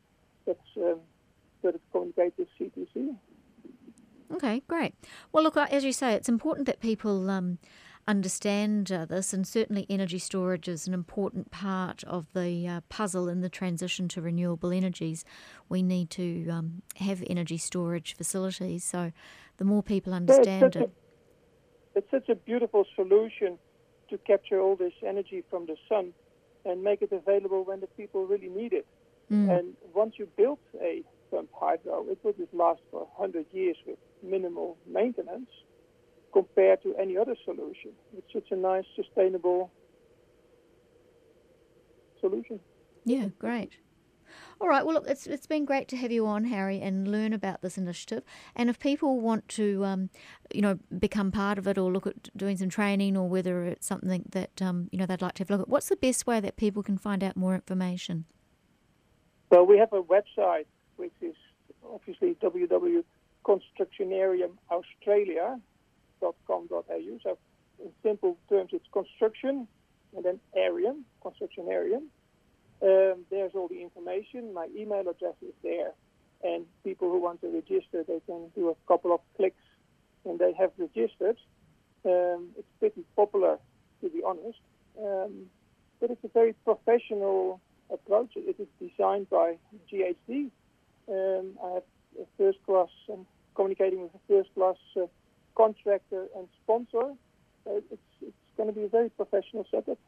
that's 0.46 0.70
um, 0.76 1.00
that 1.62 1.74
communicates 1.90 2.36
with 2.36 2.48
CTC. 2.60 3.16
Okay, 4.34 4.62
great. 4.68 4.94
Well, 5.32 5.42
look, 5.42 5.56
as 5.56 5.84
you 5.84 5.92
say, 5.92 6.12
it's 6.12 6.28
important 6.28 6.66
that 6.66 6.80
people 6.80 7.30
um, 7.30 7.58
understand 8.07 8.90
uh, 8.90 9.05
this, 9.05 9.32
and 9.32 9.46
certainly 9.46 9.86
energy 9.88 10.18
storage 10.18 10.68
is 10.68 10.86
an 10.86 10.94
important 10.94 11.51
part 11.51 12.03
of 12.05 12.26
the 12.34 12.66
uh, 12.66 12.80
puzzle 12.88 13.28
in 13.28 13.40
the 13.40 13.48
transition 13.48 14.09
to 14.09 14.20
renewable 14.20 14.72
energies. 14.72 15.24
We 15.68 15.82
need 15.82 16.11
to 16.11 16.48
um, 16.48 16.82
have 16.96 17.22
energy 17.28 17.59
storage 17.59 18.16
facilities, 18.16 18.84
so 18.84 19.12
the 19.59 19.64
more 19.64 19.82
people 19.82 20.12
understand 20.12 20.62
yeah, 20.62 20.66
it's 20.66 20.76
it. 20.76 20.82
A, 20.82 21.98
it's 21.98 22.11
such 22.11 22.28
a 22.28 22.34
beautiful 22.34 22.84
solution 22.94 23.59
to 24.09 24.18
capture 24.18 24.61
all 24.61 24.76
this 24.76 24.94
energy 25.07 25.44
from 25.48 25.66
the 25.66 25.76
sun 25.88 26.12
and 26.64 26.82
make 26.82 27.03
it 27.03 27.12
available 27.12 27.64
when 27.64 27.80
the 27.80 27.86
people 27.86 28.26
really 28.26 28.48
need 28.48 28.72
it. 28.72 28.86
Mm. 29.30 29.59
And 29.59 29.74
once 29.94 30.14
you 30.18 30.28
build 30.36 30.59
a 30.80 31.03
pumped 31.30 31.55
hydro, 31.59 32.07
it 32.11 32.18
will 32.22 32.32
just 32.32 32.53
last 32.53 32.80
for 32.90 33.09
100 33.16 33.46
years 33.53 33.76
with 33.86 33.98
minimal 34.22 34.76
maintenance 34.86 35.48
compared 36.33 36.83
to 36.83 36.95
any 36.97 37.16
other 37.16 37.37
solution. 37.45 37.93
It's 38.16 38.33
such 38.33 38.51
a 38.51 38.57
nice, 38.57 38.85
sustainable 38.97 39.70
solution. 42.20 42.61
Yeah, 43.05 43.28
great. 43.39 43.72
All 44.61 44.68
right. 44.68 44.85
Well, 44.85 44.95
look, 44.95 45.09
it's 45.09 45.26
it's 45.26 45.47
been 45.47 45.64
great 45.64 45.89
to 45.89 45.97
have 45.97 46.12
you 46.12 46.26
on, 46.26 46.45
Harry, 46.45 46.81
and 46.81 47.09
learn 47.09 47.33
about 47.33 47.62
this 47.62 47.78
initiative. 47.78 48.22
And 48.55 48.68
if 48.70 48.78
people 48.78 49.20
want 49.20 49.49
to, 49.51 49.85
um, 49.85 50.11
you 50.53 50.61
know, 50.61 50.78
become 50.99 51.33
part 51.33 51.59
of 51.59 51.66
it 51.66 51.78
or 51.78 51.91
look 51.91 52.07
at 52.07 52.37
doing 52.37 52.57
some 52.57 52.68
training, 52.68 53.16
or 53.16 53.28
whether 53.28 53.64
it's 53.64 53.87
something 53.87 54.24
that 54.31 54.62
um, 54.62 54.89
you 54.93 54.99
know 54.99 55.07
they'd 55.07 55.22
like 55.22 55.35
to 55.35 55.41
have 55.41 55.51
a 55.51 55.55
look 55.55 55.62
at, 55.62 55.68
what's 55.68 55.89
the 55.89 55.97
best 55.97 56.26
way 56.26 56.41
that 56.41 56.57
people 56.57 56.83
can 56.83 56.99
find 56.99 57.24
out 57.24 57.37
more 57.37 57.55
information? 57.55 58.26
Well, 59.51 59.66
we 59.66 59.78
have 59.78 59.93
a 59.93 60.03
website 60.03 60.66
which 60.97 61.14
is 61.22 61.35
obviously 61.93 62.37
www.constructionariumaustralia.com.au. 66.22 67.18
So 67.22 67.38
in 67.82 67.90
simple 68.02 68.36
terms, 68.48 68.70
it's 68.72 68.86
construction, 68.92 69.66
and 70.16 70.24
then 70.24 70.40
Arium, 70.56 71.02
construction 71.22 71.66
Arium. 71.66 72.06
Um, 72.82 73.24
there's 73.30 73.52
all 73.54 73.68
the 73.68 73.82
information. 73.82 74.54
My 74.54 74.68
email 74.76 75.00
address 75.00 75.34
is 75.42 75.54
there. 75.62 75.92
And 76.42 76.64
people 76.84 77.10
who 77.10 77.20
want 77.20 77.42
to 77.42 77.48
register, 77.48 78.02
they 78.06 78.20
can 78.26 78.48
do 78.54 78.70
a 78.70 78.74
couple 78.88 79.12
of 79.12 79.20
clicks 79.36 79.60
and 80.24 80.38
they 80.38 80.52
have 80.58 80.70
registered. 80.78 81.36
Um, 82.04 82.48
it's 82.56 82.68
pretty 82.78 83.04
popular, 83.14 83.58
to 84.00 84.08
be 84.08 84.22
honest. 84.24 84.58
Um, 84.98 85.46
but 86.00 86.10
it's 86.10 86.24
a 86.24 86.28
very 86.28 86.54
professional 86.64 87.60
approach. 87.92 88.32
It 88.36 88.56
is 88.58 88.68
designed 88.80 89.28
by 89.28 89.56
GHD. 89.92 90.50
Um, 91.08 91.58
I 91.62 91.74
have 91.74 91.82
a 92.18 92.24
first 92.38 92.58
class, 92.64 92.88
I'm 93.12 93.26
communicating 93.54 94.02
with 94.02 94.14
a 94.14 94.20
first 94.28 94.54
class 94.54 94.76
uh, 94.96 95.06
contractor 95.61 96.26
and 96.36 96.48
sponsor. 96.62 97.06
Uh, 97.66 97.80
it's, 97.94 98.08
it's 98.22 98.52
going 98.56 98.68
to 98.68 98.74
be 98.74 98.84
a 98.84 98.88
very 98.88 99.11
professional 99.11 99.66
setup. 99.70 99.98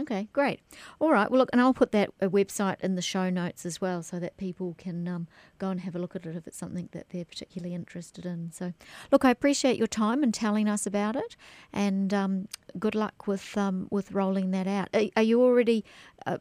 Okay, 0.00 0.28
great. 0.32 0.60
All 1.00 1.12
right. 1.12 1.30
Well, 1.30 1.38
look, 1.38 1.50
and 1.52 1.60
I'll 1.60 1.74
put 1.74 1.92
that 1.92 2.08
uh, 2.22 2.28
website 2.28 2.80
in 2.80 2.94
the 2.94 3.02
show 3.02 3.28
notes 3.28 3.66
as 3.66 3.78
well, 3.78 4.02
so 4.02 4.18
that 4.20 4.38
people 4.38 4.74
can 4.78 5.06
um, 5.06 5.26
go 5.58 5.68
and 5.68 5.80
have 5.80 5.94
a 5.94 5.98
look 5.98 6.16
at 6.16 6.24
it 6.24 6.34
if 6.34 6.46
it's 6.46 6.56
something 6.56 6.88
that 6.92 7.10
they're 7.10 7.26
particularly 7.26 7.74
interested 7.74 8.24
in. 8.24 8.52
So, 8.52 8.72
look, 9.10 9.26
I 9.26 9.30
appreciate 9.30 9.76
your 9.76 9.86
time 9.86 10.22
and 10.22 10.32
telling 10.32 10.66
us 10.66 10.86
about 10.86 11.14
it, 11.14 11.36
and 11.74 12.14
um, 12.14 12.48
good 12.78 12.94
luck 12.94 13.26
with 13.26 13.54
um, 13.58 13.88
with 13.90 14.12
rolling 14.12 14.50
that 14.52 14.66
out. 14.66 14.88
Are, 14.94 15.08
are 15.16 15.22
you 15.22 15.42
already 15.42 15.84
uh, 16.24 16.38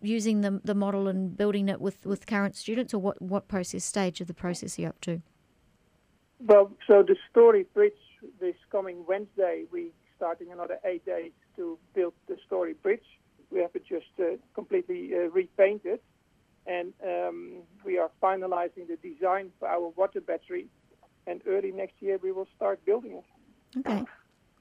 using 0.00 0.40
the 0.40 0.60
the 0.64 0.74
model 0.74 1.06
and 1.06 1.36
building 1.36 1.68
it 1.68 1.82
with, 1.82 2.06
with 2.06 2.24
current 2.26 2.56
students, 2.56 2.94
or 2.94 2.98
what 2.98 3.20
what 3.20 3.46
process 3.46 3.84
stage 3.84 4.22
of 4.22 4.26
the 4.26 4.34
process 4.34 4.78
are 4.78 4.82
you 4.82 4.88
up 4.88 5.00
to? 5.02 5.20
Well, 6.44 6.70
so 6.86 7.02
the 7.02 7.16
story 7.30 7.66
bridge 7.74 7.92
this 8.40 8.56
coming 8.70 9.04
Wednesday, 9.06 9.64
we 9.72 9.92
starting 10.16 10.52
another 10.52 10.78
eight 10.84 11.04
days 11.04 11.32
to 11.56 11.78
build 11.94 12.14
the 12.28 12.36
story 12.46 12.74
bridge. 12.74 13.04
We 13.50 13.60
have 13.60 13.70
it 13.74 13.84
just 13.86 14.06
uh, 14.18 14.36
completely 14.54 15.12
uh, 15.14 15.30
repainted, 15.30 16.00
and 16.66 16.92
um, 17.04 17.62
we 17.84 17.98
are 17.98 18.10
finalizing 18.22 18.88
the 18.88 18.96
design 19.02 19.52
for 19.58 19.68
our 19.68 19.88
water 19.90 20.20
battery. 20.20 20.66
And 21.28 21.42
early 21.46 21.72
next 21.72 21.94
year, 22.00 22.18
we 22.22 22.30
will 22.30 22.46
start 22.54 22.84
building 22.84 23.20
it. 23.20 23.78
Okay, 23.78 24.04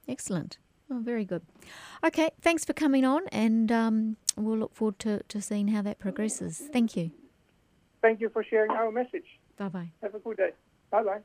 excellent. 0.08 0.58
Oh, 0.90 1.00
very 1.00 1.26
good. 1.26 1.44
Okay, 2.04 2.30
thanks 2.42 2.64
for 2.66 2.74
coming 2.74 3.06
on, 3.06 3.22
and 3.32 3.72
um, 3.72 4.18
we'll 4.36 4.58
look 4.58 4.76
forward 4.76 5.00
to, 5.00 5.22
to 5.28 5.42
seeing 5.42 5.70
how 5.70 5.82
that 5.84 6.00
progresses. 6.00 6.62
Thank 6.72 6.96
you. 6.96 7.12
Thank 8.02 8.22
you 8.22 8.30
for 8.30 8.44
sharing 8.44 8.72
our 8.72 8.92
message. 8.92 9.26
Bye 9.58 9.70
bye. 9.70 9.92
Have 10.02 10.16
a 10.16 10.20
good 10.20 10.38
day. 10.38 10.52
Bye 10.92 11.04
bye. 11.04 11.20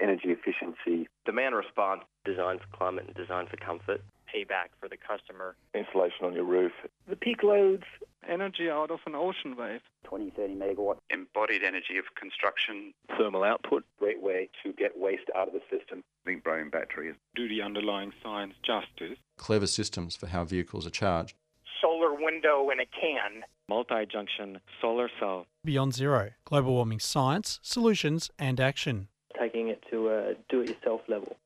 Energy 0.00 0.28
efficiency, 0.30 1.08
demand 1.26 1.54
response, 1.54 2.02
design 2.24 2.58
for 2.58 2.76
climate 2.76 3.04
and 3.06 3.14
design 3.14 3.46
for 3.46 3.56
comfort, 3.58 4.00
payback 4.34 4.68
for 4.80 4.88
the 4.88 4.96
customer. 4.96 5.54
insulation 5.74 6.24
on 6.24 6.32
your 6.32 6.44
roof, 6.44 6.72
The 7.08 7.16
peak 7.16 7.42
loads, 7.42 7.84
energy 8.26 8.70
out 8.70 8.90
of 8.90 9.00
an 9.06 9.14
ocean 9.14 9.54
wave. 9.56 9.80
20, 10.04 10.30
30 10.30 10.54
megawatt. 10.54 10.96
Embodied 11.10 11.62
energy 11.62 11.98
of 11.98 12.04
construction. 12.18 12.94
thermal 13.18 13.44
output, 13.44 13.84
great 13.98 14.22
way 14.22 14.48
to 14.62 14.72
get 14.72 14.98
waste 14.98 15.28
out 15.36 15.48
of 15.48 15.54
the 15.54 15.60
system. 15.70 16.02
Think 16.24 16.42
bromine 16.42 16.70
batteries. 16.70 17.14
Do 17.34 17.46
the 17.48 17.60
underlying 17.62 18.12
science 18.22 18.54
justice. 18.62 19.18
Clever 19.36 19.66
systems 19.66 20.16
for 20.16 20.26
how 20.28 20.44
vehicles 20.44 20.86
are 20.86 20.90
charged. 20.90 21.34
Solar 21.80 22.14
window 22.14 22.70
in 22.70 22.80
a 22.80 22.86
can. 22.86 23.42
Multi-junction 23.68 24.60
solar 24.80 25.10
cell. 25.18 25.46
Beyond 25.64 25.94
Zero, 25.94 26.30
global 26.44 26.74
warming 26.74 27.00
science, 27.00 27.58
solutions 27.62 28.30
and 28.38 28.60
action. 28.60 29.08
Taking 29.42 29.70
it 29.70 29.82
to 29.90 30.08
a 30.08 30.34
do-it-yourself 30.48 31.00
level. 31.08 31.36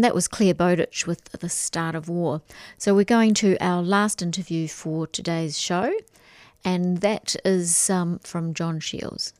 And 0.00 0.04
that 0.06 0.14
was 0.14 0.28
Clare 0.28 0.54
Bowditch 0.54 1.06
with 1.06 1.24
The 1.24 1.50
Start 1.50 1.94
of 1.94 2.08
War. 2.08 2.40
So 2.78 2.94
we're 2.94 3.04
going 3.04 3.34
to 3.34 3.58
our 3.62 3.82
last 3.82 4.22
interview 4.22 4.66
for 4.66 5.06
today's 5.06 5.60
show, 5.60 5.92
and 6.64 7.02
that 7.02 7.36
is 7.44 7.90
um, 7.90 8.18
from 8.20 8.54
John 8.54 8.80
Shields. 8.80 9.34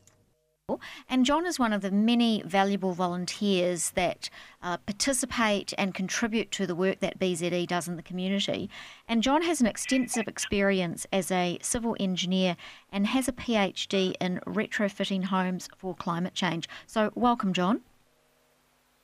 And 1.09 1.25
John 1.25 1.47
is 1.47 1.57
one 1.57 1.73
of 1.73 1.81
the 1.81 1.89
many 1.89 2.43
valuable 2.45 2.93
volunteers 2.93 3.89
that 3.95 4.29
uh, 4.61 4.77
participate 4.77 5.73
and 5.79 5.95
contribute 5.95 6.51
to 6.51 6.67
the 6.67 6.75
work 6.75 6.99
that 6.99 7.17
BZE 7.17 7.65
does 7.65 7.87
in 7.87 7.95
the 7.95 8.03
community. 8.03 8.69
And 9.07 9.23
John 9.23 9.41
has 9.41 9.61
an 9.61 9.65
extensive 9.65 10.27
experience 10.27 11.07
as 11.11 11.31
a 11.31 11.57
civil 11.63 11.97
engineer 11.99 12.55
and 12.91 13.07
has 13.07 13.27
a 13.27 13.31
PhD 13.31 14.13
in 14.21 14.39
retrofitting 14.45 15.23
homes 15.23 15.69
for 15.75 15.95
climate 15.95 16.35
change. 16.35 16.69
So, 16.85 17.11
welcome, 17.15 17.51
John. 17.51 17.81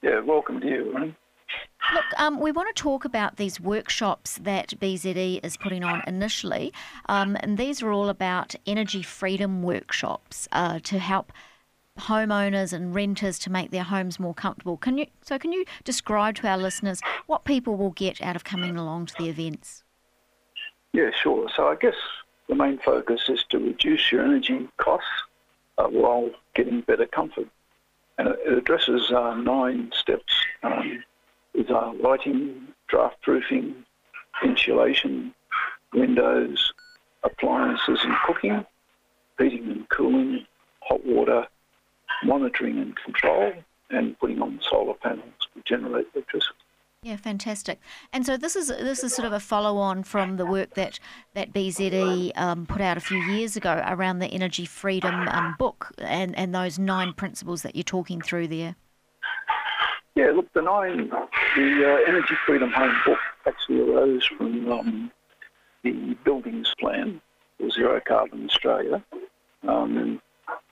Yeah, 0.03 0.19
welcome 0.19 0.61
to 0.61 0.67
you. 0.67 1.15
Look, 1.93 2.05
um, 2.17 2.39
we 2.39 2.51
want 2.51 2.75
to 2.75 2.81
talk 2.81 3.05
about 3.05 3.37
these 3.37 3.61
workshops 3.61 4.39
that 4.39 4.73
BZE 4.79 5.39
is 5.43 5.55
putting 5.57 5.83
on 5.83 6.01
initially, 6.05 6.73
um, 7.07 7.37
and 7.39 7.57
these 7.57 7.81
are 7.81 7.91
all 7.91 8.09
about 8.09 8.55
energy 8.65 9.01
freedom 9.01 9.63
workshops 9.63 10.47
uh, 10.51 10.79
to 10.83 10.99
help 10.99 11.31
homeowners 11.97 12.73
and 12.73 12.93
renters 12.93 13.39
to 13.39 13.49
make 13.49 13.71
their 13.71 13.83
homes 13.83 14.19
more 14.19 14.33
comfortable. 14.33 14.77
Can 14.77 14.97
you 14.97 15.07
so 15.21 15.39
can 15.39 15.51
you 15.51 15.65
describe 15.83 16.35
to 16.35 16.47
our 16.47 16.57
listeners 16.57 17.01
what 17.25 17.43
people 17.43 17.75
will 17.75 17.91
get 17.91 18.21
out 18.21 18.35
of 18.35 18.43
coming 18.43 18.77
along 18.77 19.07
to 19.07 19.15
the 19.17 19.29
events? 19.29 19.83
Yeah, 20.93 21.11
sure. 21.11 21.47
So 21.55 21.67
I 21.67 21.75
guess 21.75 21.95
the 22.47 22.55
main 22.55 22.79
focus 22.79 23.29
is 23.29 23.43
to 23.49 23.59
reduce 23.59 24.11
your 24.11 24.23
energy 24.23 24.67
costs 24.77 25.07
uh, 25.77 25.87
while 25.87 26.29
getting 26.55 26.81
better 26.81 27.05
comfort, 27.05 27.47
and 28.17 28.29
it, 28.29 28.39
addresses 28.57 29.11
uh, 29.11 29.35
nine 29.35 29.91
steps. 29.93 30.33
Um, 30.63 31.03
is 31.57 31.69
our 31.69 31.93
lighting, 31.95 32.67
draft 32.87 33.21
proofing, 33.21 33.75
insulation, 34.43 35.33
windows, 35.93 36.71
appliances 37.23 37.99
and 38.03 38.15
cooking, 38.25 38.65
heating 39.37 39.69
and 39.71 39.89
cooling, 39.89 40.45
hot 40.81 41.05
water, 41.05 41.47
monitoring 42.23 42.77
and 42.77 42.95
control, 42.95 43.51
and 43.89 44.17
putting 44.19 44.41
on 44.41 44.59
solar 44.69 44.93
panels 44.93 45.33
to 45.53 45.61
generate 45.65 46.07
electricity. 46.13 46.53
Yeah, 47.03 47.15
fantastic. 47.15 47.79
And 48.11 48.25
so 48.25 48.37
this 48.37 48.55
is 48.55 48.69
this 48.69 49.03
is 49.03 49.13
sort 49.13 49.27
of 49.27 49.31
a 49.31 49.39
follow 49.39 49.77
on 49.77 50.03
from 50.03 50.37
the 50.37 50.45
work 50.45 50.73
that 50.73 50.99
that 51.35 51.53
BZE 51.53 52.31
um, 52.37 52.65
put 52.65 52.81
out 52.81 52.97
a 52.97 52.99
few 52.99 53.19
years 53.19 53.55
ago 53.55 53.83
around 53.87 54.19
the 54.19 54.27
energy 54.27 54.65
freedom 54.65 55.27
um, 55.27 55.55
book 55.59 55.91
and 55.99 56.35
and 56.37 56.53
those 56.53 56.79
nine 56.79 57.13
principles 57.13 57.61
that 57.61 57.75
you're 57.75 57.83
talking 57.83 58.19
through 58.19 58.47
there. 58.47 58.75
Yeah, 60.15 60.31
look, 60.35 60.51
the 60.53 60.63
nine 60.63 61.11
the 61.57 61.83
uh, 61.83 62.07
energy 62.07 62.35
freedom 62.45 62.71
home 62.71 62.95
book 63.03 63.17
actually 63.47 63.79
arose 63.79 64.23
from 64.37 64.71
um, 64.71 65.11
the 65.83 66.15
buildings 66.23 66.71
plan 66.79 67.19
for 67.57 67.69
zero 67.71 67.99
carbon 68.07 68.45
Australia, 68.45 69.03
um, 69.67 70.21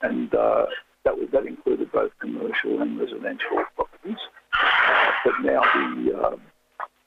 and 0.02 0.32
uh, 0.32 0.66
that 1.04 1.18
was, 1.18 1.28
that 1.32 1.44
included 1.44 1.90
both 1.90 2.12
commercial 2.20 2.80
and 2.80 3.00
residential 3.00 3.64
properties. 3.74 4.18
Uh, 4.54 5.10
but 5.24 5.34
now 5.42 5.60
the 5.74 6.16
uh, 6.16 6.36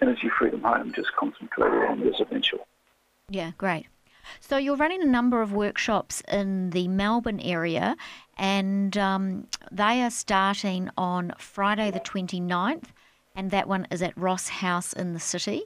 energy 0.02 0.30
freedom 0.38 0.62
home 0.62 0.92
just 0.94 1.16
concentrated 1.18 1.90
on 1.90 2.04
residential. 2.04 2.68
Yeah, 3.30 3.52
great. 3.58 3.88
So 4.42 4.58
you're 4.58 4.76
running 4.76 5.02
a 5.02 5.06
number 5.06 5.42
of 5.42 5.54
workshops 5.54 6.22
in 6.28 6.72
the 6.72 6.90
Melbourne 6.90 7.40
area, 7.40 7.96
and 8.38 8.98
um, 8.98 9.48
they 9.72 10.04
are 10.04 10.12
starting 10.12 10.90
on 10.98 11.34
Friday 11.38 11.92
the 11.92 12.02
29th, 12.02 12.90
and 13.40 13.52
that 13.52 13.70
one 13.70 13.88
is 13.90 14.02
at 14.02 14.18
Ross 14.18 14.50
House 14.50 14.92
in 14.92 15.14
the 15.14 15.20
city. 15.20 15.64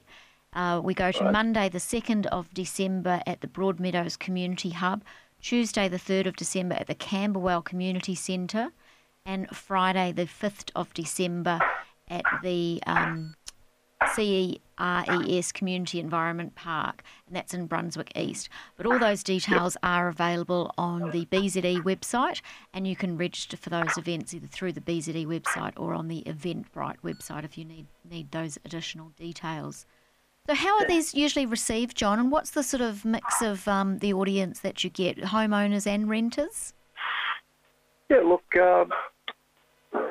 Uh, 0.54 0.80
we 0.84 0.94
go 0.94 1.12
to 1.12 1.24
right. 1.24 1.34
Monday 1.34 1.70
the 1.70 1.80
2nd 1.80 2.28
of 2.28 2.54
December 2.54 3.24
at 3.26 3.42
the 3.42 3.48
Broadmeadows 3.48 4.20
Community 4.20 4.70
Hub, 4.70 5.04
Tuesday, 5.42 5.88
the 5.88 5.98
3rd 5.98 6.28
of 6.28 6.36
December, 6.36 6.76
at 6.76 6.86
the 6.86 6.94
Camberwell 6.94 7.64
Community 7.64 8.14
Centre, 8.14 8.74
and 9.26 9.50
Friday, 9.50 10.12
the 10.12 10.28
5th 10.28 10.70
of 10.76 10.94
December, 10.94 11.60
at 12.08 12.24
the 12.44 12.80
um, 12.86 13.34
CERES 14.78 15.52
Community 15.54 16.00
Environment 16.00 16.56
Park, 16.56 17.04
and 17.28 17.36
that's 17.36 17.54
in 17.54 17.68
Brunswick 17.68 18.12
East. 18.16 18.50
But 18.76 18.86
all 18.86 19.00
those 19.00 19.24
details 19.24 19.78
are 19.84 20.08
available 20.08 20.74
on 20.78 21.12
the 21.12 21.26
BZE 21.26 21.84
website, 21.84 22.42
and 22.74 22.88
you 22.88 22.96
can 22.96 23.18
register 23.18 23.58
for 23.58 23.70
those 23.70 23.98
events 23.98 24.34
either 24.34 24.48
through 24.48 24.74
the 24.74 24.82
BZE 24.82 25.26
website 25.26 25.74
or 25.78 25.94
on 25.94 26.08
the 26.08 26.24
Eventbrite 26.26 27.02
website 27.04 27.44
if 27.44 27.58
you 27.58 27.66
need, 27.66 27.88
need 28.10 28.32
those 28.32 28.58
additional 28.66 29.10
details. 29.18 29.86
So, 30.48 30.56
how 30.56 30.78
are 30.80 30.88
these 30.88 31.14
usually 31.14 31.46
received, 31.46 31.96
John? 31.96 32.20
And 32.20 32.30
what's 32.30 32.52
the 32.52 32.64
sort 32.64 32.82
of 32.82 33.06
mix 33.06 33.42
of 33.42 33.66
um, 33.66 34.00
the 34.00 34.14
audience 34.14 34.60
that 34.60 34.84
you 34.84 34.90
get, 34.90 35.18
homeowners 35.18 35.88
and 35.88 36.10
renters? 36.10 36.74
Yeah, 38.10 38.20
look, 38.26 38.44
uh, 38.62 38.84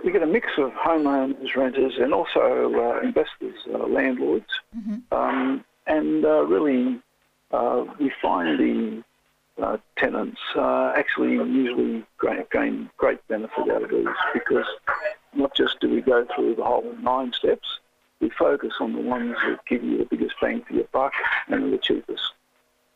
we 0.05 0.13
get 0.13 0.23
a 0.23 0.27
mix 0.27 0.49
of 0.59 0.73
homeowners, 0.73 1.55
renters, 1.57 1.95
and 1.99 2.13
also 2.13 2.73
uh, 2.75 3.01
investors, 3.01 3.57
uh, 3.73 3.87
landlords. 3.87 4.47
Mm-hmm. 4.77 5.15
Um, 5.15 5.65
and 5.87 6.25
uh, 6.25 6.45
really, 6.45 7.01
uh, 7.51 7.85
we 7.99 8.13
find 8.21 8.59
the 8.59 9.05
uh, 9.63 9.77
tenants 9.97 10.41
actually 10.57 11.33
usually 11.33 12.05
gain 12.53 12.91
great 12.97 13.27
benefit 13.29 13.71
out 13.71 13.83
of 13.83 13.91
these 13.91 14.07
because 14.33 14.67
not 15.35 15.55
just 15.55 15.81
do 15.81 15.89
we 15.89 16.01
go 16.01 16.27
through 16.35 16.55
the 16.55 16.65
whole 16.65 16.95
nine 17.01 17.33
steps, 17.33 17.79
we 18.21 18.31
focus 18.31 18.75
on 18.81 18.93
the 18.93 19.01
ones 19.01 19.37
that 19.47 19.65
give 19.67 19.83
you 19.83 19.99
the 19.99 20.05
biggest 20.05 20.35
bang 20.41 20.63
for 20.63 20.75
your 20.75 20.85
buck 20.93 21.13
and 21.49 21.65
are 21.65 21.71
the 21.71 21.79
cheapest. 21.79 22.23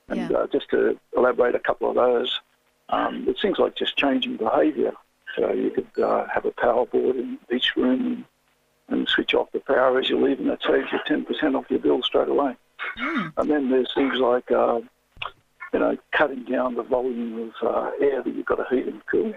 And 0.08 0.30
yeah. 0.30 0.38
uh, 0.38 0.46
just 0.46 0.70
to 0.70 0.98
elaborate 1.16 1.56
a 1.56 1.58
couple 1.58 1.88
of 1.88 1.96
those, 1.96 2.40
um, 2.90 3.26
it 3.28 3.36
seems 3.40 3.58
like 3.58 3.74
just 3.74 3.96
changing 3.96 4.36
behaviour. 4.36 4.92
So 5.36 5.52
you 5.52 5.70
could 5.70 6.02
uh, 6.02 6.26
have 6.32 6.44
a 6.44 6.50
power 6.50 6.86
board 6.86 7.16
in 7.16 7.38
each 7.52 7.76
room 7.76 8.24
and, 8.88 8.98
and, 8.98 9.08
switch 9.08 9.34
off 9.34 9.52
the 9.52 9.60
power 9.60 9.98
as 9.98 10.08
you 10.08 10.18
leave, 10.22 10.40
and 10.40 10.48
that 10.48 10.62
saves 10.62 10.90
you 10.92 10.98
10% 11.06 11.54
off 11.54 11.70
your 11.70 11.78
bill 11.78 12.02
straight 12.02 12.28
away. 12.28 12.56
Mm. 12.98 13.32
And 13.36 13.50
then 13.50 13.70
there's 13.70 13.92
things 13.94 14.18
like, 14.18 14.50
uh, 14.50 14.80
you 15.72 15.80
know, 15.80 15.96
cutting 16.12 16.44
down 16.44 16.74
the 16.74 16.82
volume 16.82 17.52
of 17.60 17.68
uh, 17.68 17.90
air 18.00 18.22
that 18.22 18.34
you've 18.34 18.46
got 18.46 18.56
to 18.56 18.74
heat 18.74 18.86
and 18.86 19.04
cool. 19.06 19.34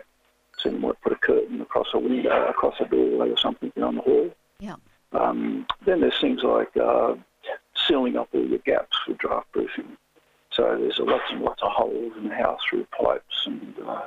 So 0.57 0.69
you 0.69 0.77
might 0.77 1.01
put 1.01 1.13
a 1.13 1.17
curtain 1.17 1.61
across 1.61 1.87
a 1.93 1.99
window, 1.99 2.47
across 2.47 2.75
a 2.79 2.85
doorway 2.85 3.29
or 3.29 3.37
something 3.37 3.71
on 3.81 3.95
the 3.95 4.01
hall. 4.01 4.29
Yeah. 4.59 4.75
Um, 5.13 5.65
then 5.85 6.01
there's 6.01 6.19
things 6.19 6.43
like 6.43 6.75
uh, 6.77 7.15
sealing 7.87 8.17
up 8.17 8.29
all 8.33 8.45
your 8.45 8.59
gaps 8.59 8.97
for 9.05 9.13
draft 9.13 9.51
proofing. 9.51 9.97
So 10.51 10.77
there's 10.77 10.99
lots 10.99 11.23
and 11.31 11.41
lots 11.41 11.61
of 11.61 11.71
holes 11.71 12.13
in 12.17 12.27
the 12.27 12.35
house 12.35 12.59
through 12.69 12.85
pipes 12.85 13.45
and 13.45 13.73
uh, 13.87 14.01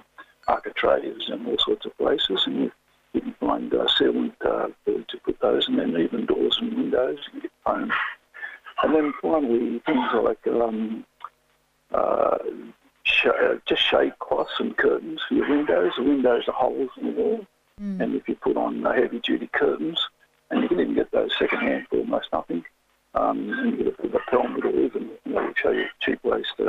architraves 0.49 1.28
and 1.28 1.47
all 1.47 1.59
sorts 1.59 1.86
of 1.86 1.97
places, 1.99 2.43
and 2.47 2.57
you, 2.64 2.72
you 3.12 3.20
can 3.20 3.34
find 3.34 3.72
uh, 3.74 3.86
sealant 3.99 4.34
uh, 4.45 4.68
to 4.86 5.16
put 5.24 5.38
those, 5.40 5.68
and 5.68 5.78
then 5.78 5.97
even 5.99 6.26
doors 6.26 6.59
and 6.61 6.74
windows 6.74 7.18
and 7.32 7.43
get 7.43 7.51
foam. 7.64 7.93
And 8.82 8.95
then 8.95 9.12
finally 9.20 9.80
things 9.86 10.09
like 10.14 10.47
um, 10.49 11.05
uh, 11.93 12.38
sh- 13.05 13.26
uh, 13.26 13.55
just 13.66 13.82
shade 13.82 14.18
cloths 14.18 14.59
and 14.59 14.76
curtains 14.76 15.20
for 15.28 15.34
your 15.34 15.49
windows. 15.49 15.93
The 15.97 16.03
windows 16.03 16.45
are 16.49 16.55
holes 16.55 16.90
in 17.01 17.07
the 17.07 17.12
wall, 17.12 17.47
mm. 17.80 18.01
and 18.01 18.14
if 18.14 18.28
you 18.28 18.34
put 18.34 18.57
on 18.57 18.84
uh, 18.84 18.93
heavy 18.93 19.20
duty 19.20 19.49
curtains, 19.53 20.09
and 20.51 20.62
you 20.62 20.68
can 20.68 20.80
even 20.80 20.95
get 20.95 21.11
those 21.12 21.30
second 21.38 21.61
hand 21.61 21.86
for 21.88 21.99
almost 21.99 22.28
nothing. 22.32 22.64
Um, 23.14 23.53
and 23.53 23.70
you 23.72 23.84
get 23.84 23.95
a 23.95 24.03
bit 24.03 24.07
of 24.07 24.14
a 24.14 24.30
pelmet 24.30 24.64
or 24.64 24.70
even, 24.70 25.11
you 25.26 25.32
know, 25.32 25.53
show 25.55 25.70
you 25.70 25.84
cheap 26.01 26.24
ways 26.24 26.47
to 26.57 26.68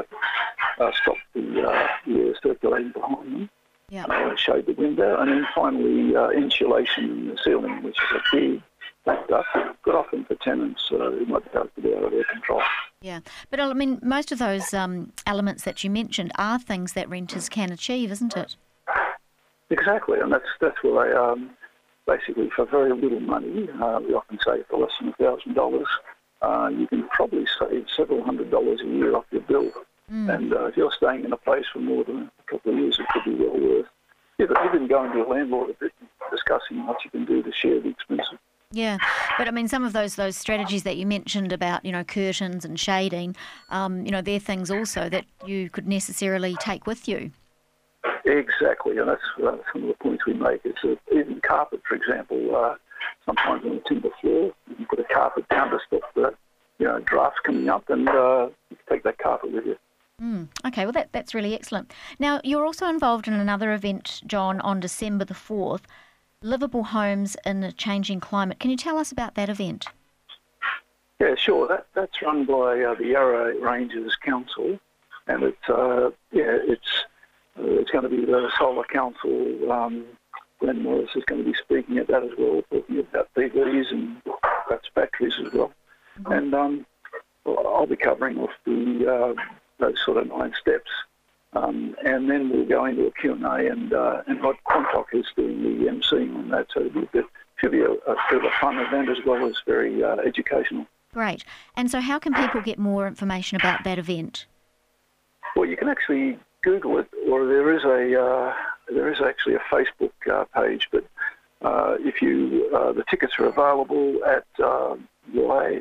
uh, 0.79 0.91
stop 1.01 1.15
the, 1.33 1.61
uh, 1.61 1.87
the 2.05 2.19
air 2.19 2.33
circulating 2.43 2.91
behind 2.91 3.33
them. 3.33 3.49
Yeah. 3.93 4.05
Uh, 4.23 4.35
shade 4.35 4.65
the 4.65 4.73
window. 4.73 5.19
And 5.19 5.29
then 5.29 5.45
finally, 5.53 6.15
uh, 6.15 6.29
insulation 6.29 7.03
in 7.03 7.27
the 7.27 7.37
ceiling, 7.43 7.83
which 7.83 7.97
is 7.97 8.17
a 8.17 8.35
big 8.35 8.61
factor, 9.05 9.43
but 9.85 9.95
often 9.95 10.25
for 10.25 10.35
tenants 10.35 10.81
uh, 10.91 11.11
who 11.11 11.25
might 11.25 11.43
be 11.51 11.59
able 11.59 11.69
to 11.75 11.81
be 11.81 11.93
out 11.93 12.05
of 12.05 12.11
their 12.11 12.23
control. 12.23 12.61
Yeah, 13.01 13.19
but 13.51 13.59
I 13.59 13.71
mean, 13.73 13.99
most 14.01 14.31
of 14.31 14.39
those 14.39 14.73
um, 14.73 15.11
elements 15.27 15.63
that 15.65 15.83
you 15.83 15.89
mentioned 15.89 16.31
are 16.37 16.57
things 16.57 16.93
that 16.93 17.09
renters 17.09 17.49
can 17.49 17.71
achieve, 17.71 18.11
isn't 18.11 18.35
it? 18.35 18.55
Exactly, 19.69 20.19
and 20.19 20.31
that's 20.31 20.49
that's 20.59 20.81
where 20.83 21.09
they 21.09 21.15
um, 21.15 21.51
basically 22.07 22.49
for 22.55 22.65
very 22.65 22.93
little 22.93 23.19
money, 23.19 23.67
uh, 23.81 23.99
we 24.05 24.13
often 24.13 24.39
say 24.45 24.63
for 24.69 24.79
less 24.79 24.91
than 24.99 25.09
a 25.09 25.13
thousand 25.13 25.53
dollars, 25.53 25.87
uh, 26.41 26.69
you 26.71 26.87
can 26.87 27.07
probably 27.09 27.45
save 27.59 27.85
several 27.95 28.23
hundred 28.23 28.51
dollars 28.51 28.81
a 28.81 28.87
year 28.87 29.15
off 29.15 29.25
your 29.31 29.41
bill. 29.41 29.71
Mm. 30.11 30.35
And 30.35 30.53
uh, 30.53 30.65
if 30.65 30.77
you're 30.77 30.91
staying 30.91 31.25
in 31.25 31.33
a 31.33 31.37
place 31.37 31.65
for 31.71 31.79
more 31.79 32.03
than 32.03 32.29
a 32.39 32.51
couple 32.51 32.73
of 32.73 32.79
years, 32.79 32.99
it 32.99 33.07
could 33.09 33.23
be 33.25 33.43
well 33.43 33.57
worth. 33.59 33.87
Yeah, 34.37 34.47
but 34.47 34.65
even 34.65 34.87
going 34.87 35.11
to 35.11 35.17
your 35.17 35.27
landlord 35.27 35.69
a 35.69 35.73
bit, 35.73 35.91
discussing 36.31 36.85
what 36.85 36.97
you 37.05 37.11
can 37.11 37.25
do 37.25 37.43
to 37.43 37.51
share 37.51 37.79
the 37.79 37.89
expense. 37.89 38.27
Yeah, 38.71 38.97
but 39.37 39.47
I 39.47 39.51
mean, 39.51 39.67
some 39.67 39.83
of 39.83 39.93
those 39.93 40.15
those 40.15 40.35
strategies 40.35 40.81
that 40.83 40.97
you 40.97 41.05
mentioned 41.05 41.53
about 41.53 41.85
you 41.85 41.91
know 41.91 42.03
curtains 42.03 42.65
and 42.65 42.79
shading, 42.79 43.35
um, 43.69 44.03
you 44.03 44.11
know, 44.11 44.21
they're 44.21 44.39
things 44.39 44.71
also 44.71 45.09
that 45.09 45.25
you 45.45 45.69
could 45.69 45.87
necessarily 45.87 46.55
take 46.55 46.87
with 46.87 47.07
you. 47.07 47.31
Exactly, 48.25 48.97
and 48.97 49.09
that's 49.09 49.21
uh, 49.37 49.57
some 49.71 49.83
of 49.83 49.87
the 49.89 49.95
points 50.01 50.25
we 50.25 50.33
make. 50.33 50.61
Is 50.65 50.73
that 50.83 50.97
even 51.11 51.39
carpet, 51.41 51.81
for 51.87 51.93
example, 51.93 52.55
uh, 52.55 52.75
sometimes 53.25 53.63
on 53.63 53.75
the 53.75 53.83
timber 53.87 54.09
floor. 54.19 54.51
You 54.67 54.75
can 54.75 54.85
put 54.85 54.99
a 54.99 55.03
carpet 55.03 55.47
down 55.49 55.69
to 55.69 55.79
stop 55.87 56.01
the 56.15 56.33
you 56.79 56.87
know 56.87 56.99
drafts 57.01 57.39
coming 57.45 57.69
up, 57.69 57.89
and 57.89 58.09
uh, 58.09 58.49
you 58.69 58.77
can 58.77 58.95
take 58.95 59.03
that 59.03 59.19
carpet 59.19 59.53
with 59.53 59.65
you. 59.65 59.77
Mm, 60.23 60.47
okay, 60.65 60.85
well, 60.85 60.93
that, 60.93 61.09
that's 61.11 61.33
really 61.33 61.53
excellent. 61.53 61.91
Now, 62.17 62.39
you're 62.43 62.65
also 62.65 62.87
involved 62.87 63.27
in 63.27 63.33
another 63.33 63.73
event, 63.73 64.21
John, 64.25 64.61
on 64.61 64.79
December 64.79 65.25
the 65.25 65.33
4th 65.33 65.81
Livable 66.41 66.83
Homes 66.83 67.35
in 67.45 67.63
a 67.63 67.71
Changing 67.71 68.19
Climate. 68.19 68.59
Can 68.59 68.71
you 68.71 68.77
tell 68.77 68.97
us 68.97 69.11
about 69.11 69.35
that 69.35 69.49
event? 69.49 69.87
Yeah, 71.19 71.35
sure. 71.35 71.67
That, 71.67 71.87
that's 71.93 72.21
run 72.21 72.45
by 72.45 72.81
uh, 72.81 72.95
the 72.95 73.07
Yarra 73.07 73.59
Ranges 73.59 74.15
Council, 74.17 74.77
and 75.27 75.43
it's 75.43 75.69
uh, 75.69 76.09
yeah, 76.31 76.57
it's 76.67 77.05
uh, 77.57 77.63
it's 77.63 77.91
going 77.91 78.03
to 78.03 78.09
be 78.09 78.25
the 78.25 78.51
Solar 78.57 78.83
Council. 78.83 79.71
Um, 79.71 80.05
Glenn 80.59 80.83
Morris 80.83 81.11
is 81.15 81.23
going 81.25 81.43
to 81.43 81.49
be 81.49 81.57
speaking 81.57 81.97
at 81.97 82.07
that 82.07 82.23
as 82.23 82.31
well, 82.37 82.61
talking 82.69 82.99
about 82.99 83.29
PVs 83.35 83.91
and 83.91 84.21
perhaps 84.65 84.89
batteries 84.93 85.35
as 85.45 85.53
well. 85.53 85.71
Mm-hmm. 86.19 86.31
And 86.31 86.53
um, 86.53 86.85
I'll 87.45 87.87
be 87.87 87.95
covering 87.95 88.37
off 88.39 88.51
the 88.65 89.35
uh, 89.37 89.41
those 89.83 89.99
sort 90.05 90.17
of 90.17 90.27
nine 90.27 90.53
steps. 90.59 90.89
Um, 91.53 91.95
and 92.03 92.29
then 92.29 92.49
we'll 92.49 92.65
go 92.65 92.85
into 92.85 93.05
a 93.05 93.11
Q&A 93.11 93.67
and, 93.67 93.93
uh, 93.93 94.23
and 94.27 94.41
Rod 94.41 94.55
Quantock 94.67 95.05
is 95.13 95.25
doing 95.35 95.61
the 95.61 95.85
emceeing 95.85 96.35
on 96.35 96.49
that, 96.49 96.67
so 96.73 96.79
it'll 96.79 97.01
be 97.01 97.07
a 97.07 97.09
bit, 97.11 97.25
should 97.57 97.71
be 97.71 97.81
a, 97.81 97.91
a 97.91 98.15
bit 98.29 98.39
of 98.39 98.45
a 98.45 98.51
fun 98.59 98.79
event 98.79 99.09
as 99.09 99.17
well 99.25 99.45
as 99.47 99.55
very 99.65 100.03
uh, 100.03 100.15
educational. 100.25 100.87
Great. 101.13 101.45
And 101.77 101.91
so 101.91 101.99
how 101.99 102.17
can 102.17 102.33
people 102.33 102.61
get 102.61 102.79
more 102.79 103.05
information 103.07 103.55
about 103.57 103.83
that 103.83 103.99
event? 103.99 104.47
Well, 105.55 105.69
you 105.69 105.77
can 105.77 105.89
actually 105.89 106.39
Google 106.63 106.97
it, 106.97 107.07
or 107.29 107.45
there 107.45 107.71
is 107.75 107.83
a 107.83 108.19
uh, 108.19 108.53
there 108.87 109.11
is 109.11 109.21
actually 109.21 109.55
a 109.55 109.59
Facebook 109.71 110.11
uh, 110.31 110.45
page. 110.45 110.89
But 110.91 111.05
uh, 111.61 111.97
if 111.99 112.19
you 112.21 112.71
uh, 112.75 112.93
the 112.93 113.03
tickets 113.09 113.33
are 113.37 113.45
available 113.45 114.19
at 114.25 114.45
uh, 114.63 114.95
yrc.vic.gov.au. 115.35 115.73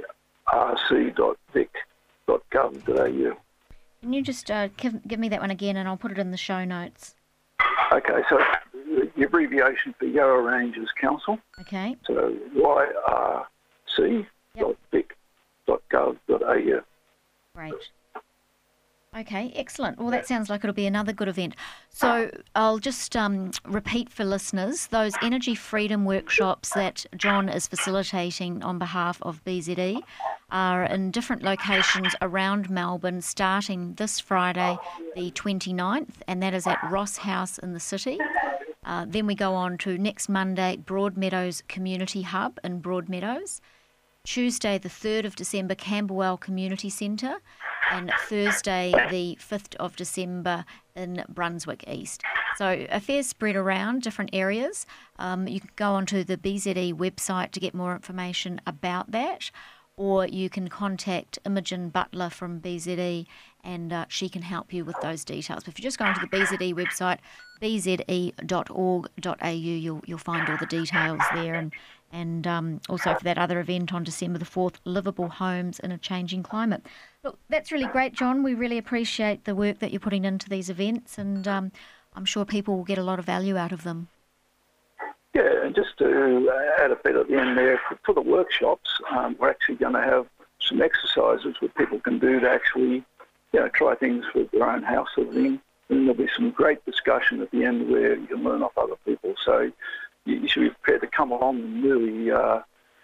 Can 4.03 4.13
you 4.13 4.21
just 4.21 4.51
uh, 4.51 4.69
give, 4.77 5.07
give 5.07 5.21
me 5.21 5.29
that 5.29 5.41
one 5.41 5.53
again 5.53 5.77
and 5.77 5.89
I'll 5.89 5.97
put 5.97 6.11
it 6.11 6.19
in 6.19 6.33
the 6.33 6.37
show 6.37 6.65
notes? 6.65 7.15
Okay, 7.93 8.23
so 8.29 8.39
the 9.15 9.23
abbreviation 9.25 9.95
for 9.97 10.07
Yarra 10.07 10.43
Ranges 10.43 10.89
Council. 11.01 11.39
Okay. 11.61 11.97
So 12.07 12.37
yrc.vic.gov.au. 13.97 14.11
Great. 17.55 17.75
Okay, 19.15 19.53
excellent. 19.55 19.99
Well, 19.99 20.11
that 20.11 20.27
sounds 20.27 20.49
like 20.49 20.65
it'll 20.65 20.73
be 20.73 20.87
another 20.87 21.13
good 21.13 21.29
event. 21.29 21.55
So 21.91 22.31
I'll 22.55 22.79
just 22.79 23.15
um, 23.15 23.51
repeat 23.67 24.09
for 24.09 24.25
listeners 24.25 24.87
those 24.87 25.13
energy 25.21 25.55
freedom 25.55 26.07
workshops 26.07 26.71
that 26.71 27.05
John 27.15 27.51
is 27.51 27.67
facilitating 27.67 28.63
on 28.63 28.79
behalf 28.79 29.21
of 29.21 29.45
BZE 29.45 30.01
are 30.51 30.85
in 30.85 31.11
different 31.11 31.43
locations 31.43 32.15
around 32.23 32.71
Melbourne 32.71 33.21
starting 33.21 33.93
this 33.95 34.19
Friday, 34.19 34.79
the 35.15 35.31
29th, 35.31 36.15
and 36.27 36.43
that 36.43 36.55
is 36.55 36.67
at 36.67 36.79
Ross 36.91 37.19
House 37.19 37.59
in 37.59 37.75
the 37.75 37.81
city. 37.81 38.19
Uh, 38.85 39.05
then 39.07 39.27
we 39.27 39.35
go 39.35 39.55
on 39.55 39.77
to 39.79 39.99
next 39.99 40.31
Monday, 40.31 40.79
Broadmeadows 40.83 41.67
Community 41.69 42.23
Hub 42.23 42.59
in 42.65 42.81
Broadmeadows. 42.81 43.61
Tuesday, 44.25 44.79
the 44.79 44.89
3rd 44.89 45.25
of 45.27 45.37
December, 45.37 45.75
Camberwell 45.75 46.37
Community 46.37 46.89
Centre, 46.89 47.41
and 47.93 48.11
Thursday, 48.27 48.93
the 49.11 49.39
5th 49.41 49.77
of 49.77 49.95
December, 49.97 50.65
in 50.97 51.25
Brunswick 51.29 51.85
East. 51.89 52.23
So 52.57 52.87
a 52.91 53.01
fair 53.01 53.23
spread 53.23 53.57
around 53.57 54.03
different 54.03 54.31
areas. 54.33 54.87
Um, 55.19 55.47
you 55.47 55.61
can 55.61 55.71
go 55.77 55.93
onto 55.93 56.25
the 56.25 56.37
BZE 56.37 56.95
website 56.95 57.51
to 57.53 57.61
get 57.61 57.75
more 57.75 57.95
information 57.95 58.61
about 58.67 59.13
that, 59.13 59.51
or 59.97 60.27
you 60.27 60.49
can 60.51 60.69
contact 60.69 61.39
Imogen 61.45 61.91
Butler 61.91 62.31
from 62.31 62.61
BZE 62.61 63.27
and 63.63 63.93
uh, 63.93 64.07
she 64.09 64.29
can 64.29 64.43
help 64.43 64.73
you 64.73 64.85
with 64.85 64.97
those 65.01 65.25
details. 65.25 65.65
But 65.65 65.75
if 65.75 65.79
you 65.79 65.83
just 65.83 65.99
go 65.99 66.07
onto 66.07 66.21
the 66.21 66.27
BZE 66.27 66.75
website, 66.75 67.19
bze.org.au, 67.61 69.49
you'll, 69.49 70.03
you'll 70.05 70.19
find 70.19 70.49
all 70.49 70.57
the 70.57 70.67
details 70.67 71.21
there 71.35 71.55
and 71.55 71.73
and 72.13 72.47
um, 72.47 72.81
also 72.89 73.15
for 73.15 73.25
that 73.25 73.39
other 73.39 73.59
event 73.59 73.93
on 73.93 74.05
December 74.05 74.39
the 74.39 74.45
4th, 74.45 74.75
Livable 74.85 75.29
Homes 75.29 75.81
in 75.81 75.91
a 75.91 75.99
Changing 75.99 76.43
Climate. 76.43 76.85
Look, 77.25 77.39
that's 77.49 77.73
really 77.73 77.87
great, 77.87 78.13
John. 78.13 78.43
We 78.43 78.55
really 78.55 78.79
appreciate 78.79 79.45
the 79.45 79.55
work 79.55 79.79
that 79.79 79.91
you're 79.91 80.01
putting 80.01 80.25
into 80.25 80.49
these 80.49 80.69
events, 80.69 81.19
and 81.19 81.49
um, 81.49 81.73
I'm 82.15 82.25
sure 82.25 82.45
people 82.45 82.77
will 82.77 82.85
get 82.85 82.99
a 82.99 83.03
lot 83.03 83.19
of 83.19 83.25
value 83.25 83.57
out 83.57 83.73
of 83.73 83.85
them. 83.85 84.09
Yeah, 85.35 85.65
and 85.65 85.75
just 85.75 85.97
to 85.99 86.51
add 86.79 86.91
a 86.91 86.97
bit 86.97 87.17
at 87.17 87.29
the 87.29 87.41
end 87.41 87.57
there, 87.57 87.81
for 88.05 88.13
the 88.13 88.21
workshops, 88.21 88.91
um, 89.11 89.35
we're 89.39 89.49
actually 89.49 89.77
going 89.77 89.95
to 89.95 90.03
have 90.03 90.27
some 90.61 90.83
exercises 90.83 91.57
where 91.61 91.71
people 91.71 92.01
can 92.01 92.19
do 92.19 92.39
to 92.41 92.51
actually, 92.51 93.05
you 93.53 93.61
know, 93.61 93.69
try 93.69 93.95
things 93.95 94.27
with 94.35 94.51
their 94.51 94.69
own 94.69 94.83
house 94.83 95.09
living. 95.17 95.61
And 95.89 96.03
there'll 96.03 96.15
be 96.15 96.29
some 96.35 96.51
great 96.51 96.85
discussion 96.85 97.41
at 97.41 97.51
the 97.51 97.65
end 97.65 97.91
where 97.91 98.15
you 98.17 98.27
can 98.27 98.45
learn 98.45 98.63
off 98.63 98.77
other 98.77 98.97
people. 99.05 99.35
So 99.45 99.73
you 100.25 100.49
should 100.49 100.61
be 100.61 100.71
prepared 100.71 101.01
to 101.03 101.07
come 101.09 101.33
along 101.33 101.61
and 101.61 101.85
really, 101.85 102.31
uh, 102.31 102.61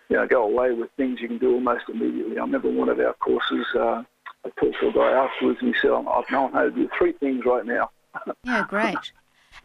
you 0.09 0.16
know, 0.16 0.27
go 0.27 0.45
away 0.45 0.73
with 0.73 0.91
things 0.97 1.21
you 1.21 1.29
can 1.29 1.39
do 1.39 1.55
almost 1.55 1.85
immediately. 1.89 2.39
I 2.39 2.43
remember 2.43 2.71
one 2.71 2.89
of 2.89 2.99
our 3.01 3.14
courses, 3.14 3.66
uh, 3.75 4.03
I 4.45 4.51
talked 4.61 4.81
to 4.81 4.89
a 4.89 4.93
guy 4.93 5.12
afterwards 5.12 5.59
and 5.61 5.75
he 5.75 5.81
said, 5.81 5.91
I've 5.91 6.31
known 6.31 6.53
how 6.53 6.62
to 6.62 6.71
do 6.71 6.89
three 6.97 7.12
things 7.12 7.45
right 7.45 7.66
now. 7.66 7.91
yeah, 8.45 8.64
great. 8.69 9.12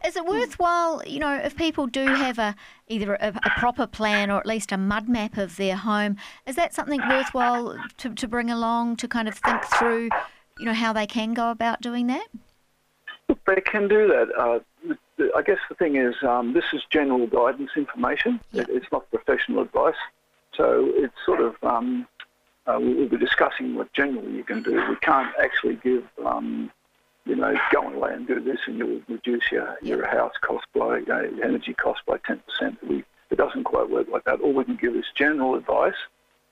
Is 0.04 0.16
it 0.16 0.26
worthwhile, 0.26 1.02
you 1.06 1.18
know, 1.20 1.34
if 1.34 1.56
people 1.56 1.86
do 1.86 2.06
have 2.06 2.38
a 2.38 2.56
either 2.88 3.14
a, 3.14 3.28
a, 3.28 3.50
proper 3.58 3.86
plan 3.86 4.30
or 4.30 4.38
at 4.38 4.46
least 4.46 4.72
a 4.72 4.76
mud 4.76 5.08
map 5.08 5.36
of 5.36 5.56
their 5.56 5.76
home, 5.76 6.16
is 6.46 6.56
that 6.56 6.74
something 6.74 7.00
worthwhile 7.08 7.78
to, 7.98 8.14
to 8.14 8.28
bring 8.28 8.50
along 8.50 8.96
to 8.96 9.08
kind 9.08 9.28
of 9.28 9.38
think 9.38 9.62
through, 9.64 10.10
you 10.58 10.66
know, 10.66 10.74
how 10.74 10.92
they 10.92 11.06
can 11.06 11.32
go 11.32 11.50
about 11.50 11.80
doing 11.80 12.06
that? 12.08 12.26
They 13.46 13.60
can 13.64 13.88
do 13.88 14.06
that. 14.08 14.28
Uh, 14.36 14.58
I 15.18 15.42
guess 15.42 15.58
the 15.68 15.74
thing 15.74 15.96
is, 15.96 16.14
um, 16.22 16.52
this 16.54 16.64
is 16.72 16.82
general 16.90 17.26
guidance 17.26 17.70
information. 17.76 18.40
It, 18.52 18.66
it's 18.68 18.86
not 18.90 19.08
professional 19.10 19.62
advice. 19.62 19.94
So 20.56 20.90
it's 20.94 21.14
sort 21.24 21.40
of, 21.40 21.56
um, 21.62 22.06
uh, 22.66 22.78
we'll 22.80 23.08
be 23.08 23.16
discussing 23.16 23.74
what 23.74 23.92
generally 23.92 24.32
you 24.32 24.44
can 24.44 24.62
do. 24.62 24.72
We 24.88 24.96
can't 24.96 25.32
actually 25.42 25.76
give, 25.76 26.04
um, 26.24 26.70
you 27.26 27.36
know, 27.36 27.54
go 27.72 27.86
and 27.86 28.02
and 28.02 28.26
do 28.26 28.40
this 28.40 28.60
and 28.66 28.78
you'll 28.78 29.00
reduce 29.08 29.50
your, 29.50 29.76
your 29.82 30.06
house 30.06 30.34
cost 30.40 30.66
by, 30.74 31.00
uh, 31.02 31.22
energy 31.42 31.74
cost 31.74 32.00
by 32.06 32.18
10%. 32.18 32.40
We, 32.88 33.04
it 33.30 33.36
doesn't 33.36 33.64
quite 33.64 33.90
work 33.90 34.08
like 34.08 34.24
that. 34.24 34.40
All 34.40 34.52
we 34.52 34.64
can 34.64 34.76
give 34.76 34.94
is 34.94 35.04
general 35.14 35.54
advice 35.54 35.94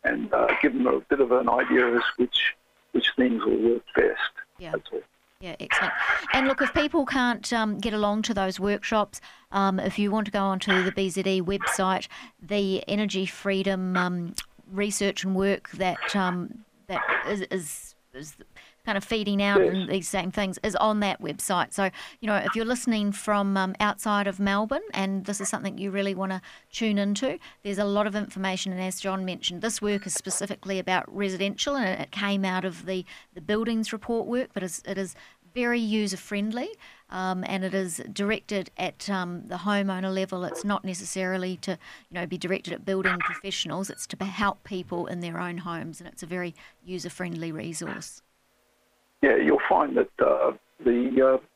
and 0.05 0.33
uh, 0.33 0.49
give 0.61 0.73
them 0.73 0.87
a 0.87 1.01
bit 1.01 1.21
of 1.21 1.33
an 1.33 1.49
idea 1.49 1.97
as 1.97 2.03
which, 2.17 2.55
which 2.93 3.11
things 3.17 3.45
will 3.45 3.59
work 3.59 3.83
best. 3.95 4.33
Yeah. 4.59 4.73
That's 4.73 4.89
all. 4.93 5.01
Yeah, 5.43 5.57
excellent. 5.59 5.93
And 6.33 6.47
look, 6.47 6.63
if 6.63 6.73
people 6.73 7.05
can't 7.05 7.53
um, 7.53 7.79
get 7.79 7.93
along 7.93 8.23
to 8.23 8.35
those 8.35 8.61
workshops, 8.61 9.21
um, 9.51 9.81
if 9.81 9.99
you 9.99 10.13
want 10.13 10.27
to 10.27 10.31
go 10.31 10.45
onto 10.45 10.85
the 10.85 10.93
BZE 10.93 11.43
website, 11.43 12.07
the 12.41 12.89
energy 12.89 13.27
freedom 13.27 13.97
um, 13.97 14.35
research 14.71 15.25
and 15.25 15.35
work 15.35 15.73
that 15.73 16.15
um, 16.15 16.65
that 16.87 17.03
is, 17.27 17.41
is, 17.51 17.95
is 18.15 18.37
kind 18.85 18.99
of 18.99 19.05
feeding 19.05 19.41
out 19.41 19.61
yes. 19.61 19.73
and 19.73 19.89
these 19.89 20.09
same 20.09 20.31
things 20.31 20.59
is 20.63 20.75
on 20.77 21.01
that 21.01 21.21
website. 21.21 21.73
So, 21.73 21.91
you 22.21 22.27
know, 22.27 22.37
if 22.37 22.57
you're 22.57 22.65
listening 22.65 23.13
from 23.13 23.57
um, 23.57 23.75
outside 23.79 24.27
of 24.27 24.41
Melbourne 24.41 24.83
and 24.93 25.25
this 25.25 25.41
is 25.41 25.49
something 25.49 25.79
you 25.79 25.91
really 25.91 26.15
want 26.15 26.33
to 26.33 26.41
tune 26.73 26.99
into, 26.99 27.39
there's 27.63 27.79
a 27.79 27.85
lot 27.85 28.07
of 28.07 28.17
information. 28.17 28.73
And 28.73 28.81
as 28.81 29.01
John 29.01 29.25
mentioned, 29.25 29.63
this 29.63 29.81
work 29.81 30.07
is 30.07 30.15
specifically 30.15 30.79
about 30.79 31.05
residential 31.15 31.77
and 31.77 32.01
it 32.01 32.11
came 32.11 32.45
out 32.45 32.65
of 32.65 32.87
the, 32.87 33.05
the 33.35 33.41
buildings 33.41 33.93
report 33.93 34.27
work, 34.27 34.51
but 34.53 34.63
it 34.63 34.99
is 34.99 35.15
very 35.55 35.81
user 35.81 36.17
friendly 36.17 36.71
um, 37.13 37.45
and 37.47 37.63
it 37.63 37.75
is 37.75 38.01
directed 38.13 38.71
at 38.79 39.09
um, 39.09 39.47
the 39.47 39.57
homeowner 39.57 40.13
level. 40.13 40.45
It's 40.45 40.65
not 40.65 40.85
necessarily 40.85 41.59
to 41.59 41.73
you 41.73 42.15
know 42.15 42.27
be 42.27 42.39
directed 42.39 42.73
at 42.73 42.85
building 42.85 43.19
professionals. 43.21 43.91
It's 43.91 44.07
to 44.09 44.25
help 44.25 44.65
people 44.65 45.07
in 45.07 45.21
their 45.21 45.39
own 45.39 45.59
homes, 45.59 46.01
and 46.01 46.09
it's 46.09 46.23
a 46.23 46.27
very 46.27 46.55
user 46.85 47.11
friendly 47.11 47.53
resource. 47.53 48.23
Yeah, 49.21 49.37
you'll 49.37 49.61
find 49.69 49.97
that 49.97 50.11
uh, 50.19 50.53
the 50.85 51.35
uh, 51.35 51.47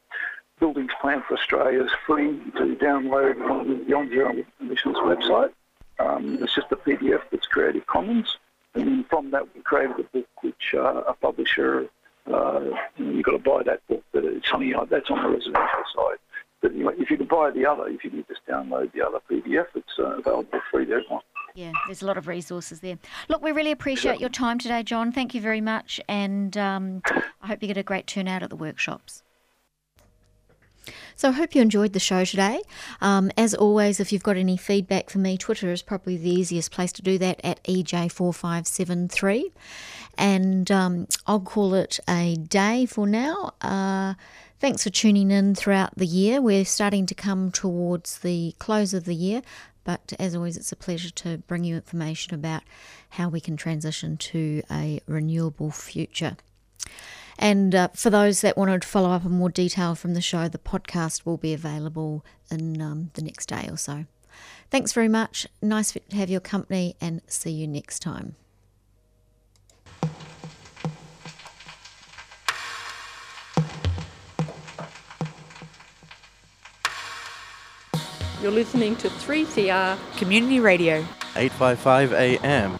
Buildings 0.61 0.93
Plan 1.01 1.23
for 1.27 1.35
Australia 1.35 1.83
is 1.83 1.91
free 2.07 2.39
to 2.57 2.77
download 2.77 3.41
on 3.51 3.69
the 3.69 3.75
Beyond 3.77 4.11
Zero 4.11 4.35
Emissions 4.61 4.97
website. 4.99 5.53
Um, 5.99 6.39
it's 6.43 6.55
just 6.55 6.71
a 6.71 6.77
PDF 6.77 7.23
that's 7.31 7.47
Creative 7.47 7.87
Commons. 7.87 8.37
And 8.75 9.07
from 9.09 9.31
that, 9.31 9.55
we 9.55 9.63
created 9.63 9.99
a 9.99 10.03
book 10.03 10.29
which 10.43 10.75
uh, 10.75 11.03
a 11.09 11.15
publisher 11.15 11.89
uh, 12.33 12.61
you've 12.97 13.25
got 13.25 13.33
to 13.33 13.39
buy 13.39 13.63
that 13.65 13.87
book, 13.89 14.03
but 14.13 14.25
it's 14.25 14.49
something 14.49 14.73
like 14.73 14.89
that's 14.89 15.11
on 15.11 15.23
the 15.23 15.29
residential 15.29 15.85
side. 15.95 16.19
But 16.63 16.73
anyway, 16.73 16.95
if 16.99 17.11
you 17.11 17.17
can 17.17 17.27
buy 17.27 17.51
the 17.51 17.67
other, 17.67 17.89
if 17.89 18.03
you 18.05 18.11
can 18.11 18.25
just 18.29 18.41
download 18.49 18.93
the 18.93 19.07
other 19.07 19.21
PDF, 19.31 19.67
it's 19.75 19.99
uh, 19.99 20.19
available 20.19 20.61
free 20.71 20.87
to 20.87 20.93
everyone. 20.93 21.23
Yeah, 21.55 21.73
there's 21.87 22.03
a 22.03 22.07
lot 22.07 22.19
of 22.19 22.29
resources 22.29 22.81
there. 22.81 22.99
Look, 23.29 23.43
we 23.43 23.51
really 23.51 23.73
appreciate 23.73 24.21
your 24.21 24.29
time 24.29 24.59
today, 24.59 24.83
John. 24.83 25.11
Thank 25.11 25.35
you 25.35 25.41
very 25.41 25.63
much, 25.63 26.01
and 26.07 26.55
um, 26.57 27.03
I 27.41 27.47
hope 27.47 27.63
you 27.63 27.69
get 27.69 27.79
a 27.79 27.83
great 27.83 28.07
turnout 28.07 28.43
at 28.43 28.51
the 28.51 28.57
workshops. 28.57 29.23
So 31.17 31.31
I 31.31 31.33
hope 31.33 31.55
you 31.55 31.63
enjoyed 31.63 31.95
the 31.95 31.99
show 31.99 32.27
today. 32.27 32.61
Um, 33.01 33.31
as 33.39 33.55
always, 33.55 34.01
if 34.01 34.13
you've 34.13 34.23
got 34.23 34.37
any 34.37 34.59
feedback 34.59 35.09
for 35.09 35.19
me, 35.19 35.39
Twitter 35.39 35.73
is 35.73 35.81
probably 35.81 36.19
the 36.19 36.29
easiest 36.29 36.71
place 36.71 36.93
to 36.93 37.03
do 37.03 37.17
that 37.17 37.41
at 37.43 37.63
EJ4573. 37.65 39.45
And 40.19 40.71
um, 40.71 41.07
I'll 41.27 41.41
call 41.41 41.73
it 41.73 41.99
a 42.07 42.37
day 42.37 42.85
for 42.85 43.07
now. 43.07 43.55
Uh, 43.63 44.13
thanks 44.61 44.85
for 44.85 44.91
tuning 44.91 45.31
in 45.31 45.55
throughout 45.55 45.97
the 45.97 46.07
year. 46.07 46.43
We're 46.43 46.67
starting 46.67 47.07
to 47.07 47.15
come 47.15 47.51
towards 47.51 48.19
the 48.19 48.55
close 48.59 48.93
of 48.93 49.07
the 49.07 49.15
year, 49.15 49.41
but 49.85 50.13
as 50.19 50.35
always, 50.35 50.59
it's 50.59 50.73
a 50.73 50.77
pleasure 50.77 51.11
to 51.11 51.39
bring 51.39 51.65
you 51.65 51.77
information 51.77 52.35
about 52.35 52.63
how 53.11 53.31
we 53.31 53.41
can 53.41 53.57
transition 53.57 54.19
to 54.19 54.63
a 54.71 55.01
renewable 55.07 55.71
future. 55.71 56.37
And 57.39 57.75
uh, 57.75 57.89
for 57.95 58.11
those 58.11 58.41
that 58.41 58.57
wanted 58.57 58.83
to 58.83 58.89
follow 58.89 59.11
up 59.11 59.25
in 59.25 59.33
more 59.33 59.51
detail 59.51 59.95
from 59.95 60.15
the 60.15 60.21
show, 60.21 60.49
the 60.49 60.59
podcast 60.59 61.27
will 61.27 61.37
be 61.37 61.53
available 61.53 62.25
in 62.51 62.81
um, 62.81 63.11
the 63.15 63.23
next 63.23 63.47
day 63.47 63.69
or 63.71 63.77
so. 63.77 64.07
Thanks 64.71 64.93
very 64.93 65.09
much. 65.09 65.47
Nice 65.63 65.93
to 65.93 66.01
have 66.13 66.31
your 66.31 66.41
company 66.41 66.97
and 67.01 67.21
see 67.27 67.51
you 67.51 67.67
next 67.67 68.01
time. 68.01 68.37
You're 78.43 78.53
listening 78.53 78.97
to 78.97 79.09
3CR 79.09 79.99
Community 80.19 80.61
Radio, 80.61 80.99
855 81.35 82.13
AM. 82.13 82.79